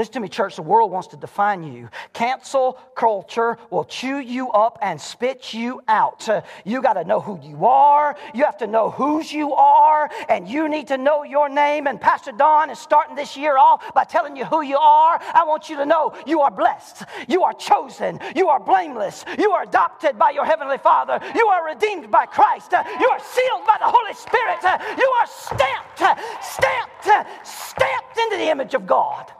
Listen 0.00 0.14
to 0.14 0.20
me, 0.20 0.30
church. 0.30 0.56
The 0.56 0.62
world 0.62 0.90
wants 0.90 1.08
to 1.08 1.18
define 1.18 1.62
you. 1.62 1.90
Cancel 2.14 2.78
culture 2.94 3.58
will 3.68 3.84
chew 3.84 4.18
you 4.18 4.50
up 4.50 4.78
and 4.80 4.98
spit 4.98 5.52
you 5.52 5.82
out. 5.88 6.26
Uh, 6.26 6.40
you 6.64 6.80
got 6.80 6.94
to 6.94 7.04
know 7.04 7.20
who 7.20 7.38
you 7.42 7.66
are. 7.66 8.16
You 8.32 8.44
have 8.44 8.56
to 8.64 8.66
know 8.66 8.88
whose 8.88 9.30
you 9.30 9.52
are, 9.52 10.08
and 10.30 10.48
you 10.48 10.70
need 10.70 10.88
to 10.88 10.96
know 10.96 11.22
your 11.22 11.50
name. 11.50 11.86
And 11.86 12.00
Pastor 12.00 12.32
Don 12.32 12.70
is 12.70 12.78
starting 12.78 13.14
this 13.14 13.36
year 13.36 13.58
off 13.58 13.92
by 13.92 14.04
telling 14.04 14.38
you 14.38 14.46
who 14.46 14.62
you 14.62 14.78
are. 14.78 15.20
I 15.20 15.44
want 15.44 15.68
you 15.68 15.76
to 15.76 15.84
know 15.84 16.14
you 16.26 16.40
are 16.40 16.50
blessed. 16.50 17.02
You 17.28 17.42
are 17.42 17.52
chosen. 17.52 18.20
You 18.34 18.48
are 18.48 18.58
blameless. 18.58 19.26
You 19.38 19.50
are 19.50 19.64
adopted 19.64 20.18
by 20.18 20.30
your 20.30 20.46
Heavenly 20.46 20.78
Father. 20.78 21.20
You 21.34 21.46
are 21.48 21.66
redeemed 21.66 22.10
by 22.10 22.24
Christ. 22.24 22.72
Uh, 22.72 22.84
you 22.98 23.10
are 23.10 23.20
sealed 23.20 23.66
by 23.66 23.76
the 23.78 23.84
Holy 23.84 24.14
Spirit. 24.14 24.64
Uh, 24.64 24.78
you 24.96 25.14
are 25.20 25.26
stamped, 25.26 25.98
stamped, 26.42 27.46
stamped 27.46 28.18
into 28.18 28.38
the 28.38 28.48
image 28.48 28.72
of 28.72 28.86
God. 28.86 29.30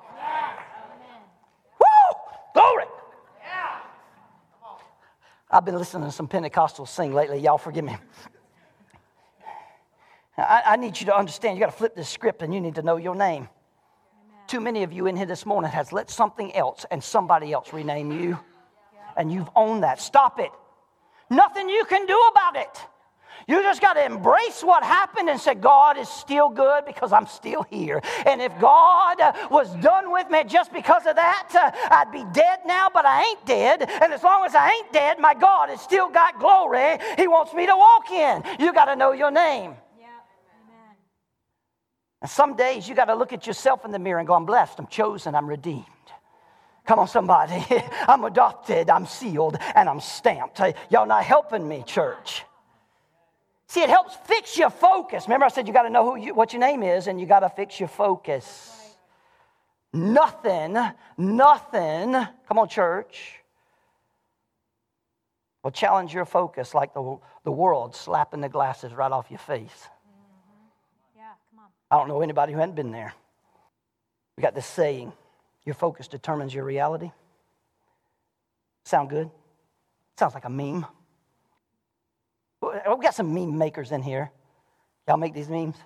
Glory. 2.55 2.85
I've 5.53 5.65
been 5.65 5.77
listening 5.77 6.05
to 6.05 6.13
some 6.13 6.29
Pentecostals 6.29 6.89
sing 6.89 7.13
lately. 7.13 7.39
Y'all 7.39 7.59
forgive 7.59 7.85
me. 7.85 7.97
I, 10.39 10.63
I 10.65 10.77
need 10.77 10.99
you 11.01 11.07
to 11.07 11.17
understand. 11.17 11.57
You 11.59 11.65
got 11.65 11.73
to 11.73 11.77
flip 11.77 11.97
this 11.97 12.09
script, 12.09 12.43
and 12.43 12.55
you 12.55 12.61
need 12.61 12.77
to 12.77 12.83
know 12.83 12.97
your 12.97 13.17
name. 13.17 13.43
Amen. 13.43 14.39
Too 14.47 14.61
many 14.61 14.85
of 14.85 14.93
you 14.93 15.07
in 15.07 15.17
here 15.17 15.27
this 15.27 15.45
morning 15.45 15.71
has 15.73 15.93
let 15.93 16.09
something 16.09 16.55
else 16.55 16.87
and 16.91 17.03
somebody 17.03 17.53
else 17.53 17.73
rename 17.73 18.13
you, 18.13 18.29
yeah. 18.31 19.01
and 19.17 19.33
you've 19.33 19.51
owned 19.57 19.83
that. 19.83 20.01
Stop 20.01 20.39
it. 20.39 20.53
Nothing 21.31 21.69
you 21.69 21.85
can 21.85 22.07
do 22.07 22.19
about 22.31 22.57
it. 22.57 22.81
You 23.51 23.61
just 23.63 23.81
got 23.81 23.95
to 23.95 24.05
embrace 24.07 24.63
what 24.63 24.85
happened 24.85 25.29
and 25.29 25.41
say, 25.41 25.57
God 25.57 25.99
is 25.99 26.09
still 26.09 26.51
good 26.51 26.85
because 26.87 27.13
I'm 27.13 27.27
still 27.27 27.65
here. 27.65 28.01
And 28.25 28.41
if 28.41 28.57
God 28.61 29.19
was 29.51 29.75
done 29.83 30.13
with 30.13 30.31
me 30.31 30.45
just 30.45 30.73
because 30.73 31.05
of 31.05 31.17
that, 31.17 31.49
uh, 31.53 31.73
I'd 31.93 32.13
be 32.13 32.25
dead 32.33 32.61
now, 32.65 32.87
but 32.95 33.05
I 33.05 33.25
ain't 33.25 33.45
dead. 33.45 33.91
And 33.91 34.13
as 34.13 34.23
long 34.23 34.45
as 34.47 34.55
I 34.55 34.71
ain't 34.71 34.93
dead, 34.93 35.19
my 35.19 35.35
God 35.35 35.69
has 35.69 35.81
still 35.81 36.09
got 36.11 36.39
glory 36.39 36.99
He 37.19 37.27
wants 37.27 37.53
me 37.53 37.67
to 37.67 37.75
walk 37.75 38.09
in. 38.13 38.45
You 38.61 38.73
got 38.73 38.85
to 38.85 38.95
know 38.95 39.11
your 39.11 39.33
name. 39.33 39.75
Yeah. 39.99 40.07
And 42.23 42.31
some 42.31 42.55
days 42.55 42.89
you 42.89 42.95
got 42.95 43.07
to 43.07 43.17
look 43.17 43.33
at 43.33 43.49
yourself 43.49 43.85
in 43.85 43.91
the 43.91 43.99
mirror 43.99 44.21
and 44.21 44.29
go, 44.29 44.35
I'm 44.35 44.47
blessed, 44.47 44.79
I'm 44.79 44.87
chosen, 44.87 45.35
I'm 45.35 45.49
redeemed. 45.49 45.87
Come 46.87 47.01
on, 47.01 47.09
somebody. 47.09 47.65
I'm 48.07 48.23
adopted, 48.23 48.89
I'm 48.89 49.07
sealed, 49.07 49.59
and 49.75 49.89
I'm 49.89 49.99
stamped. 49.99 50.61
Y'all 50.89 51.05
not 51.05 51.25
helping 51.25 51.67
me, 51.67 51.83
church. 51.85 52.45
See, 53.71 53.83
it 53.83 53.89
helps 53.89 54.17
fix 54.25 54.59
your 54.59 54.69
focus. 54.69 55.27
Remember, 55.29 55.47
I 55.47 55.49
said 55.49 55.69
you 55.69 55.73
got 55.73 55.85
to 55.85 55.91
know 55.91 56.05
who 56.05 56.21
you, 56.21 56.35
what 56.35 56.53
your 56.53 56.59
name 56.59 56.83
is, 56.83 57.07
and 57.07 57.21
you 57.21 57.27
got 57.27 57.41
to 57.41 57.49
fix 57.49 57.79
your 57.79 57.89
focus. 57.89 58.97
Nothing, 59.93 60.77
nothing, 61.17 62.13
come 62.49 62.59
on, 62.59 62.69
church, 62.69 63.37
will 65.63 65.71
challenge 65.71 66.13
your 66.13 66.25
focus 66.25 66.75
like 66.75 66.95
the, 66.95 67.17
the 67.45 67.53
world 67.53 67.95
slapping 67.95 68.41
the 68.41 68.49
glasses 68.49 68.93
right 68.93 69.13
off 69.13 69.31
your 69.31 69.39
face. 69.39 69.71
Mm-hmm. 69.71 71.19
Yeah, 71.19 71.33
come 71.51 71.61
on. 71.61 71.67
I 71.93 71.97
don't 71.97 72.09
know 72.09 72.23
anybody 72.23 72.53
who 72.53 72.59
hadn't 72.59 72.75
been 72.75 72.91
there. 72.91 73.15
We 74.37 74.43
got 74.43 74.57
this 74.57 74.67
saying 74.67 75.13
your 75.65 75.77
focus 75.77 76.09
determines 76.09 76.53
your 76.53 76.65
reality. 76.65 77.13
Sound 78.85 79.11
good? 79.11 79.31
Sounds 80.19 80.35
like 80.35 80.45
a 80.45 80.51
meme. 80.51 80.87
We 82.63 83.03
got 83.03 83.15
some 83.15 83.33
meme 83.35 83.57
makers 83.57 83.93
in 83.93 84.03
here. 84.03 84.31
Y'all 85.09 85.17
make 85.17 85.35
these 85.35 85.49
memes? 85.49 85.77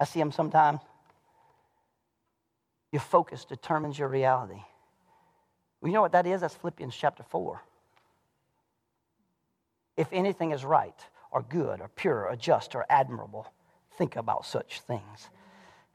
I 0.00 0.04
see 0.04 0.18
them 0.18 0.32
sometimes. 0.32 0.80
Your 2.92 3.00
focus 3.00 3.44
determines 3.44 3.98
your 3.98 4.08
reality. 4.08 4.62
Well, 5.80 5.88
you 5.88 5.92
know 5.92 6.00
what 6.00 6.12
that 6.12 6.26
is? 6.26 6.40
That's 6.40 6.54
Philippians 6.54 6.96
chapter 6.96 7.22
4. 7.22 7.60
If 9.96 10.08
anything 10.12 10.52
is 10.52 10.64
right, 10.64 10.98
or 11.30 11.42
good, 11.42 11.80
or 11.80 11.88
pure, 11.88 12.26
or 12.26 12.36
just, 12.36 12.74
or 12.74 12.86
admirable, 12.88 13.52
think 13.96 14.16
about 14.16 14.46
such 14.46 14.80
things. 14.80 15.28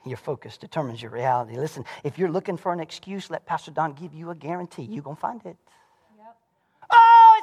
Your 0.06 0.18
focus 0.18 0.58
determines 0.58 1.02
your 1.02 1.12
reality. 1.12 1.58
Listen, 1.58 1.86
if 2.04 2.20
you're 2.20 2.30
looking 2.30 2.58
for 2.58 2.74
an 2.74 2.80
excuse, 2.80 3.32
let 3.32 3.46
Pastor 3.46 3.72
Don 3.72 3.94
give 3.94 4.14
you 4.14 4.30
a 4.30 4.36
guarantee. 4.36 4.84
You're 4.84 5.04
going 5.04 5.16
to 5.16 5.22
find 5.22 5.46
it. 5.46 5.56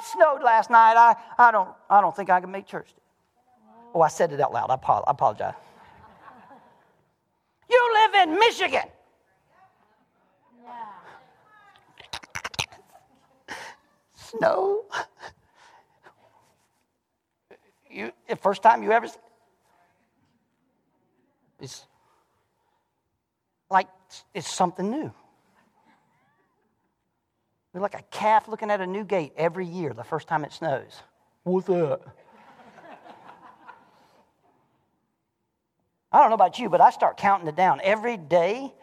It 0.01 0.05
snowed 0.05 0.41
last 0.41 0.71
night. 0.71 0.95
I, 0.97 1.15
I, 1.37 1.51
don't, 1.51 1.69
I 1.87 2.01
don't 2.01 2.15
think 2.15 2.31
I 2.31 2.41
can 2.41 2.49
make 2.49 2.65
church. 2.65 2.89
Oh, 3.93 4.01
I 4.01 4.07
said 4.07 4.31
it 4.31 4.39
out 4.39 4.51
loud. 4.51 4.71
I 4.71 5.03
apologize. 5.07 5.53
You 7.69 7.93
live 7.93 8.27
in 8.27 8.39
Michigan. 8.39 8.89
Snow. 14.15 14.85
You, 17.89 18.11
the 18.27 18.37
first 18.37 18.63
time 18.63 18.81
you 18.81 18.91
ever. 18.91 19.07
It's 21.59 21.85
like 23.69 23.87
it's 24.33 24.51
something 24.51 24.89
new. 24.89 25.13
We're 27.73 27.81
like 27.81 27.95
a 27.95 28.03
calf 28.11 28.47
looking 28.47 28.69
at 28.69 28.81
a 28.81 28.87
new 28.87 29.03
gate 29.03 29.33
every 29.37 29.65
year 29.65 29.93
the 29.93 30.03
first 30.03 30.27
time 30.27 30.43
it 30.43 30.51
snows. 30.51 31.01
What's 31.43 31.67
that? 31.67 32.01
I 36.11 36.19
don't 36.19 36.29
know 36.29 36.35
about 36.35 36.59
you, 36.59 36.69
but 36.69 36.81
I 36.81 36.89
start 36.89 37.15
counting 37.15 37.47
it 37.47 37.55
down. 37.55 37.79
Every 37.81 38.17
day 38.17 38.73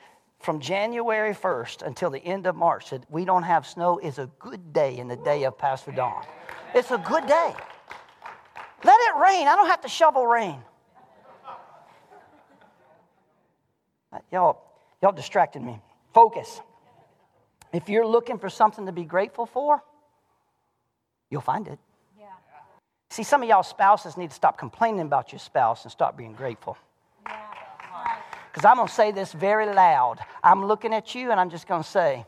from 0.40 0.60
January 0.60 1.34
1st 1.34 1.82
until 1.82 2.08
the 2.08 2.20
end 2.20 2.46
of 2.46 2.56
March 2.56 2.90
that 2.90 3.04
we 3.10 3.26
don't 3.26 3.42
have 3.42 3.66
snow 3.66 3.98
is 3.98 4.18
a 4.18 4.30
good 4.38 4.72
day 4.72 4.96
in 4.96 5.08
the 5.08 5.16
day 5.16 5.44
of 5.44 5.58
Pastor 5.58 5.92
Don. 5.92 6.24
It's 6.74 6.90
a 6.90 6.98
good 6.98 7.26
day. 7.26 7.54
Let 8.84 9.00
it 9.00 9.20
rain. 9.20 9.46
I 9.46 9.56
don't 9.56 9.66
have 9.66 9.82
to 9.82 9.88
shovel 9.88 10.26
rain. 10.26 10.62
Y'all, 14.32 14.62
y'all 15.02 15.12
distracted 15.12 15.60
me. 15.60 15.78
Focus. 16.14 16.60
If 17.72 17.88
you're 17.88 18.06
looking 18.06 18.38
for 18.38 18.48
something 18.48 18.86
to 18.86 18.92
be 18.92 19.04
grateful 19.04 19.46
for, 19.46 19.82
you'll 21.30 21.40
find 21.40 21.68
it. 21.68 21.78
Yeah. 22.18 22.26
See, 23.10 23.22
some 23.22 23.42
of 23.42 23.48
y'all 23.48 23.62
spouses 23.62 24.16
need 24.16 24.30
to 24.30 24.36
stop 24.36 24.58
complaining 24.58 25.02
about 25.02 25.32
your 25.32 25.38
spouse 25.38 25.84
and 25.84 25.92
start 25.92 26.16
being 26.16 26.32
grateful. 26.32 26.78
Yeah. 27.26 27.36
Because 28.50 28.64
I'm 28.64 28.76
going 28.76 28.88
to 28.88 28.94
say 28.94 29.12
this 29.12 29.32
very 29.32 29.66
loud. 29.66 30.18
I'm 30.42 30.64
looking 30.64 30.94
at 30.94 31.14
you 31.14 31.30
and 31.30 31.38
I'm 31.38 31.50
just 31.50 31.68
going 31.68 31.82
to 31.82 31.88
say, 31.88 32.26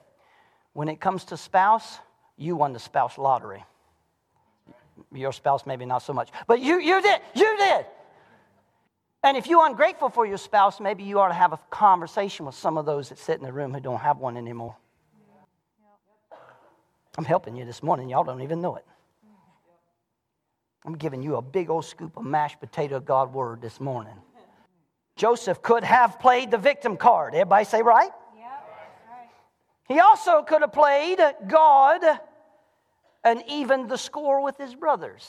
when 0.74 0.88
it 0.88 1.00
comes 1.00 1.24
to 1.26 1.36
spouse, 1.36 1.98
you 2.36 2.54
won 2.56 2.72
the 2.72 2.78
spouse 2.78 3.18
lottery. 3.18 3.64
Your 5.12 5.32
spouse, 5.32 5.66
maybe 5.66 5.86
not 5.86 6.02
so 6.02 6.12
much, 6.12 6.30
but 6.46 6.60
you, 6.60 6.78
you 6.78 7.00
did. 7.02 7.20
You 7.34 7.56
did. 7.56 7.86
And 9.22 9.36
if 9.36 9.46
you're 9.46 9.66
ungrateful 9.66 10.08
for 10.08 10.24
your 10.24 10.38
spouse, 10.38 10.80
maybe 10.80 11.02
you 11.02 11.18
ought 11.20 11.28
to 11.28 11.34
have 11.34 11.52
a 11.52 11.58
conversation 11.70 12.46
with 12.46 12.54
some 12.54 12.78
of 12.78 12.86
those 12.86 13.08
that 13.08 13.18
sit 13.18 13.38
in 13.38 13.44
the 13.44 13.52
room 13.52 13.74
who 13.74 13.80
don't 13.80 14.00
have 14.00 14.18
one 14.18 14.36
anymore. 14.36 14.76
I'm 17.20 17.26
helping 17.26 17.54
you 17.54 17.66
this 17.66 17.82
morning. 17.82 18.08
Y'all 18.08 18.24
don't 18.24 18.40
even 18.40 18.62
know 18.62 18.76
it. 18.76 18.84
I'm 20.86 20.96
giving 20.96 21.22
you 21.22 21.36
a 21.36 21.42
big 21.42 21.68
old 21.68 21.84
scoop 21.84 22.16
of 22.16 22.24
mashed 22.24 22.60
potato 22.60 22.98
God 22.98 23.34
word 23.34 23.60
this 23.60 23.78
morning. 23.78 24.14
Joseph 25.16 25.60
could 25.60 25.84
have 25.84 26.18
played 26.18 26.50
the 26.50 26.56
victim 26.56 26.96
card. 26.96 27.34
Everybody 27.34 27.66
say 27.66 27.82
right? 27.82 28.08
Yep. 28.34 28.46
Right. 29.10 29.28
He 29.86 30.00
also 30.00 30.40
could 30.44 30.62
have 30.62 30.72
played 30.72 31.18
God 31.46 32.00
and 33.22 33.42
even 33.46 33.86
the 33.86 33.98
score 33.98 34.42
with 34.42 34.56
his 34.56 34.74
brothers. 34.74 35.28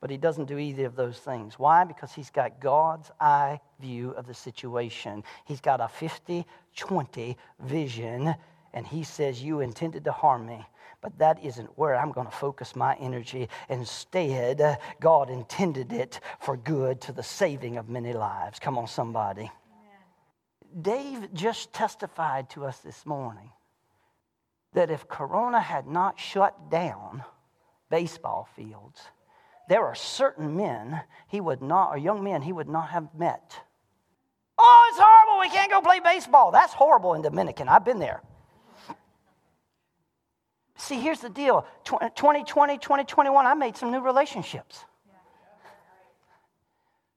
But 0.00 0.10
he 0.10 0.18
doesn't 0.18 0.44
do 0.44 0.56
either 0.56 0.86
of 0.86 0.94
those 0.94 1.18
things. 1.18 1.58
Why? 1.58 1.82
Because 1.82 2.12
he's 2.12 2.30
got 2.30 2.60
God's 2.60 3.10
eye 3.20 3.58
view 3.80 4.10
of 4.10 4.28
the 4.28 4.34
situation. 4.34 5.24
He's 5.46 5.60
got 5.60 5.80
a 5.80 5.88
50 5.88 6.46
20 6.76 7.36
vision, 7.58 8.36
and 8.74 8.86
he 8.86 9.04
says, 9.04 9.42
You 9.42 9.60
intended 9.60 10.04
to 10.04 10.12
harm 10.12 10.44
me. 10.44 10.66
But 11.00 11.18
that 11.18 11.42
isn't 11.44 11.78
where 11.78 11.94
I'm 11.94 12.12
going 12.12 12.26
to 12.26 12.32
focus 12.32 12.74
my 12.74 12.94
energy. 12.96 13.48
Instead, 13.68 14.78
God 15.00 15.30
intended 15.30 15.92
it 15.92 16.20
for 16.40 16.56
good 16.56 17.00
to 17.02 17.12
the 17.12 17.22
saving 17.22 17.76
of 17.76 17.88
many 17.88 18.12
lives. 18.12 18.58
Come 18.58 18.78
on, 18.78 18.86
somebody. 18.86 19.50
Dave 20.80 21.32
just 21.34 21.72
testified 21.72 22.50
to 22.50 22.64
us 22.64 22.78
this 22.78 23.06
morning 23.06 23.50
that 24.72 24.90
if 24.90 25.06
Corona 25.06 25.60
had 25.60 25.86
not 25.86 26.18
shut 26.18 26.70
down 26.70 27.22
baseball 27.90 28.48
fields, 28.56 29.00
there 29.68 29.84
are 29.84 29.94
certain 29.94 30.56
men 30.56 31.02
he 31.28 31.40
would 31.40 31.62
not, 31.62 31.90
or 31.90 31.98
young 31.98 32.24
men 32.24 32.42
he 32.42 32.52
would 32.52 32.68
not 32.68 32.88
have 32.88 33.14
met. 33.14 33.60
Oh, 34.58 34.88
it's 34.90 34.98
horrible. 35.00 35.40
We 35.40 35.50
can't 35.50 35.70
go 35.70 35.80
play 35.80 36.00
baseball. 36.00 36.50
That's 36.50 36.72
horrible 36.72 37.14
in 37.14 37.22
Dominican. 37.22 37.68
I've 37.68 37.84
been 37.84 37.98
there. 37.98 38.22
See, 40.76 41.00
here's 41.00 41.20
the 41.20 41.30
deal 41.30 41.66
2020, 41.84 42.78
2021, 42.78 43.46
I 43.46 43.54
made 43.54 43.76
some 43.76 43.90
new 43.90 44.00
relationships. 44.00 44.84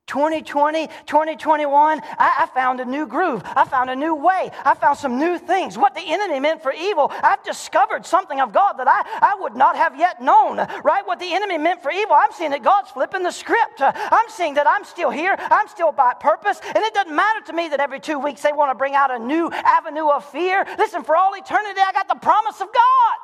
2020, 0.08 0.88
2021, 1.06 2.00
I, 2.00 2.04
I, 2.18 2.46
found 2.54 2.80
a 2.80 2.86
new 2.86 3.06
groove. 3.06 3.44
I 3.44 3.66
found 3.66 3.90
a 3.90 3.96
new 3.96 4.16
way. 4.16 4.50
I 4.64 4.74
found 4.74 4.98
some 4.98 5.20
new 5.20 5.38
things. 5.38 5.78
What 5.78 5.96
the 5.96 6.02
enemy 6.02 6.40
meant 6.40 6.64
for 6.64 6.72
evil, 6.72 7.12
I've 7.12 7.44
discovered 7.44 8.06
something 8.06 8.40
of 8.40 8.54
God 8.54 8.74
that 8.78 8.88
I, 8.88 9.04
I 9.22 9.36
would 9.42 9.54
not 9.54 9.76
have 9.76 10.00
yet 10.00 10.22
known, 10.22 10.60
right? 10.84 11.06
What 11.06 11.20
the 11.20 11.34
enemy 11.34 11.58
meant 11.58 11.84
for 11.84 11.92
evil, 11.92 12.16
I'm 12.16 12.32
seeing 12.32 12.52
that 12.52 12.64
God's 12.64 12.90
flipping 12.90 13.24
the 13.24 13.32
script. 13.32 13.82
I'm 13.82 14.30
seeing 14.30 14.54
that 14.54 14.66
I'm 14.66 14.86
still 14.86 15.10
here. 15.10 15.36
I'm 15.38 15.68
still 15.68 15.92
by 15.92 16.14
purpose. 16.14 16.62
And 16.64 16.78
it 16.78 16.94
doesn't 16.94 17.14
matter 17.14 17.42
to 17.48 17.54
me 17.54 17.68
that 17.68 17.82
every 17.82 18.00
two 18.00 18.18
weeks 18.18 18.42
they 18.42 18.54
want 18.54 18.72
to 18.72 18.76
bring 18.76 18.96
out 18.96 19.12
a 19.12 19.20
new 19.20 19.52
avenue 19.52 20.08
of 20.08 20.24
fear. 20.24 20.66
Listen, 20.78 21.04
for 21.04 21.18
all 21.18 21.34
eternity, 21.36 21.82
I 21.86 21.92
got 21.92 22.08
the 22.08 22.16
promise 22.16 22.62
of 22.62 22.68
God. 22.68 23.18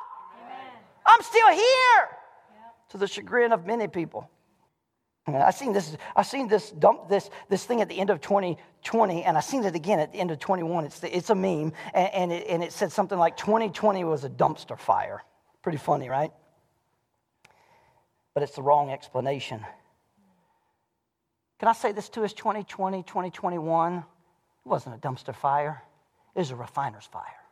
I'm 1.06 1.22
still 1.22 1.50
here 1.50 2.08
to 2.90 2.98
the 2.98 3.06
chagrin 3.06 3.52
of 3.52 3.66
many 3.66 3.88
people. 3.88 4.30
I 5.26 5.52
seen 5.52 5.72
this. 5.72 5.96
I 6.14 6.22
seen 6.22 6.48
this 6.48 6.70
dump 6.70 7.08
this 7.08 7.30
this 7.48 7.64
thing 7.64 7.80
at 7.80 7.88
the 7.88 7.98
end 7.98 8.10
of 8.10 8.20
2020, 8.20 9.24
and 9.24 9.38
I 9.38 9.40
seen 9.40 9.64
it 9.64 9.74
again 9.74 9.98
at 9.98 10.12
the 10.12 10.20
end 10.20 10.30
of 10.30 10.38
21. 10.38 10.84
It's 10.84 11.00
the, 11.00 11.16
it's 11.16 11.30
a 11.30 11.34
meme, 11.34 11.72
and, 11.94 12.14
and 12.14 12.32
it, 12.32 12.46
and 12.46 12.62
it 12.62 12.72
said 12.72 12.92
something 12.92 13.18
like 13.18 13.38
2020 13.38 14.04
was 14.04 14.24
a 14.24 14.28
dumpster 14.28 14.78
fire. 14.78 15.22
Pretty 15.62 15.78
funny, 15.78 16.10
right? 16.10 16.30
But 18.34 18.42
it's 18.42 18.54
the 18.54 18.62
wrong 18.62 18.90
explanation. 18.90 19.64
Can 21.58 21.68
I 21.68 21.72
say 21.72 21.92
this 21.92 22.10
to 22.10 22.24
us? 22.24 22.34
2020, 22.34 23.02
2021, 23.04 23.96
it 23.96 24.04
wasn't 24.66 24.94
a 24.94 24.98
dumpster 24.98 25.34
fire. 25.34 25.82
It 26.34 26.40
was 26.40 26.50
a 26.50 26.56
refiner's 26.56 27.06
fire. 27.06 27.43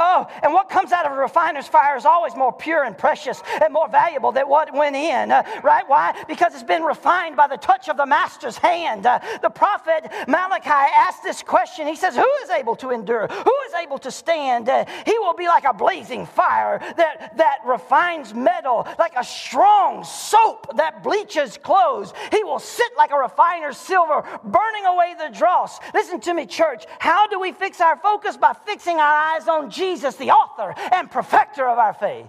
Oh, 0.00 0.28
and 0.44 0.52
what 0.52 0.70
comes 0.70 0.92
out 0.92 1.06
of 1.06 1.12
a 1.12 1.16
refiner's 1.16 1.66
fire 1.66 1.96
is 1.96 2.06
always 2.06 2.36
more 2.36 2.52
pure 2.52 2.84
and 2.84 2.96
precious 2.96 3.42
and 3.60 3.72
more 3.72 3.88
valuable 3.88 4.30
than 4.30 4.48
what 4.48 4.72
went 4.72 4.94
in, 4.94 5.32
uh, 5.32 5.42
right? 5.64 5.82
Why? 5.88 6.14
Because 6.28 6.54
it's 6.54 6.62
been 6.62 6.84
refined 6.84 7.34
by 7.36 7.48
the 7.48 7.56
touch 7.56 7.88
of 7.88 7.96
the 7.96 8.06
master's 8.06 8.56
hand. 8.56 9.06
Uh, 9.06 9.18
the 9.42 9.50
prophet 9.50 10.08
Malachi 10.28 10.70
asked 10.70 11.24
this 11.24 11.42
question. 11.42 11.88
He 11.88 11.96
says, 11.96 12.14
Who 12.14 12.30
is 12.44 12.50
able 12.50 12.76
to 12.76 12.90
endure? 12.90 13.26
Who 13.26 13.54
is 13.66 13.74
able 13.74 13.98
to 13.98 14.12
stand? 14.12 14.68
Uh, 14.68 14.84
he 15.04 15.18
will 15.18 15.34
be 15.34 15.48
like 15.48 15.64
a 15.64 15.74
blazing 15.74 16.26
fire 16.26 16.78
that, 16.96 17.36
that 17.36 17.58
refines 17.66 18.32
metal, 18.32 18.86
like 19.00 19.14
a 19.16 19.24
strong 19.24 20.04
soap 20.04 20.76
that 20.76 21.02
bleaches 21.02 21.58
clothes. 21.58 22.12
He 22.30 22.44
will 22.44 22.60
sit 22.60 22.92
like 22.96 23.10
a 23.10 23.18
refiner's 23.18 23.76
silver, 23.76 24.22
burning 24.44 24.86
away 24.86 25.14
the 25.18 25.36
dross. 25.36 25.80
Listen 25.92 26.20
to 26.20 26.34
me, 26.34 26.46
church. 26.46 26.84
How 27.00 27.26
do 27.26 27.40
we 27.40 27.50
fix 27.50 27.80
our 27.80 27.96
focus? 27.96 28.36
By 28.36 28.54
fixing 28.64 28.96
our 28.96 29.14
eyes 29.34 29.48
on 29.48 29.70
Jesus, 29.70 29.87
the 29.96 30.30
author 30.30 30.74
and 30.92 31.10
perfecter 31.10 31.68
of 31.68 31.78
our 31.78 31.94
faith. 31.94 32.26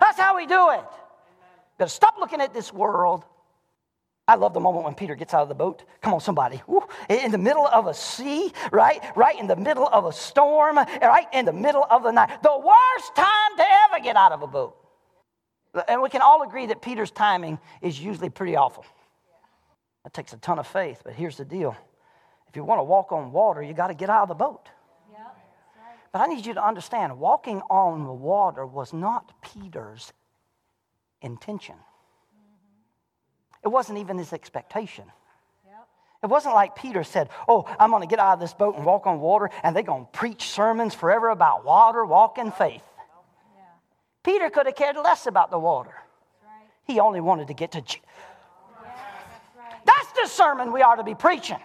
That's 0.00 0.18
how 0.18 0.36
we 0.36 0.46
do 0.46 0.70
it. 0.70 0.84
To 1.78 1.88
stop 1.88 2.16
looking 2.18 2.40
at 2.40 2.52
this 2.52 2.72
world. 2.72 3.24
I 4.28 4.36
love 4.36 4.54
the 4.54 4.60
moment 4.60 4.84
when 4.84 4.94
Peter 4.94 5.16
gets 5.16 5.34
out 5.34 5.42
of 5.42 5.48
the 5.48 5.54
boat. 5.54 5.82
Come 6.00 6.14
on, 6.14 6.20
somebody. 6.20 6.62
In 7.08 7.32
the 7.32 7.38
middle 7.38 7.66
of 7.66 7.86
a 7.86 7.94
sea, 7.94 8.52
right? 8.70 9.00
Right 9.16 9.38
in 9.38 9.48
the 9.48 9.56
middle 9.56 9.88
of 9.88 10.04
a 10.04 10.12
storm, 10.12 10.76
right 10.76 11.26
in 11.32 11.44
the 11.44 11.52
middle 11.52 11.84
of 11.90 12.04
the 12.04 12.12
night. 12.12 12.42
The 12.42 12.56
worst 12.56 13.16
time 13.16 13.56
to 13.56 13.64
ever 13.84 14.02
get 14.02 14.16
out 14.16 14.32
of 14.32 14.42
a 14.42 14.46
boat. 14.46 14.76
And 15.88 16.02
we 16.02 16.08
can 16.08 16.20
all 16.20 16.42
agree 16.42 16.66
that 16.66 16.82
Peter's 16.82 17.10
timing 17.10 17.58
is 17.80 17.98
usually 17.98 18.30
pretty 18.30 18.56
awful. 18.56 18.84
That 20.04 20.12
takes 20.12 20.32
a 20.32 20.36
ton 20.36 20.58
of 20.58 20.66
faith, 20.66 21.02
but 21.04 21.14
here's 21.14 21.36
the 21.36 21.44
deal. 21.44 21.76
If 22.48 22.56
you 22.56 22.64
want 22.64 22.78
to 22.78 22.84
walk 22.84 23.12
on 23.12 23.32
water, 23.32 23.62
you 23.62 23.72
got 23.72 23.88
to 23.88 23.94
get 23.94 24.10
out 24.10 24.22
of 24.22 24.28
the 24.28 24.34
boat. 24.34 24.68
But 26.12 26.20
I 26.20 26.26
need 26.26 26.44
you 26.44 26.54
to 26.54 26.64
understand 26.64 27.18
walking 27.18 27.62
on 27.70 28.04
the 28.04 28.12
water 28.12 28.66
was 28.66 28.92
not 28.92 29.32
Peter's 29.40 30.12
intention. 31.22 31.76
It 33.64 33.68
wasn't 33.68 33.98
even 33.98 34.18
his 34.18 34.32
expectation. 34.32 35.04
It 36.22 36.28
wasn't 36.28 36.54
like 36.54 36.76
Peter 36.76 37.02
said, 37.02 37.30
Oh, 37.48 37.64
I'm 37.80 37.90
going 37.90 38.02
to 38.02 38.08
get 38.08 38.20
out 38.20 38.34
of 38.34 38.40
this 38.40 38.54
boat 38.54 38.76
and 38.76 38.84
walk 38.84 39.06
on 39.06 39.20
water, 39.20 39.50
and 39.64 39.74
they're 39.74 39.82
going 39.82 40.04
to 40.04 40.10
preach 40.12 40.48
sermons 40.50 40.94
forever 40.94 41.30
about 41.30 41.64
water, 41.64 42.04
walk 42.04 42.38
in 42.38 42.52
faith. 42.52 42.82
Yeah. 43.56 43.62
Peter 44.22 44.48
could 44.48 44.66
have 44.66 44.76
cared 44.76 44.96
less 44.96 45.26
about 45.26 45.50
the 45.50 45.58
water. 45.58 45.94
Right. 46.44 46.68
He 46.84 47.00
only 47.00 47.20
wanted 47.20 47.48
to 47.48 47.54
get 47.54 47.72
to. 47.72 47.80
Je- 47.80 48.00
yeah, 48.00 48.90
that's, 48.94 49.72
right. 49.72 49.84
that's 49.84 50.12
the 50.12 50.28
sermon 50.28 50.72
we 50.72 50.82
ought 50.82 50.96
to 50.96 51.04
be 51.04 51.16
preaching. 51.16 51.58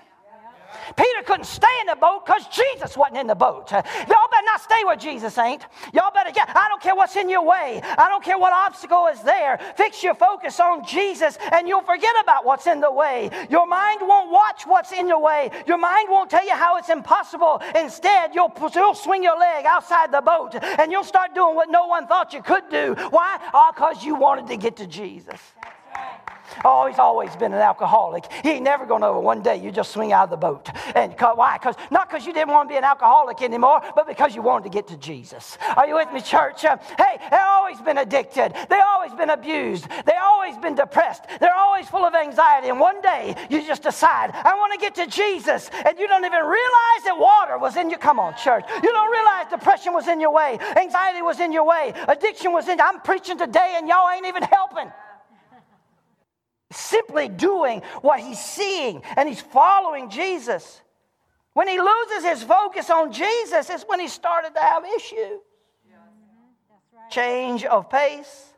Peter 0.96 1.24
couldn't 1.26 1.46
stay 1.46 1.68
in 1.82 1.88
the 1.88 1.96
boat 1.96 2.26
because 2.26 2.48
Jesus 2.48 2.98
wasn't 2.98 3.18
in 3.18 3.28
the 3.28 3.36
boat. 3.36 3.72
Y'all 3.72 3.84
better 4.32 4.46
not 4.46 4.62
stay 4.62 4.84
where 4.86 4.96
Jesus 4.96 5.38
ain't. 5.38 5.66
Y'all 5.94 6.12
better 6.14 6.32
get, 6.32 6.50
I 6.56 6.68
don't 6.68 6.82
care 6.82 6.96
what's 6.96 7.16
in 7.16 7.30
your 7.30 7.46
way. 7.46 7.82
I 7.84 8.10
don't 8.10 8.24
care 8.24 8.38
what 8.38 8.54
obstacle 8.54 9.08
is 9.08 9.22
there. 9.22 9.60
Fix 9.76 10.04
your 10.04 10.16
focus 10.16 10.60
on 10.60 10.86
Jesus 10.86 11.38
and 11.52 11.68
you'll 11.68 11.82
forget 11.82 12.14
about 12.22 12.46
what's 12.46 12.68
in 12.68 12.80
the 12.80 12.92
way. 12.92 13.30
Your 13.50 13.68
mind 13.68 14.00
won't 14.02 14.32
watch 14.32 14.64
what's 14.66 14.92
in 14.92 15.08
your 15.08 15.22
way. 15.22 15.52
Your 15.68 15.78
mind 15.78 16.08
won't 16.10 16.30
tell 16.30 16.46
you 16.46 16.54
how 16.54 16.78
it's 16.78 16.90
impossible. 16.90 17.62
Instead, 17.76 18.34
you'll, 18.34 18.52
you'll 18.74 18.96
swing 18.96 19.24
your 19.24 19.38
leg 19.38 19.66
outside 19.66 20.12
the 20.12 20.22
boat 20.22 20.56
and 20.62 20.92
you'll 20.92 21.04
start 21.04 21.34
doing 21.36 21.56
what 21.56 21.70
no 21.70 21.88
one 21.88 22.08
thought 22.08 22.34
you 22.34 22.42
could 22.42 22.70
do. 22.70 22.96
Why? 23.10 23.38
Ah, 23.54 23.70
oh, 23.70 23.72
because 23.74 24.04
you 24.04 24.16
wanted 24.16 24.48
to 24.48 24.58
get 24.58 24.78
to 24.78 24.88
Jesus. 24.88 25.40
Oh, 26.66 26.88
he's 26.88 27.00
always 27.00 27.36
been 27.36 27.54
an 27.54 27.62
alcoholic. 27.62 28.26
He 28.44 28.52
ain't 28.52 28.64
never 28.64 28.86
going 28.86 29.02
to 29.02 29.08
know 29.08 29.20
one 29.20 29.42
day 29.42 29.58
you 29.58 29.72
just 29.72 29.92
swing 29.92 30.12
out 30.12 30.26
of 30.26 30.30
the 30.30 30.38
boat. 30.38 30.70
And 30.96 31.14
why? 31.20 31.58
Because 31.58 31.76
not 31.92 32.10
because 32.10 32.26
you 32.26 32.34
didn't 32.34 32.50
want 32.50 32.70
to 32.70 32.74
be 32.74 32.78
an 32.78 32.84
alcoholic 32.84 33.42
anymore, 33.42 33.82
but 33.96 34.08
because 34.08 34.36
you 34.36 34.42
wanted 34.42 34.64
to 34.66 34.70
get 34.70 34.88
to 34.88 34.98
Jesus. 34.98 35.58
Are 35.76 35.88
you 35.88 35.96
with 35.96 36.12
me, 36.14 36.22
church? 36.22 36.66
Uh, 36.66 36.78
hey, 36.98 37.18
they've 37.30 37.40
always 37.48 37.80
been 37.82 37.98
addicted. 37.98 38.54
They've 38.70 38.88
always 38.94 39.14
been 39.14 39.30
abused. 39.30 39.88
They've 39.90 40.24
always 40.24 40.58
been 40.58 40.76
depressed. 40.76 41.24
They're 41.40 41.56
always 41.56 41.88
full 41.88 42.06
of 42.06 42.16
anxiety. 42.16 42.70
And 42.70 42.80
one 42.80 43.02
day 43.02 43.36
you 43.50 43.66
just 43.66 43.84
decide, 43.84 44.32
I 44.34 44.54
want 44.56 44.74
to 44.74 44.80
get 44.80 44.96
to 44.96 45.08
Jesus. 45.08 45.70
And 45.86 45.98
you 45.98 46.08
don't 46.08 46.26
even 46.26 46.42
realize 46.42 47.02
that 47.06 47.18
water 47.18 47.58
was 47.58 47.76
in 47.78 47.90
your, 47.90 48.00
come 48.00 48.20
on, 48.20 48.36
church. 48.38 48.66
You 48.84 48.92
don't 48.92 49.12
realize 49.12 49.48
depression 49.50 49.94
was 49.94 50.08
in 50.08 50.20
your 50.20 50.34
way. 50.34 50.58
Anxiety 50.78 51.22
was 51.22 51.40
in 51.40 51.52
your 51.52 51.66
way. 51.66 51.94
Addiction 52.08 52.52
was 52.52 52.68
in, 52.68 52.80
I'm 52.80 53.00
preaching 53.02 53.38
today 53.38 53.76
and 53.78 53.88
y'all 53.88 54.10
ain't 54.10 54.26
even 54.26 54.44
helping 54.44 54.92
simply 56.72 57.30
doing 57.30 57.82
what 58.02 58.20
he's 58.20 58.44
seeing 58.44 59.02
and 59.16 59.28
he's 59.28 59.42
following 59.42 60.10
Jesus. 60.10 60.82
When 61.54 61.68
he 61.68 61.80
loses 61.80 62.24
his 62.24 62.44
focus 62.44 62.90
on 62.90 63.12
Jesus, 63.12 63.70
is 63.70 63.84
when 63.88 64.00
he 64.00 64.08
started 64.08 64.54
to 64.54 64.62
have 64.62 64.84
issues. 64.96 65.40
Change 67.10 67.64
of 67.64 67.90
pace 67.90 68.54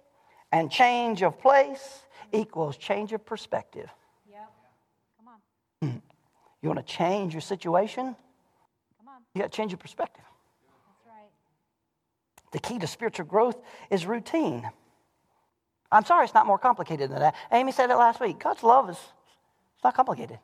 and 0.51 0.71
change 0.71 1.21
of 1.21 1.39
place 1.39 2.01
equals 2.31 2.77
change 2.77 3.13
of 3.13 3.25
perspective. 3.25 3.89
Yep. 4.29 4.51
Come 5.17 5.27
on. 5.83 6.01
You 6.61 6.69
want 6.69 6.85
to 6.85 6.93
change 6.93 7.33
your 7.33 7.41
situation? 7.41 8.15
Come 8.97 9.07
on. 9.07 9.21
You 9.33 9.41
got 9.41 9.51
to 9.51 9.55
change 9.55 9.71
your 9.71 9.77
perspective. 9.77 10.25
That's 10.87 11.15
right. 11.15 11.29
The 12.51 12.59
key 12.59 12.79
to 12.79 12.87
spiritual 12.87 13.27
growth 13.27 13.57
is 13.91 14.05
routine. 14.05 14.69
I'm 15.91 16.05
sorry 16.05 16.25
it's 16.25 16.33
not 16.33 16.45
more 16.45 16.59
complicated 16.59 17.09
than 17.11 17.19
that. 17.19 17.35
Amy 17.51 17.71
said 17.71 17.89
it 17.89 17.95
last 17.95 18.19
week. 18.19 18.39
God's 18.39 18.63
love 18.63 18.89
is 18.89 18.97
it's 19.75 19.83
not 19.83 19.95
complicated. 19.95 20.39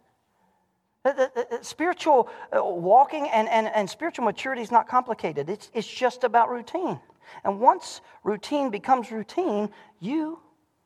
Spiritual 1.61 2.29
uh, 2.51 2.63
walking 2.63 3.27
and, 3.27 3.47
and, 3.47 3.67
and 3.67 3.87
spiritual 3.87 4.25
maturity 4.25 4.63
is 4.63 4.71
not 4.71 4.87
complicated. 4.87 5.49
It's, 5.49 5.69
it's 5.73 5.87
just 5.87 6.23
about 6.23 6.49
routine. 6.49 6.99
And 7.43 7.59
once 7.59 8.01
routine 8.23 8.71
becomes 8.71 9.11
routine, 9.11 9.69
you 9.99 10.39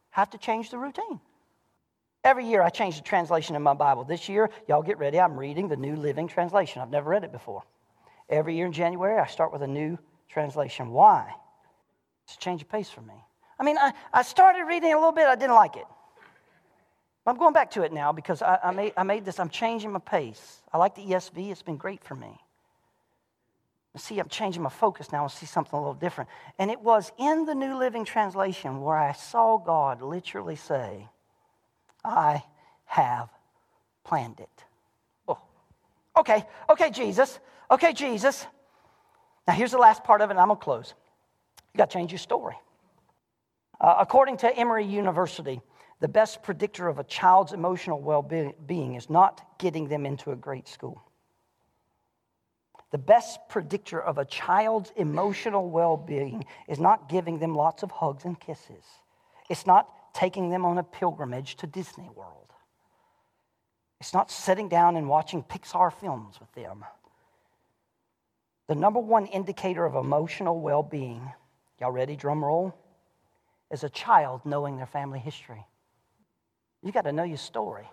have 0.09 0.29
to 0.31 0.37
change 0.37 0.71
the 0.71 0.77
routine. 0.77 1.21
Every 2.23 2.45
year 2.45 2.61
I 2.61 2.69
change 2.69 2.97
the 2.97 3.03
translation 3.03 3.55
in 3.55 3.61
my 3.61 3.73
Bible. 3.73 4.03
This 4.03 4.27
year, 4.27 4.49
y'all 4.67 4.81
get 4.81 4.97
ready, 4.97 5.19
I'm 5.19 5.39
reading 5.39 5.69
the 5.69 5.77
New 5.77 5.95
Living 5.95 6.27
Translation. 6.27 6.81
I've 6.81 6.89
never 6.89 7.09
read 7.09 7.23
it 7.23 7.31
before. 7.31 7.63
Every 8.27 8.57
year 8.57 8.65
in 8.65 8.73
January, 8.73 9.19
I 9.19 9.27
start 9.27 9.53
with 9.53 9.61
a 9.61 9.67
new 9.67 9.97
translation. 10.27 10.89
Why? 10.89 11.33
It's 12.25 12.35
a 12.35 12.39
change 12.39 12.61
of 12.61 12.69
pace 12.69 12.89
for 12.89 13.01
me. 13.01 13.13
I 13.59 13.63
mean, 13.63 13.77
I, 13.77 13.93
I 14.13 14.21
started 14.21 14.63
reading 14.63 14.93
a 14.93 14.95
little 14.95 15.11
bit, 15.11 15.27
I 15.27 15.35
didn't 15.35 15.55
like 15.55 15.75
it. 15.75 15.85
I'm 17.27 17.37
going 17.37 17.53
back 17.53 17.71
to 17.71 17.83
it 17.83 17.93
now 17.93 18.11
because 18.11 18.41
I, 18.41 18.57
I, 18.63 18.71
made, 18.71 18.93
I 18.97 19.03
made 19.03 19.25
this, 19.25 19.39
I'm 19.39 19.49
changing 19.49 19.91
my 19.91 19.99
pace. 19.99 20.61
I 20.73 20.77
like 20.77 20.95
the 20.95 21.03
ESV, 21.03 21.51
it's 21.51 21.61
been 21.61 21.77
great 21.77 22.03
for 22.03 22.15
me. 22.15 22.39
See, 23.97 24.17
I'm 24.19 24.29
changing 24.29 24.63
my 24.63 24.69
focus 24.69 25.11
now 25.11 25.23
and 25.23 25.31
see 25.31 25.45
something 25.45 25.77
a 25.77 25.79
little 25.81 25.93
different. 25.93 26.29
And 26.57 26.71
it 26.71 26.79
was 26.79 27.11
in 27.17 27.45
the 27.45 27.53
New 27.53 27.75
Living 27.77 28.05
Translation 28.05 28.81
where 28.81 28.95
I 28.95 29.11
saw 29.11 29.57
God 29.57 30.01
literally 30.01 30.55
say, 30.55 31.07
I 32.05 32.43
have 32.85 33.29
planned 34.05 34.39
it. 34.39 34.63
Oh, 35.27 35.39
okay, 36.17 36.45
okay, 36.69 36.91
Jesus. 36.91 37.39
Okay, 37.69 37.91
Jesus. 37.91 38.45
Now, 39.47 39.53
here's 39.53 39.71
the 39.71 39.77
last 39.77 40.03
part 40.03 40.21
of 40.21 40.29
it, 40.29 40.33
and 40.33 40.39
I'm 40.39 40.49
to 40.49 40.55
close. 40.55 40.93
You 41.73 41.77
got 41.77 41.89
to 41.89 41.93
change 41.93 42.11
your 42.11 42.19
story. 42.19 42.55
Uh, 43.81 43.95
according 43.99 44.37
to 44.37 44.55
Emory 44.57 44.85
University, 44.85 45.61
the 45.99 46.07
best 46.07 46.43
predictor 46.43 46.87
of 46.87 46.99
a 46.99 47.03
child's 47.03 47.53
emotional 47.53 48.01
well 48.01 48.21
being 48.21 48.95
is 48.95 49.09
not 49.09 49.57
getting 49.57 49.87
them 49.87 50.05
into 50.05 50.31
a 50.31 50.35
great 50.35 50.67
school. 50.67 51.01
The 52.91 52.97
best 52.97 53.39
predictor 53.49 54.01
of 54.01 54.17
a 54.17 54.25
child's 54.25 54.91
emotional 54.95 55.69
well 55.69 55.95
being 55.95 56.45
is 56.67 56.79
not 56.79 57.07
giving 57.07 57.39
them 57.39 57.53
lots 57.53 57.83
of 57.83 57.91
hugs 57.91 58.25
and 58.25 58.39
kisses. 58.39 58.83
It's 59.49 59.67
not 59.67 60.13
taking 60.13 60.49
them 60.49 60.65
on 60.65 60.77
a 60.77 60.83
pilgrimage 60.83 61.55
to 61.57 61.67
Disney 61.67 62.09
World. 62.15 62.47
It's 63.99 64.13
not 64.13 64.31
sitting 64.31 64.69
down 64.69 64.95
and 64.95 65.07
watching 65.07 65.43
Pixar 65.43 65.93
films 65.93 66.39
with 66.39 66.51
them. 66.53 66.85
The 68.67 68.75
number 68.75 68.99
one 68.99 69.25
indicator 69.27 69.85
of 69.85 69.95
emotional 69.95 70.59
well 70.59 70.83
being, 70.83 71.31
y'all 71.79 71.91
ready, 71.91 72.15
drum 72.15 72.43
roll? 72.43 72.73
As 73.71 73.83
a 73.83 73.89
child 73.89 74.41
knowing 74.45 74.77
their 74.77 74.85
family 74.85 75.19
history. 75.19 75.65
You 76.81 76.91
got 76.91 77.03
to 77.03 77.11
know 77.11 77.23
your 77.23 77.37
story. 77.37 77.89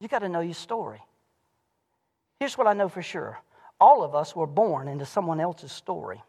You 0.00 0.08
got 0.08 0.20
to 0.20 0.28
know 0.28 0.40
your 0.40 0.54
story. 0.54 1.00
Here's 2.40 2.58
what 2.58 2.66
I 2.66 2.72
know 2.72 2.88
for 2.88 3.02
sure 3.02 3.38
all 3.80 4.04
of 4.04 4.14
us 4.14 4.36
were 4.36 4.46
born 4.46 4.86
into 4.86 5.04
someone 5.04 5.40
else's 5.40 5.72
story. 5.72 6.22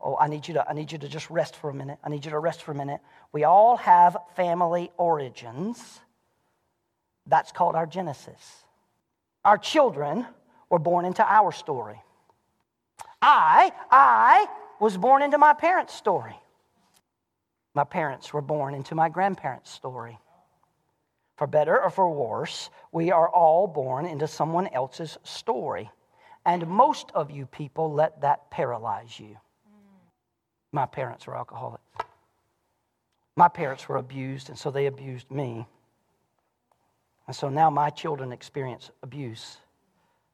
Oh, 0.00 0.18
I 0.20 0.28
need 0.28 0.46
you 0.46 0.54
to, 0.54 0.68
I 0.68 0.74
need 0.74 0.92
you 0.92 0.98
to 0.98 1.08
just 1.08 1.30
rest 1.30 1.56
for 1.56 1.70
a 1.70 1.74
minute. 1.74 1.98
I 2.04 2.10
need 2.10 2.26
you 2.26 2.30
to 2.30 2.38
rest 2.38 2.62
for 2.62 2.72
a 2.72 2.74
minute. 2.74 3.00
We 3.32 3.44
all 3.44 3.78
have 3.78 4.18
family 4.36 4.90
origins. 4.98 6.00
That's 7.26 7.52
called 7.52 7.74
our 7.74 7.86
Genesis. 7.86 8.64
Our 9.46 9.56
children 9.56 10.26
were 10.68 10.78
born 10.78 11.06
into 11.06 11.24
our 11.24 11.52
story. 11.52 12.02
I, 13.22 13.72
I 13.90 14.46
was 14.78 14.98
born 14.98 15.22
into 15.22 15.38
my 15.38 15.54
parents' 15.54 15.94
story. 15.94 16.36
My 17.74 17.84
parents 17.84 18.32
were 18.32 18.40
born 18.40 18.74
into 18.74 18.94
my 18.94 19.08
grandparents' 19.08 19.70
story. 19.70 20.18
For 21.36 21.48
better 21.48 21.82
or 21.82 21.90
for 21.90 22.08
worse, 22.08 22.70
we 22.92 23.10
are 23.10 23.28
all 23.28 23.66
born 23.66 24.06
into 24.06 24.28
someone 24.28 24.68
else's 24.68 25.18
story. 25.24 25.90
And 26.46 26.66
most 26.68 27.10
of 27.14 27.30
you 27.30 27.46
people 27.46 27.92
let 27.92 28.20
that 28.20 28.50
paralyze 28.50 29.18
you. 29.18 29.36
My 30.70 30.86
parents 30.86 31.26
were 31.26 31.36
alcoholics. 31.36 31.82
My 33.36 33.48
parents 33.48 33.88
were 33.88 33.96
abused, 33.96 34.48
and 34.48 34.56
so 34.58 34.70
they 34.70 34.86
abused 34.86 35.30
me. 35.30 35.66
And 37.26 37.34
so 37.34 37.48
now 37.48 37.70
my 37.70 37.90
children 37.90 38.30
experience 38.30 38.90
abuse 39.02 39.56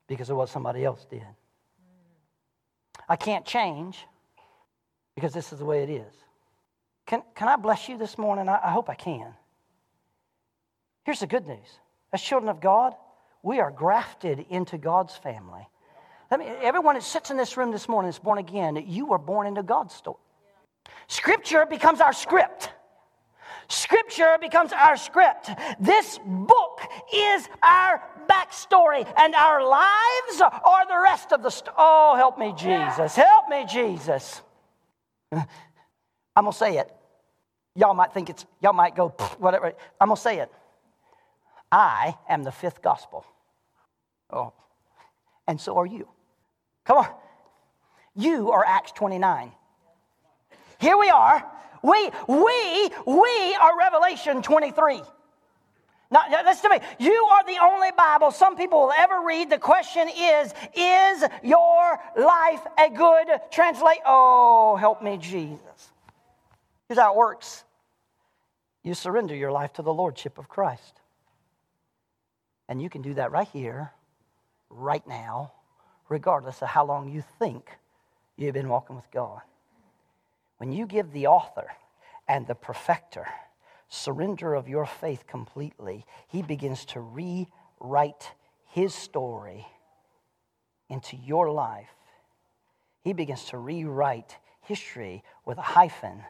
because 0.07 0.29
of 0.29 0.37
what 0.37 0.51
somebody 0.51 0.85
else 0.85 1.07
did. 1.09 1.25
I 3.09 3.17
can't 3.17 3.47
change 3.47 4.07
because 5.15 5.33
this 5.33 5.53
is 5.53 5.59
the 5.59 5.65
way 5.65 5.83
it 5.83 5.89
is. 5.91 6.13
Can, 7.11 7.25
can 7.35 7.49
I 7.49 7.57
bless 7.57 7.89
you 7.89 7.99
this 7.99 8.17
morning? 8.17 8.49
I, 8.49 8.61
I 8.67 8.71
hope 8.71 8.89
I 8.89 8.95
can. 8.95 9.35
Here's 11.03 11.19
the 11.19 11.27
good 11.27 11.45
news 11.45 11.67
as 12.13 12.23
children 12.23 12.49
of 12.49 12.61
God, 12.61 12.95
we 13.43 13.59
are 13.59 13.73
grafted 13.73 14.47
into 14.49 14.79
God's 14.79 15.17
family. 15.17 15.69
Let 16.31 16.39
me, 16.39 16.47
everyone 16.47 16.95
that 16.95 17.03
sits 17.03 17.33
in 17.33 17.37
this 17.37 17.57
room 17.57 17.73
this 17.73 17.89
morning 17.89 18.11
is 18.11 18.21
born 18.21 18.39
again. 18.39 18.85
You 18.87 19.07
were 19.07 19.19
born 19.19 19.49
into 19.49 19.65
God's 19.65 19.93
story. 19.93 20.19
Scripture 21.09 21.67
becomes 21.67 22.01
our 22.01 22.13
script. 22.13 22.71
Scripture 23.67 24.39
becomes 24.41 24.73
our 24.73 24.97
script. 24.97 25.51
This 25.81 26.21
book 26.25 26.81
is 27.13 27.49
our 27.61 28.05
backstory, 28.29 29.13
and 29.19 29.35
our 29.35 29.67
lives 29.67 30.41
are 30.41 30.87
the 30.87 31.01
rest 31.03 31.33
of 31.33 31.43
the 31.43 31.51
story. 31.51 31.75
Oh, 31.77 32.15
help 32.15 32.39
me, 32.39 32.55
Jesus. 32.57 33.17
Help 33.17 33.49
me, 33.49 33.65
Jesus. 33.69 34.43
I'm 35.33 36.45
going 36.45 36.53
to 36.53 36.57
say 36.59 36.79
it. 36.79 36.95
Y'all 37.81 37.95
might 37.95 38.13
think 38.13 38.29
it's, 38.29 38.45
y'all 38.61 38.75
might 38.75 38.95
go, 38.95 39.09
whatever. 39.39 39.73
I'm 39.99 40.09
going 40.09 40.17
to 40.17 40.21
say 40.21 40.41
it. 40.41 40.53
I 41.73 42.15
am 42.29 42.43
the 42.43 42.53
fifth 42.53 42.83
gospel. 42.83 43.25
Oh, 44.31 44.53
and 45.49 45.59
so 45.59 45.79
are 45.79 45.87
you. 45.87 46.07
Come 46.85 46.99
on. 46.99 47.07
You 48.15 48.51
are 48.51 48.63
Acts 48.67 48.93
29. 48.93 49.51
Here 50.79 50.99
we 50.99 51.09
are. 51.09 51.43
We, 51.83 52.11
we, 52.29 52.91
we 53.07 53.55
are 53.55 53.79
Revelation 53.79 54.43
23. 54.43 55.01
Now, 56.11 56.21
listen 56.45 56.71
to 56.71 56.79
me. 56.79 56.85
You 56.99 57.15
are 57.15 57.47
the 57.47 57.57
only 57.65 57.93
Bible 57.97 58.31
some 58.31 58.57
people 58.57 58.81
will 58.81 58.93
ever 58.99 59.23
read. 59.27 59.49
The 59.49 59.59
question 59.59 60.07
is 60.15 60.53
Is 60.75 61.25
your 61.43 61.99
life 62.19 62.61
a 62.79 62.91
good 62.91 63.29
translate? 63.51 64.01
Oh, 64.05 64.77
help 64.77 65.03
me, 65.03 65.17
Jesus. 65.17 65.93
Here's 66.89 66.99
how 66.99 67.15
it 67.15 67.17
works 67.17 67.65
you 68.83 68.95
surrender 68.95 69.35
your 69.35 69.53
life 69.53 69.73
to 69.75 69.83
the 69.83 69.93
Lordship 69.93 70.39
of 70.39 70.49
Christ. 70.49 71.01
And 72.69 72.81
you 72.81 72.89
can 72.89 73.03
do 73.03 73.15
that 73.15 73.33
right 73.33 73.49
here, 73.49 73.93
right 74.71 75.07
now, 75.07 75.53
regardless 76.09 76.63
of 76.63 76.69
how 76.69 76.85
long 76.85 77.09
you 77.09 77.23
think 77.39 77.69
you've 78.37 78.55
been 78.55 78.69
walking 78.69 78.97
with 78.97 79.11
God. 79.13 79.41
When 80.59 80.73
you 80.73 80.87
give 80.87 81.13
the 81.13 81.27
author 81.27 81.67
and 82.29 82.47
the 82.47 82.55
perfecter 82.55 83.27
surrender 83.89 84.55
of 84.55 84.69
your 84.69 84.87
faith 84.87 85.27
completely, 85.27 86.07
he 86.29 86.43
begins 86.43 86.85
to 86.87 87.01
rewrite 87.01 88.33
his 88.71 88.95
story 88.95 89.67
into 90.89 91.17
your 91.17 91.51
life. 91.51 91.91
He 93.03 93.13
begins 93.13 93.45
to 93.47 93.59
rewrite 93.59 94.39
history 94.63 95.25
with 95.45 95.59
a 95.59 95.63
hyphen 95.63 96.23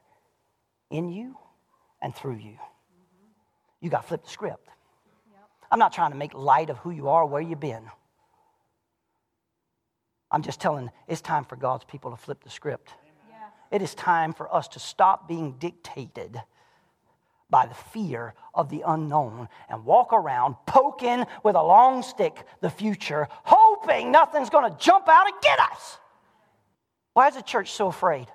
in 0.91 1.11
you 1.11 1.37
and 2.03 2.15
through 2.15 2.37
you. 2.37 2.57
You 3.81 3.91
got 3.91 4.03
to 4.03 4.09
flip 4.09 4.25
the 4.25 4.31
script. 4.31 4.69
I'm 5.71 5.79
not 5.79 5.93
trying 5.93 6.11
to 6.11 6.17
make 6.17 6.35
light 6.35 6.69
of 6.71 6.79
who 6.79 6.91
you 6.91 7.09
are, 7.09 7.25
where 7.25 7.41
you've 7.41 7.61
been. 7.61 7.85
I'm 10.31 10.43
just 10.43 10.61
telling 10.61 10.91
it's 11.09 11.21
time 11.21 11.45
for 11.45 11.57
God's 11.57 11.85
people 11.85 12.11
to 12.11 12.17
flip 12.17 12.43
the 12.43 12.51
script. 12.51 12.95
It 13.71 13.83
is 13.83 13.95
time 13.95 14.33
for 14.33 14.53
us 14.53 14.69
to 14.69 14.79
stop 14.81 15.29
being 15.29 15.53
dictated 15.59 16.41
by 17.49 17.67
the 17.67 17.75
fear 17.75 18.35
of 18.55 18.69
the 18.69 18.83
unknown 18.87 19.49
and 19.69 19.85
walk 19.85 20.13
around 20.13 20.57
poking 20.67 21.25
with 21.43 21.57
a 21.57 21.63
long 21.63 22.03
stick 22.03 22.45
the 22.61 22.71
future, 22.71 23.29
hoping 23.45 24.13
nothing's 24.13 24.51
going 24.51 24.71
to 24.71 24.77
jump 24.79 25.09
out 25.09 25.27
and 25.27 25.35
get 25.43 25.59
us. 25.59 25.99
Why 27.13 27.29
is 27.29 27.35
the 27.35 27.43
church 27.43 27.73
so 27.73 27.89
afraid? 27.89 28.27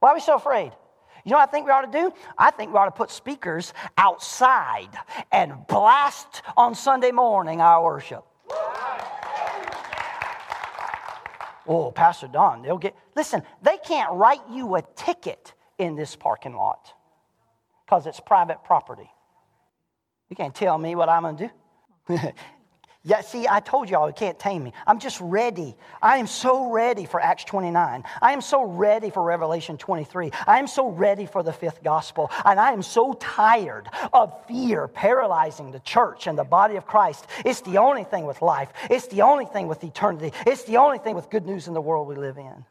Why 0.00 0.10
are 0.10 0.14
we 0.14 0.20
so 0.20 0.36
afraid? 0.36 0.72
You 1.24 1.30
know 1.30 1.38
what 1.38 1.48
I 1.48 1.50
think 1.52 1.66
we 1.66 1.72
ought 1.72 1.90
to 1.90 1.98
do? 1.98 2.12
I 2.36 2.50
think 2.50 2.72
we 2.72 2.78
ought 2.78 2.84
to 2.84 2.90
put 2.90 3.10
speakers 3.10 3.72
outside 3.96 4.90
and 5.32 5.66
blast 5.66 6.42
on 6.56 6.74
Sunday 6.74 7.12
morning 7.12 7.62
our 7.62 7.82
worship. 7.82 8.24
Oh, 11.66 11.90
Pastor 11.92 12.28
Don, 12.28 12.60
they'll 12.62 12.76
get, 12.76 12.94
listen, 13.16 13.42
they 13.62 13.78
can't 13.78 14.12
write 14.12 14.42
you 14.50 14.76
a 14.76 14.82
ticket 14.96 15.54
in 15.78 15.96
this 15.96 16.14
parking 16.14 16.54
lot 16.54 16.92
because 17.86 18.06
it's 18.06 18.20
private 18.20 18.62
property. 18.62 19.10
You 20.28 20.36
can't 20.36 20.54
tell 20.54 20.76
me 20.76 20.94
what 20.94 21.08
I'm 21.08 21.22
going 21.22 21.36
to 21.36 21.50
do. 22.08 22.18
Yeah, 23.06 23.20
see, 23.20 23.46
I 23.46 23.60
told 23.60 23.90
y'all 23.90 24.08
you 24.08 24.14
can't 24.14 24.38
tame 24.38 24.64
me. 24.64 24.72
I'm 24.86 24.98
just 24.98 25.20
ready. 25.20 25.76
I 26.00 26.16
am 26.16 26.26
so 26.26 26.70
ready 26.70 27.04
for 27.04 27.20
Acts 27.20 27.44
29. 27.44 28.02
I 28.22 28.32
am 28.32 28.40
so 28.40 28.64
ready 28.64 29.10
for 29.10 29.22
Revelation 29.22 29.76
23. 29.76 30.30
I 30.46 30.58
am 30.58 30.66
so 30.66 30.88
ready 30.88 31.26
for 31.26 31.42
the 31.42 31.52
fifth 31.52 31.82
gospel. 31.82 32.30
And 32.46 32.58
I 32.58 32.72
am 32.72 32.80
so 32.80 33.12
tired 33.20 33.90
of 34.14 34.46
fear 34.46 34.88
paralyzing 34.88 35.70
the 35.70 35.80
church 35.80 36.26
and 36.26 36.38
the 36.38 36.44
body 36.44 36.76
of 36.76 36.86
Christ. 36.86 37.26
It's 37.44 37.60
the 37.60 37.76
only 37.76 38.04
thing 38.04 38.24
with 38.24 38.40
life, 38.40 38.70
it's 38.90 39.06
the 39.08 39.20
only 39.20 39.44
thing 39.44 39.68
with 39.68 39.84
eternity, 39.84 40.32
it's 40.46 40.64
the 40.64 40.78
only 40.78 40.96
thing 40.96 41.14
with 41.14 41.28
good 41.28 41.44
news 41.44 41.68
in 41.68 41.74
the 41.74 41.82
world 41.82 42.08
we 42.08 42.14
live 42.14 42.38
in. 42.38 42.64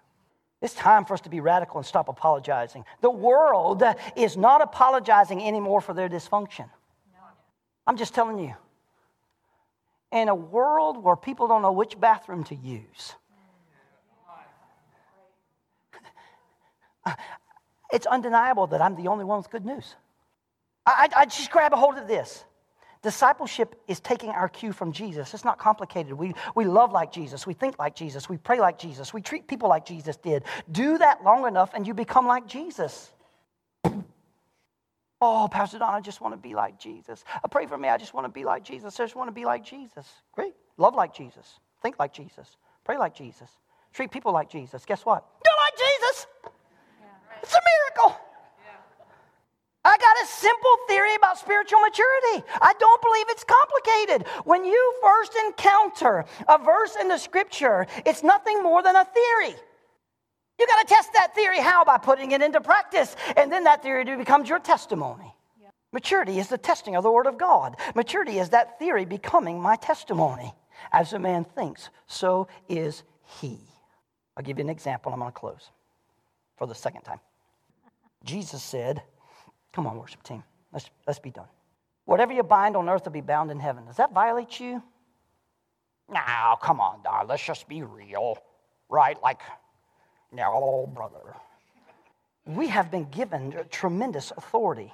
It's 0.64 0.74
time 0.74 1.06
for 1.06 1.14
us 1.14 1.22
to 1.22 1.30
be 1.30 1.42
radical 1.42 1.78
and 1.78 1.86
stop 1.86 2.10
apologizing. 2.10 2.86
The 3.02 3.12
world 3.12 3.84
is 4.16 4.36
not 4.36 4.62
apologizing 4.62 5.44
anymore 5.44 5.82
for 5.82 5.94
their 5.94 6.10
dysfunction. 6.10 6.70
I'm 7.86 7.98
just 7.98 8.16
telling 8.16 8.40
you 8.40 8.56
in 10.14 10.30
a 10.30 10.36
world 10.36 11.03
where 11.03 11.16
people 11.16 11.47
don't 11.47 11.64
know 11.64 11.72
which 11.72 11.99
bathroom 11.99 12.43
to 12.45 12.55
use. 12.55 13.16
It's 17.91 18.07
undeniable 18.07 18.66
that 18.68 18.82
I'm 18.82 18.95
the 18.95 19.07
only 19.07 19.24
one 19.24 19.38
with 19.38 19.51
good 19.51 19.66
news. 19.66 19.95
I, 20.84 21.09
I, 21.16 21.26
just 21.26 21.51
grab 21.51 21.74
a 21.74 21.76
hold 21.76 21.99
of 21.99 22.07
this. 22.07 22.43
Discipleship 23.03 23.80
is 23.88 23.99
taking 23.99 24.32
our 24.32 24.49
cue 24.49 24.74
from 24.74 24.91
Jesus. 24.91 25.32
It's 25.36 25.45
not 25.45 25.59
complicated. 25.59 26.14
We, 26.14 26.34
we 26.55 26.66
love 26.66 26.91
like 26.91 27.11
Jesus. 27.11 27.45
We 27.45 27.53
think 27.53 27.78
like 27.78 27.95
Jesus. 27.95 28.28
We 28.28 28.38
pray 28.38 28.59
like 28.59 28.80
Jesus. 28.80 29.14
We 29.14 29.22
treat 29.22 29.47
people 29.47 29.70
like 29.70 29.86
Jesus 29.86 30.18
did. 30.18 30.43
Do 30.72 30.97
that 30.97 31.24
long 31.24 31.47
enough 31.47 31.70
and 31.76 31.86
you 31.86 31.93
become 31.93 32.26
like 32.26 32.47
Jesus. 32.47 33.11
Oh, 35.26 35.47
Pastor 35.49 35.80
Don, 35.80 35.89
I 35.89 36.01
just 36.01 36.19
want 36.19 36.34
to 36.34 36.38
be 36.38 36.53
like 36.53 36.78
Jesus. 36.78 37.24
Uh, 37.41 37.47
pray 37.47 37.65
for 37.65 37.78
me. 37.78 37.88
I 37.88 37.97
just 37.97 38.13
want 38.13 38.26
to 38.26 38.30
be 38.30 38.43
like 38.43 38.61
Jesus. 38.61 38.99
I 38.99 39.05
just 39.05 39.15
want 39.15 39.30
to 39.30 39.32
be 39.32 39.45
like 39.45 39.63
Jesus. 39.63 40.05
Great. 40.34 40.53
Love 40.76 40.95
like 40.95 41.15
Jesus. 41.15 41.61
Think 41.82 41.97
like 41.97 42.11
Jesus. 42.11 42.57
Pray 42.84 42.97
like 42.97 43.15
Jesus. 43.15 43.49
Treat 43.93 44.11
people 44.11 44.34
like 44.34 44.49
Jesus. 44.49 44.84
Guess 44.84 45.05
what? 45.05 45.24
You're 45.45 45.55
like 45.63 45.78
Jesus. 45.78 46.28
Yeah. 46.43 47.07
It's 47.41 47.53
a 47.53 47.61
miracle. 47.71 48.19
Yeah. 48.65 48.76
I 49.86 49.97
got 49.97 50.15
a 50.24 50.28
simple 50.28 50.76
theory 50.89 51.15
about 51.15 51.38
spiritual 51.38 51.80
maturity. 51.80 52.43
I 52.61 52.74
don't 52.78 53.01
believe 53.01 53.26
it's 53.30 53.45
complicated. 53.45 54.28
When 54.43 54.65
you 54.65 54.93
first 55.01 55.38
encounter 55.47 56.26
a 56.49 56.57
verse 56.57 56.97
in 56.99 57.07
the 57.07 57.17
scripture, 57.17 57.88
it's 58.05 58.24
nothing 58.24 58.61
more 58.61 58.84
than 58.84 58.97
a 58.97 59.05
theory. 59.05 59.55
You 60.64 60.68
got 60.68 60.88
to 60.88 60.93
test 60.93 61.11
that 61.11 61.36
theory. 61.36 61.59
How? 61.59 61.84
By 61.84 61.97
putting 61.97 62.32
it 62.32 62.41
into 62.41 62.61
practice. 62.61 63.18
And 63.36 63.51
then 63.51 63.66
that 63.66 63.84
theory 63.84 64.05
becomes 64.16 64.47
your 64.47 64.59
testimony. 64.59 65.36
Maturity 65.91 66.39
is 66.39 66.47
the 66.47 66.57
testing 66.57 66.95
of 66.95 67.03
the 67.03 67.11
Word 67.11 67.28
of 67.28 67.38
God. 67.38 67.76
Maturity 67.95 68.39
is 68.39 68.49
that 68.49 68.80
theory 68.80 69.03
becoming 69.03 69.61
my 69.61 69.76
testimony. 69.76 70.53
As 70.93 71.11
a 71.11 71.20
man 71.20 71.43
thinks, 71.43 71.89
so 72.07 72.47
is 72.70 73.03
he. 73.41 73.59
I'll 74.38 74.43
give 74.43 74.57
you 74.57 74.64
an 74.64 74.70
example. 74.70 75.11
I'm 75.11 75.20
going 75.20 75.34
to 75.34 75.38
close 75.38 75.70
for 76.57 76.66
the 76.66 76.74
second 76.74 77.01
time. 77.01 77.20
Jesus 78.24 78.64
said, 78.64 79.03
Come 79.74 79.86
on, 79.86 79.97
worship 79.97 80.24
team, 80.24 80.43
let's, 80.72 80.89
let's 81.05 81.20
be 81.20 81.32
done. 81.32 81.47
Whatever 82.05 82.32
you 82.32 82.43
bind 82.43 82.78
on 82.78 82.88
earth 82.88 83.03
will 83.03 83.11
be 83.11 83.22
bound 83.22 83.51
in 83.51 83.59
heaven. 83.59 83.86
Does 83.86 83.97
that 83.97 84.14
violate 84.14 84.61
you? 84.61 84.82
Now, 86.09 86.57
come 86.61 86.80
on, 86.80 87.01
Don, 87.03 87.28
let's 87.28 87.43
just 87.43 87.68
be 87.68 87.84
real, 87.84 88.38
right? 88.88 89.22
Like, 89.22 89.41
no, 90.34 90.90
brother. 90.94 91.36
We 92.46 92.68
have 92.68 92.92
been 92.92 93.10
given 93.10 93.56
tremendous 93.70 94.32
authority, 94.36 94.92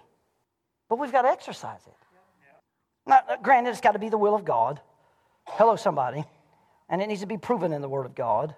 but 0.88 1.00
we've 1.00 1.12
got 1.12 1.24
to 1.24 1.30
exercise 1.30 1.82
it. 1.88 1.94
Now, 3.08 3.22
uh, 3.28 3.38
granted, 3.42 3.72
it's 3.72 3.82
got 3.82 3.94
to 3.94 4.00
be 4.00 4.10
the 4.10 4.18
will 4.18 4.36
of 4.36 4.46
God. 4.46 4.80
Hello, 5.46 5.76
somebody. 5.76 6.24
And 6.90 7.02
it 7.02 7.08
needs 7.08 7.22
to 7.22 7.28
be 7.28 7.38
proven 7.38 7.74
in 7.74 7.82
the 7.82 7.90
Word 7.90 8.06
of 8.06 8.16
God. 8.16 8.56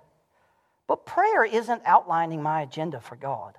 But 0.88 1.06
prayer 1.06 1.46
isn't 1.46 1.82
outlining 1.86 2.44
my 2.44 2.62
agenda 2.62 3.00
for 3.00 3.16
God. 3.16 3.58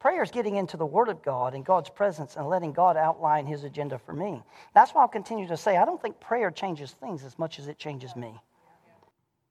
Prayer 0.00 0.22
is 0.22 0.30
getting 0.30 0.56
into 0.56 0.76
the 0.76 0.86
Word 0.86 1.08
of 1.08 1.22
God 1.22 1.54
and 1.54 1.64
God's 1.64 1.90
presence 1.90 2.36
and 2.36 2.48
letting 2.48 2.72
God 2.72 2.96
outline 2.96 3.46
His 3.46 3.64
agenda 3.64 3.98
for 3.98 4.12
me. 4.12 4.42
That's 4.74 4.92
why 4.92 5.02
I'll 5.02 5.08
continue 5.08 5.46
to 5.48 5.56
say 5.56 5.76
I 5.76 5.84
don't 5.84 6.00
think 6.00 6.18
prayer 6.20 6.50
changes 6.50 6.92
things 6.92 7.22
as 7.22 7.38
much 7.38 7.58
as 7.58 7.68
it 7.68 7.78
changes 7.78 8.16
me. 8.16 8.40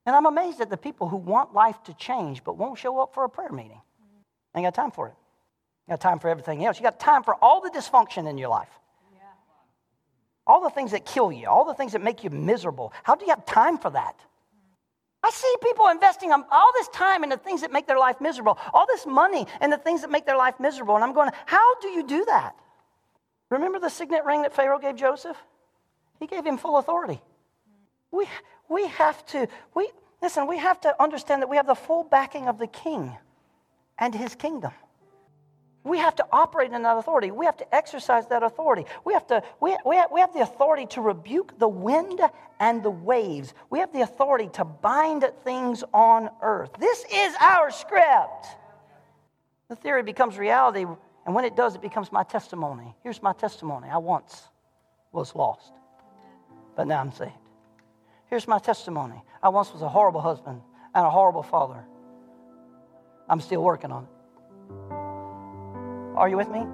And 0.05 0.15
I'm 0.15 0.25
amazed 0.25 0.61
at 0.61 0.69
the 0.69 0.77
people 0.77 1.07
who 1.07 1.17
want 1.17 1.53
life 1.53 1.81
to 1.83 1.93
change 1.93 2.43
but 2.43 2.57
won't 2.57 2.77
show 2.77 2.99
up 2.99 3.13
for 3.13 3.23
a 3.23 3.29
prayer 3.29 3.51
meeting. 3.51 3.81
Ain't 4.55 4.65
got 4.65 4.73
time 4.73 4.91
for 4.91 5.07
it. 5.07 5.13
You 5.87 5.93
got 5.93 6.01
time 6.01 6.19
for 6.19 6.29
everything 6.29 6.65
else. 6.65 6.77
You 6.77 6.83
got 6.83 6.99
time 6.99 7.23
for 7.23 7.35
all 7.35 7.61
the 7.61 7.69
dysfunction 7.69 8.29
in 8.29 8.37
your 8.37 8.49
life. 8.49 8.69
All 10.47 10.61
the 10.61 10.69
things 10.69 10.91
that 10.91 11.05
kill 11.05 11.31
you, 11.31 11.47
all 11.47 11.65
the 11.65 11.75
things 11.75 11.91
that 11.91 12.01
make 12.01 12.23
you 12.23 12.29
miserable. 12.29 12.91
How 13.03 13.15
do 13.15 13.25
you 13.25 13.29
have 13.29 13.45
time 13.45 13.77
for 13.77 13.91
that? 13.91 14.19
I 15.23 15.29
see 15.29 15.53
people 15.61 15.87
investing 15.87 16.31
um, 16.31 16.45
all 16.49 16.71
this 16.73 16.87
time 16.89 17.23
in 17.23 17.29
the 17.29 17.37
things 17.37 17.61
that 17.61 17.71
make 17.71 17.85
their 17.85 17.99
life 17.99 18.19
miserable, 18.19 18.57
all 18.73 18.87
this 18.87 19.05
money 19.05 19.45
in 19.61 19.69
the 19.69 19.77
things 19.77 20.01
that 20.01 20.09
make 20.09 20.25
their 20.25 20.37
life 20.37 20.55
miserable. 20.59 20.95
And 20.95 21.03
I'm 21.03 21.13
going, 21.13 21.29
how 21.45 21.79
do 21.79 21.89
you 21.89 22.07
do 22.07 22.25
that? 22.25 22.55
Remember 23.51 23.79
the 23.79 23.89
signet 23.89 24.25
ring 24.25 24.41
that 24.41 24.53
Pharaoh 24.53 24.79
gave 24.79 24.95
Joseph? 24.95 25.37
He 26.19 26.25
gave 26.25 26.45
him 26.45 26.57
full 26.57 26.77
authority. 26.77 27.21
We, 28.11 28.25
we 28.71 28.87
have 28.87 29.25
to, 29.27 29.47
we, 29.75 29.89
listen, 30.21 30.47
we 30.47 30.57
have 30.57 30.79
to 30.81 31.01
understand 31.01 31.41
that 31.41 31.49
we 31.49 31.57
have 31.57 31.67
the 31.67 31.75
full 31.75 32.03
backing 32.03 32.47
of 32.47 32.57
the 32.57 32.67
king 32.67 33.15
and 33.99 34.15
his 34.15 34.33
kingdom. 34.35 34.71
We 35.83 35.97
have 35.97 36.15
to 36.17 36.25
operate 36.31 36.71
in 36.71 36.83
that 36.83 36.97
authority. 36.97 37.31
We 37.31 37.45
have 37.45 37.57
to 37.57 37.75
exercise 37.75 38.27
that 38.27 38.43
authority. 38.43 38.85
We 39.03 39.13
have, 39.13 39.25
to, 39.27 39.43
we, 39.59 39.75
we, 39.83 39.95
have, 39.95 40.11
we 40.11 40.19
have 40.21 40.31
the 40.33 40.41
authority 40.41 40.85
to 40.91 41.01
rebuke 41.01 41.57
the 41.57 41.67
wind 41.67 42.21
and 42.59 42.83
the 42.83 42.91
waves. 42.91 43.53
We 43.71 43.79
have 43.79 43.91
the 43.91 44.01
authority 44.01 44.49
to 44.53 44.63
bind 44.63 45.29
things 45.43 45.83
on 45.91 46.29
earth. 46.41 46.69
This 46.79 47.03
is 47.11 47.33
our 47.41 47.71
script. 47.71 48.45
The 49.69 49.75
theory 49.75 50.03
becomes 50.03 50.37
reality, 50.37 50.85
and 51.25 51.33
when 51.33 51.45
it 51.45 51.55
does, 51.55 51.75
it 51.75 51.81
becomes 51.81 52.11
my 52.11 52.23
testimony. 52.23 52.95
Here's 53.03 53.23
my 53.23 53.33
testimony 53.33 53.89
I 53.89 53.97
once 53.97 54.49
was 55.11 55.33
lost, 55.33 55.71
but 56.75 56.87
now 56.87 56.99
I'm 56.99 57.11
saved. 57.11 57.31
Here's 58.31 58.47
my 58.47 58.59
testimony 58.59 59.21
I 59.43 59.49
once 59.49 59.73
was 59.73 59.81
a 59.81 59.89
horrible 59.89 60.21
husband 60.21 60.61
and 60.95 61.05
a 61.05 61.09
horrible 61.09 61.43
father. 61.43 61.83
I'm 63.29 63.41
still 63.41 63.61
working 63.61 63.91
on 63.91 64.03
it. 64.05 64.09
Are 66.17 66.29
you 66.29 66.37
with 66.37 66.49
me? 66.49 66.65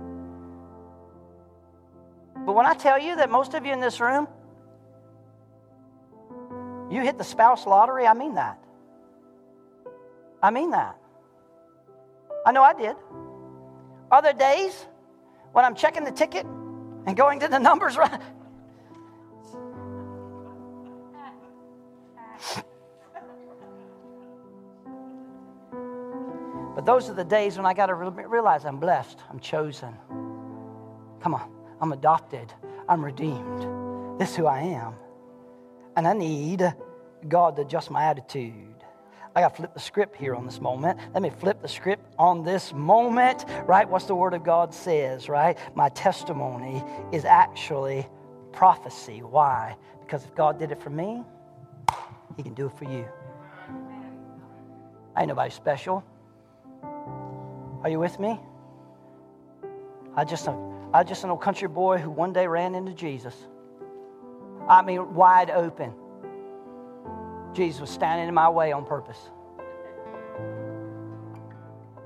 But 2.45 2.53
when 2.53 2.67
I 2.67 2.75
tell 2.75 2.99
you 2.99 3.15
that 3.15 3.31
most 3.31 3.55
of 3.55 3.65
you 3.65 3.73
in 3.73 3.79
this 3.81 3.99
room, 3.99 4.27
you 6.91 7.01
hit 7.01 7.17
the 7.17 7.23
spouse 7.23 7.65
lottery, 7.65 8.05
I 8.05 8.13
mean 8.13 8.35
that. 8.35 8.59
I 10.43 10.51
mean 10.51 10.71
that. 10.71 10.95
I 12.45 12.51
know 12.51 12.61
I 12.61 12.73
did. 12.73 12.95
Other 14.11 14.31
days 14.31 14.85
when 15.53 15.65
I'm 15.65 15.73
checking 15.73 16.03
the 16.03 16.11
ticket 16.11 16.45
and 16.45 17.17
going 17.17 17.39
to 17.39 17.47
the 17.47 17.59
numbers. 17.59 17.97
But 26.75 26.85
those 26.85 27.09
are 27.09 27.13
the 27.13 27.23
days 27.23 27.57
when 27.57 27.65
I 27.65 27.73
got 27.73 27.87
to 27.87 27.95
realize 27.95 28.63
I'm 28.63 28.77
blessed, 28.77 29.19
I'm 29.31 29.39
chosen. 29.39 29.95
Come 31.21 31.33
on, 31.33 31.51
I'm 31.81 31.91
adopted, 31.91 32.53
I'm 32.87 33.03
redeemed. 33.03 34.19
This 34.19 34.29
is 34.29 34.35
who 34.35 34.45
I 34.45 34.59
am. 34.59 34.93
And 35.95 36.07
I 36.07 36.13
need 36.13 36.71
God 37.27 37.55
to 37.55 37.63
adjust 37.63 37.89
my 37.89 38.03
attitude. 38.03 38.75
I 39.35 39.41
got 39.41 39.49
to 39.49 39.55
flip 39.55 39.73
the 39.73 39.79
script 39.79 40.15
here 40.17 40.35
on 40.35 40.45
this 40.45 40.61
moment. 40.61 40.99
Let 41.13 41.21
me 41.23 41.31
flip 41.31 41.61
the 41.61 41.67
script 41.67 42.13
on 42.17 42.43
this 42.43 42.73
moment, 42.73 43.45
right? 43.65 43.87
What's 43.89 44.05
the 44.05 44.15
Word 44.15 44.33
of 44.33 44.43
God 44.43 44.73
says, 44.73 45.29
right? 45.29 45.57
My 45.75 45.89
testimony 45.89 46.83
is 47.11 47.25
actually 47.25 48.07
prophecy. 48.51 49.21
Why? 49.21 49.75
Because 50.01 50.25
if 50.25 50.33
God 50.35 50.57
did 50.59 50.71
it 50.71 50.81
for 50.81 50.89
me, 50.89 51.23
He 52.37 52.43
can 52.43 52.53
do 52.53 52.67
it 52.67 52.77
for 52.77 52.85
you. 52.85 53.05
I 55.15 55.21
ain't 55.21 55.29
nobody 55.29 55.49
special. 55.49 56.03
Are 57.83 57.89
you 57.89 57.99
with 57.99 58.19
me? 58.19 58.39
I 60.15 60.23
just, 60.23 60.47
I 60.93 61.03
just 61.03 61.23
an 61.23 61.31
old 61.31 61.41
country 61.41 61.67
boy 61.67 61.97
who 61.97 62.11
one 62.11 62.33
day 62.33 62.47
ran 62.47 62.75
into 62.75 62.93
Jesus. 62.93 63.35
I 64.69 64.83
mean, 64.83 65.15
wide 65.15 65.49
open. 65.49 65.93
Jesus 67.53 67.81
was 67.81 67.89
standing 67.89 68.27
in 68.27 68.33
my 68.33 68.49
way 68.49 68.71
on 68.71 68.85
purpose. 68.85 69.17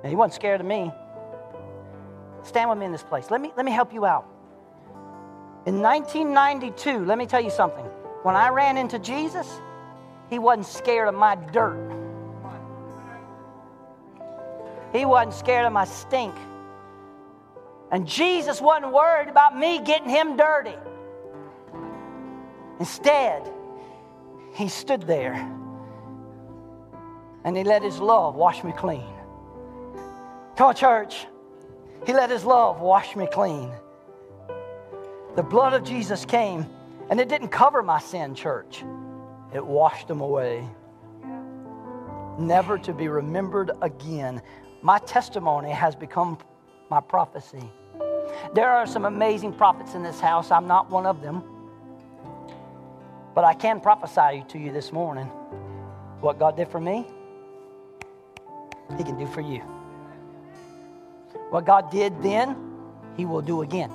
And 0.01 0.09
he 0.09 0.15
wasn't 0.15 0.35
scared 0.35 0.61
of 0.61 0.67
me. 0.67 0.91
Stand 2.43 2.69
with 2.69 2.79
me 2.79 2.85
in 2.85 2.91
this 2.91 3.03
place. 3.03 3.29
Let 3.29 3.41
me, 3.41 3.51
let 3.57 3.65
me 3.65 3.71
help 3.71 3.93
you 3.93 4.05
out. 4.05 4.25
In 5.65 5.81
1992, 5.81 7.05
let 7.05 7.17
me 7.17 7.25
tell 7.25 7.41
you 7.41 7.51
something. 7.51 7.85
When 8.23 8.35
I 8.35 8.49
ran 8.49 8.77
into 8.77 8.97
Jesus, 8.97 9.47
he 10.31 10.39
wasn't 10.39 10.65
scared 10.65 11.09
of 11.09 11.13
my 11.13 11.35
dirt. 11.35 11.91
He 14.93 15.05
wasn't 15.05 15.33
scared 15.35 15.65
of 15.65 15.73
my 15.73 15.83
stink. 15.83 16.33
And 17.91 18.07
Jesus 18.07 18.61
wasn't 18.61 18.93
worried 18.93 19.27
about 19.27 19.57
me 19.57 19.79
getting 19.79 20.09
him 20.09 20.37
dirty. 20.37 20.77
Instead, 22.79 23.51
he 24.53 24.69
stood 24.69 25.01
there 25.01 25.35
and 27.43 27.57
he 27.57 27.65
let 27.65 27.83
his 27.83 27.99
love 27.99 28.35
wash 28.35 28.63
me 28.63 28.71
clean. 28.71 29.13
Come 30.55 30.67
on, 30.67 30.75
church. 30.75 31.27
He 32.05 32.13
let 32.13 32.29
his 32.29 32.45
love 32.45 32.79
wash 32.79 33.17
me 33.17 33.27
clean. 33.27 33.69
The 35.35 35.43
blood 35.43 35.73
of 35.73 35.83
Jesus 35.83 36.23
came 36.23 36.65
and 37.09 37.19
it 37.19 37.27
didn't 37.27 37.49
cover 37.49 37.83
my 37.83 37.99
sin, 37.99 38.33
church, 38.33 38.85
it 39.53 39.65
washed 39.65 40.07
them 40.07 40.21
away. 40.21 40.67
Never 42.39 42.77
to 42.79 42.93
be 42.93 43.07
remembered 43.07 43.71
again 43.81 44.41
my 44.81 44.97
testimony 44.99 45.69
has 45.69 45.95
become 45.95 46.37
my 46.89 46.99
prophecy. 46.99 47.69
There 48.53 48.69
are 48.69 48.87
some 48.87 49.05
amazing 49.05 49.53
prophets 49.53 49.93
in 49.93 50.03
this 50.03 50.19
house. 50.19 50.51
I'm 50.51 50.67
not 50.67 50.89
one 50.89 51.05
of 51.05 51.21
them. 51.21 51.43
But 53.35 53.43
I 53.43 53.53
can 53.53 53.79
prophesy 53.79 54.43
to 54.49 54.57
you 54.57 54.71
this 54.71 54.91
morning 54.91 55.27
what 56.19 56.39
God 56.39 56.57
did 56.57 56.67
for 56.67 56.79
me, 56.79 57.05
He 58.97 59.03
can 59.03 59.17
do 59.17 59.25
for 59.25 59.41
you. 59.41 59.59
What 61.49 61.65
God 61.65 61.91
did 61.91 62.21
then, 62.21 62.55
He 63.15 63.25
will 63.25 63.41
do 63.41 63.61
again. 63.61 63.91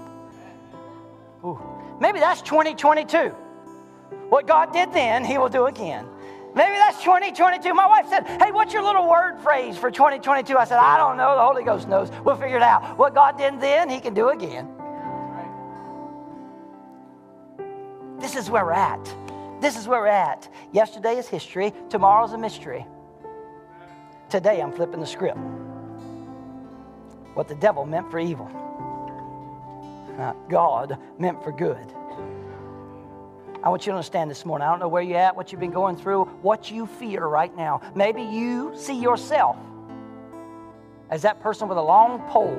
Ooh. 1.44 1.60
Maybe 2.00 2.18
that's 2.18 2.42
2022. 2.42 3.34
What 4.28 4.46
God 4.46 4.72
did 4.72 4.92
then, 4.92 5.24
He 5.24 5.38
will 5.38 5.48
do 5.48 5.66
again. 5.66 6.06
Maybe 6.54 6.72
that's 6.76 7.02
2022. 7.02 7.74
My 7.74 7.86
wife 7.86 8.08
said, 8.08 8.26
Hey, 8.40 8.50
what's 8.50 8.72
your 8.72 8.82
little 8.82 9.08
word 9.08 9.38
phrase 9.40 9.76
for 9.76 9.90
2022? 9.90 10.56
I 10.56 10.64
said, 10.64 10.78
I 10.78 10.96
don't 10.96 11.16
know. 11.16 11.36
The 11.36 11.42
Holy 11.42 11.62
Ghost 11.62 11.86
knows. 11.86 12.10
We'll 12.24 12.36
figure 12.36 12.56
it 12.56 12.62
out. 12.62 12.96
What 12.96 13.14
God 13.14 13.36
did 13.36 13.60
then, 13.60 13.90
He 13.90 14.00
can 14.00 14.14
do 14.14 14.30
again. 14.30 14.68
This 18.18 18.34
is 18.34 18.48
where 18.50 18.64
we're 18.64 18.72
at. 18.72 19.04
This 19.60 19.76
is 19.76 19.86
where 19.86 20.00
we're 20.00 20.06
at. 20.06 20.48
Yesterday 20.72 21.16
is 21.16 21.28
history, 21.28 21.72
tomorrow's 21.88 22.32
a 22.32 22.38
mystery. 22.38 22.86
Today, 24.30 24.60
I'm 24.60 24.72
flipping 24.72 25.00
the 25.00 25.06
script. 25.06 25.38
What 27.34 27.48
the 27.48 27.54
devil 27.54 27.84
meant 27.84 28.10
for 28.10 28.18
evil, 28.18 28.48
God 30.48 30.98
meant 31.18 31.44
for 31.44 31.52
good. 31.52 31.92
I 33.66 33.68
want 33.68 33.84
you 33.84 33.90
to 33.90 33.96
understand 33.96 34.30
this 34.30 34.44
morning. 34.44 34.64
I 34.64 34.70
don't 34.70 34.78
know 34.78 34.86
where 34.86 35.02
you're 35.02 35.18
at, 35.18 35.34
what 35.34 35.50
you've 35.50 35.60
been 35.60 35.72
going 35.72 35.96
through, 35.96 36.26
what 36.40 36.70
you 36.70 36.86
fear 36.86 37.26
right 37.26 37.52
now. 37.56 37.80
Maybe 37.96 38.22
you 38.22 38.70
see 38.76 38.94
yourself 38.94 39.56
as 41.10 41.22
that 41.22 41.40
person 41.40 41.66
with 41.66 41.76
a 41.76 41.82
long 41.82 42.20
pole 42.28 42.56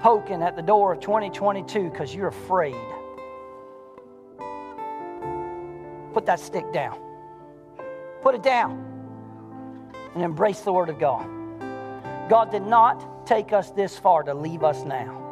poking 0.00 0.42
at 0.42 0.56
the 0.56 0.62
door 0.62 0.94
of 0.94 1.00
2022 1.00 1.90
because 1.90 2.14
you're 2.14 2.28
afraid. 2.28 2.74
Put 6.14 6.24
that 6.24 6.40
stick 6.40 6.72
down. 6.72 6.98
Put 8.22 8.34
it 8.34 8.42
down 8.42 8.82
and 10.14 10.24
embrace 10.24 10.60
the 10.60 10.72
Word 10.72 10.88
of 10.88 10.98
God. 10.98 11.28
God 12.30 12.50
did 12.50 12.62
not 12.62 13.26
take 13.26 13.52
us 13.52 13.72
this 13.72 13.98
far 13.98 14.22
to 14.22 14.32
leave 14.32 14.64
us 14.64 14.86
now. 14.86 15.25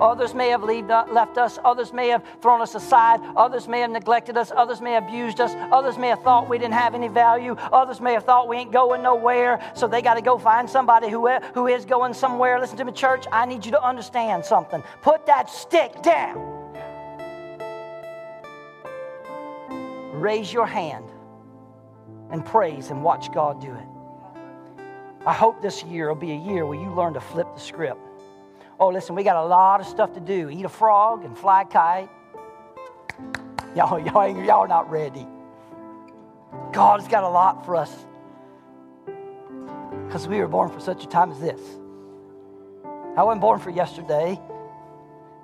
Others 0.00 0.34
may 0.34 0.48
have 0.48 0.62
left 0.62 1.38
us. 1.38 1.58
Others 1.64 1.92
may 1.92 2.08
have 2.08 2.24
thrown 2.40 2.60
us 2.60 2.74
aside. 2.74 3.20
Others 3.36 3.68
may 3.68 3.80
have 3.80 3.90
neglected 3.90 4.36
us. 4.36 4.52
Others 4.54 4.80
may 4.80 4.92
have 4.92 5.04
abused 5.04 5.40
us. 5.40 5.54
Others 5.72 5.98
may 5.98 6.08
have 6.08 6.22
thought 6.22 6.48
we 6.48 6.58
didn't 6.58 6.74
have 6.74 6.94
any 6.94 7.08
value. 7.08 7.54
Others 7.72 8.00
may 8.00 8.12
have 8.12 8.24
thought 8.24 8.48
we 8.48 8.56
ain't 8.56 8.72
going 8.72 9.02
nowhere. 9.02 9.60
So 9.74 9.86
they 9.86 10.02
got 10.02 10.14
to 10.14 10.22
go 10.22 10.38
find 10.38 10.68
somebody 10.68 11.08
who, 11.08 11.28
who 11.54 11.66
is 11.68 11.84
going 11.84 12.14
somewhere. 12.14 12.58
Listen 12.58 12.76
to 12.78 12.84
me, 12.84 12.92
church. 12.92 13.26
I 13.30 13.46
need 13.46 13.64
you 13.64 13.70
to 13.72 13.82
understand 13.82 14.44
something. 14.44 14.82
Put 15.02 15.26
that 15.26 15.48
stick 15.48 16.02
down. 16.02 16.62
Raise 20.12 20.52
your 20.52 20.66
hand 20.66 21.10
and 22.30 22.44
praise 22.44 22.90
and 22.90 23.02
watch 23.02 23.32
God 23.32 23.60
do 23.60 23.72
it. 23.72 23.86
I 25.26 25.32
hope 25.32 25.62
this 25.62 25.82
year 25.84 26.08
will 26.08 26.14
be 26.14 26.32
a 26.32 26.36
year 26.36 26.66
where 26.66 26.78
you 26.78 26.90
learn 26.90 27.14
to 27.14 27.20
flip 27.20 27.48
the 27.54 27.60
script. 27.60 28.13
Oh, 28.78 28.88
listen, 28.88 29.14
we 29.14 29.22
got 29.22 29.36
a 29.36 29.46
lot 29.46 29.80
of 29.80 29.86
stuff 29.86 30.14
to 30.14 30.20
do. 30.20 30.50
Eat 30.50 30.64
a 30.64 30.68
frog 30.68 31.24
and 31.24 31.36
fly 31.36 31.62
a 31.62 31.64
kite. 31.64 32.10
Y'all, 33.76 33.98
y'all, 34.04 34.44
y'all 34.44 34.68
not 34.68 34.90
ready. 34.90 35.26
God's 36.72 37.06
got 37.06 37.22
a 37.24 37.28
lot 37.28 37.64
for 37.64 37.76
us. 37.76 37.94
because 40.06 40.26
we 40.26 40.38
were 40.38 40.48
born 40.48 40.70
for 40.70 40.80
such 40.80 41.04
a 41.04 41.06
time 41.06 41.30
as 41.30 41.40
this. 41.40 41.60
I 43.16 43.22
wasn't 43.22 43.40
born 43.40 43.60
for 43.60 43.70
yesterday. 43.70 44.40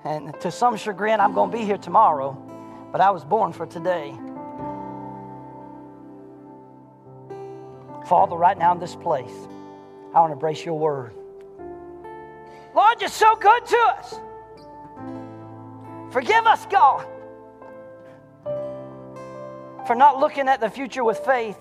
And 0.05 0.39
to 0.41 0.51
some 0.51 0.77
chagrin, 0.77 1.21
I'm 1.21 1.35
going 1.35 1.51
to 1.51 1.57
be 1.57 1.65
here 1.65 1.77
tomorrow, 1.77 2.33
but 2.91 3.01
I 3.01 3.11
was 3.11 3.25
born 3.25 3.53
for 3.53 3.67
today. 3.67 4.15
Father, 8.07 8.35
right 8.35 8.59
now 8.59 8.73
in 8.73 8.81
this 8.81 8.97
place, 8.97 9.31
I 10.15 10.21
want 10.21 10.31
to 10.31 10.33
embrace 10.33 10.65
your 10.65 10.79
word. 10.79 11.15
Lord, 12.75 13.01
you're 13.01 13.09
so 13.11 13.37
good 13.37 13.67
to 13.67 13.79
us. 13.99 14.21
Forgive 16.11 16.47
us, 16.47 16.67
God, 16.67 17.07
for 19.87 19.95
not 19.95 20.19
looking 20.19 20.49
at 20.49 20.61
the 20.61 20.69
future 20.69 21.05
with 21.05 21.19
faith. 21.19 21.59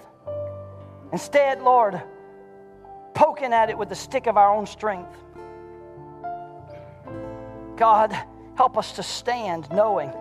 Instead, 1.12 1.62
Lord, 1.62 2.02
poking 3.14 3.54
at 3.54 3.70
it 3.70 3.78
with 3.78 3.90
the 3.90 3.96
stick 3.96 4.28
of 4.28 4.38
our 4.38 4.54
own 4.54 4.66
strength. 4.66 5.16
God, 7.76 8.18
help 8.56 8.78
us 8.78 8.92
to 8.94 9.04
stand 9.04 9.70
knowing 9.72 10.12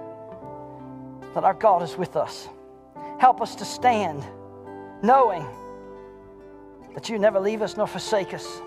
that 1.35 1.45
our 1.45 1.55
God 1.55 1.83
is 1.83 1.97
with 1.97 2.17
us. 2.17 2.49
Help 3.19 3.41
us 3.41 3.55
to 3.57 3.65
stand 3.65 4.25
knowing 5.03 5.47
that 6.95 7.09
you 7.09 7.19
never 7.19 7.41
leave 7.41 7.63
us 7.63 7.77
nor 7.77 7.87
forsake 7.87 8.33
us. 8.33 8.61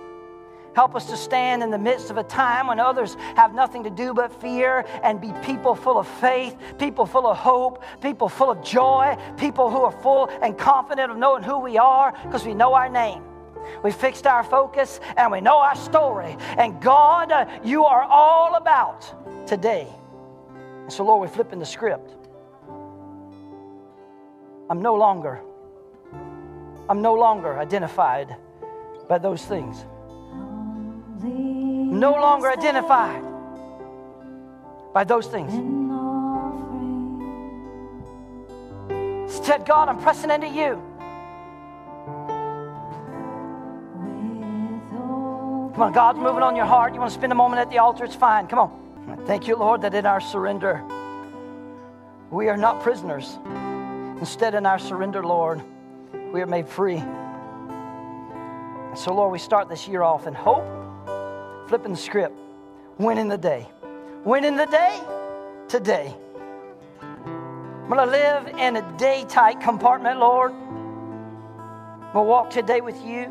Help 0.73 0.95
us 0.95 1.05
to 1.07 1.17
stand 1.17 1.63
in 1.63 1.69
the 1.69 1.77
midst 1.77 2.09
of 2.09 2.17
a 2.17 2.23
time 2.23 2.67
when 2.67 2.79
others 2.79 3.15
have 3.35 3.53
nothing 3.53 3.83
to 3.83 3.89
do 3.89 4.13
but 4.13 4.31
fear 4.41 4.85
and 5.03 5.19
be 5.19 5.33
people 5.43 5.75
full 5.75 5.97
of 5.97 6.07
faith, 6.07 6.55
people 6.79 7.05
full 7.05 7.27
of 7.27 7.37
hope, 7.37 7.83
people 8.01 8.29
full 8.29 8.49
of 8.49 8.63
joy, 8.63 9.17
people 9.37 9.69
who 9.69 9.81
are 9.81 9.91
full 9.91 10.29
and 10.41 10.57
confident 10.57 11.11
of 11.11 11.17
knowing 11.17 11.43
who 11.43 11.59
we 11.59 11.77
are 11.77 12.13
because 12.23 12.45
we 12.45 12.53
know 12.53 12.73
our 12.73 12.89
name. 12.89 13.23
We 13.83 13.91
fixed 13.91 14.25
our 14.25 14.43
focus 14.43 14.99
and 15.17 15.31
we 15.31 15.41
know 15.41 15.57
our 15.57 15.75
story. 15.75 16.37
And 16.57 16.81
God, 16.81 17.31
uh, 17.31 17.45
you 17.63 17.83
are 17.85 18.03
all 18.03 18.55
about 18.55 19.47
today. 19.47 19.87
And 20.83 20.91
so, 20.91 21.03
Lord, 21.03 21.21
we're 21.21 21.33
flipping 21.33 21.59
the 21.59 21.65
script. 21.65 22.15
I'm 24.69 24.81
no 24.81 24.95
longer, 24.95 25.41
I'm 26.89 27.01
no 27.01 27.13
longer 27.13 27.59
identified 27.59 28.37
by 29.09 29.17
those 29.17 29.45
things. 29.45 29.85
No 32.01 32.13
longer 32.13 32.49
identified 32.49 33.23
by 34.91 35.03
those 35.03 35.27
things. 35.27 35.53
Instead, 39.29 39.67
God, 39.67 39.87
I'm 39.87 39.99
pressing 40.01 40.31
into 40.31 40.47
you. 40.47 40.81
Come 45.75 45.83
on, 45.83 45.93
God's 45.93 46.17
moving 46.17 46.41
on 46.41 46.55
your 46.55 46.65
heart. 46.65 46.95
You 46.95 46.99
want 46.99 47.11
to 47.11 47.19
spend 47.19 47.31
a 47.31 47.35
moment 47.35 47.61
at 47.61 47.69
the 47.69 47.77
altar? 47.77 48.03
It's 48.03 48.15
fine. 48.15 48.47
Come 48.47 48.57
on. 48.57 49.23
Thank 49.27 49.47
you, 49.47 49.55
Lord, 49.55 49.83
that 49.83 49.93
in 49.93 50.07
our 50.07 50.19
surrender, 50.19 50.83
we 52.31 52.49
are 52.49 52.57
not 52.57 52.81
prisoners. 52.81 53.37
Instead, 54.19 54.55
in 54.55 54.65
our 54.65 54.79
surrender, 54.79 55.23
Lord, 55.23 55.61
we 56.33 56.41
are 56.41 56.47
made 56.47 56.67
free. 56.67 56.97
So, 58.95 59.13
Lord, 59.13 59.31
we 59.31 59.37
start 59.37 59.69
this 59.69 59.87
year 59.87 60.01
off 60.01 60.25
in 60.25 60.33
hope, 60.33 60.65
flipping 61.71 61.93
the 61.93 61.97
script, 61.97 62.35
winning 62.97 63.29
the 63.29 63.37
day. 63.37 63.65
Winning 64.25 64.57
the 64.57 64.65
day 64.65 64.99
today. 65.69 66.13
I'm 67.01 67.87
going 67.87 67.97
to 67.97 68.11
live 68.11 68.47
in 68.59 68.75
a 68.75 68.97
day 68.97 69.23
tight 69.29 69.61
compartment, 69.61 70.19
Lord. 70.19 70.51
I'm 70.51 72.11
going 72.11 72.25
to 72.25 72.29
walk 72.29 72.49
today 72.49 72.81
with 72.81 73.01
you 73.05 73.23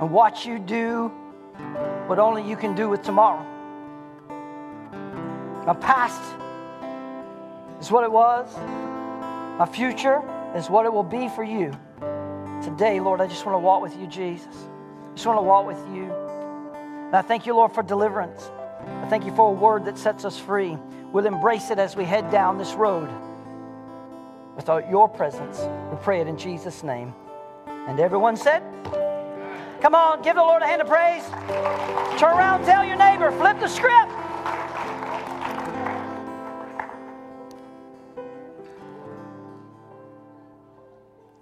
and 0.00 0.10
watch 0.10 0.44
you 0.44 0.58
do 0.58 1.06
what 2.08 2.18
only 2.18 2.42
you 2.42 2.56
can 2.56 2.74
do 2.74 2.88
with 2.88 3.04
tomorrow. 3.04 3.46
My 5.64 5.74
past 5.74 6.20
is 7.80 7.92
what 7.92 8.02
it 8.02 8.10
was, 8.10 8.52
my 9.56 9.66
future 9.66 10.20
is 10.56 10.68
what 10.68 10.84
it 10.84 10.92
will 10.92 11.04
be 11.04 11.28
for 11.28 11.44
you. 11.44 11.70
Today, 12.60 12.98
Lord, 12.98 13.20
I 13.20 13.28
just 13.28 13.46
want 13.46 13.54
to 13.54 13.60
walk 13.60 13.82
with 13.82 13.96
you, 13.96 14.08
Jesus. 14.08 14.68
Just 15.16 15.26
want 15.26 15.38
to 15.38 15.42
walk 15.42 15.66
with 15.66 15.78
you. 15.96 16.12
And 17.06 17.16
I 17.16 17.22
thank 17.22 17.46
you, 17.46 17.54
Lord, 17.54 17.72
for 17.72 17.82
deliverance. 17.82 18.50
I 18.86 19.08
thank 19.08 19.24
you 19.24 19.34
for 19.34 19.48
a 19.48 19.52
word 19.52 19.86
that 19.86 19.96
sets 19.96 20.26
us 20.26 20.38
free. 20.38 20.76
We'll 21.10 21.24
embrace 21.24 21.70
it 21.70 21.78
as 21.78 21.96
we 21.96 22.04
head 22.04 22.30
down 22.30 22.58
this 22.58 22.74
road. 22.74 23.08
Without 24.56 24.90
your 24.90 25.08
presence, 25.08 25.58
we 25.90 25.96
pray 26.02 26.20
it 26.20 26.26
in 26.26 26.36
Jesus' 26.36 26.82
name. 26.82 27.14
And 27.66 27.98
everyone 27.98 28.36
said, 28.36 28.62
Come 29.80 29.94
on, 29.94 30.20
give 30.20 30.34
the 30.34 30.42
Lord 30.42 30.60
a 30.60 30.66
hand 30.66 30.82
of 30.82 30.88
praise. 30.88 31.24
Turn 32.20 32.36
around, 32.36 32.66
tell 32.66 32.84
your 32.84 32.96
neighbor, 32.96 33.30
flip 33.32 33.58
the 33.58 33.68
script. 33.68 34.12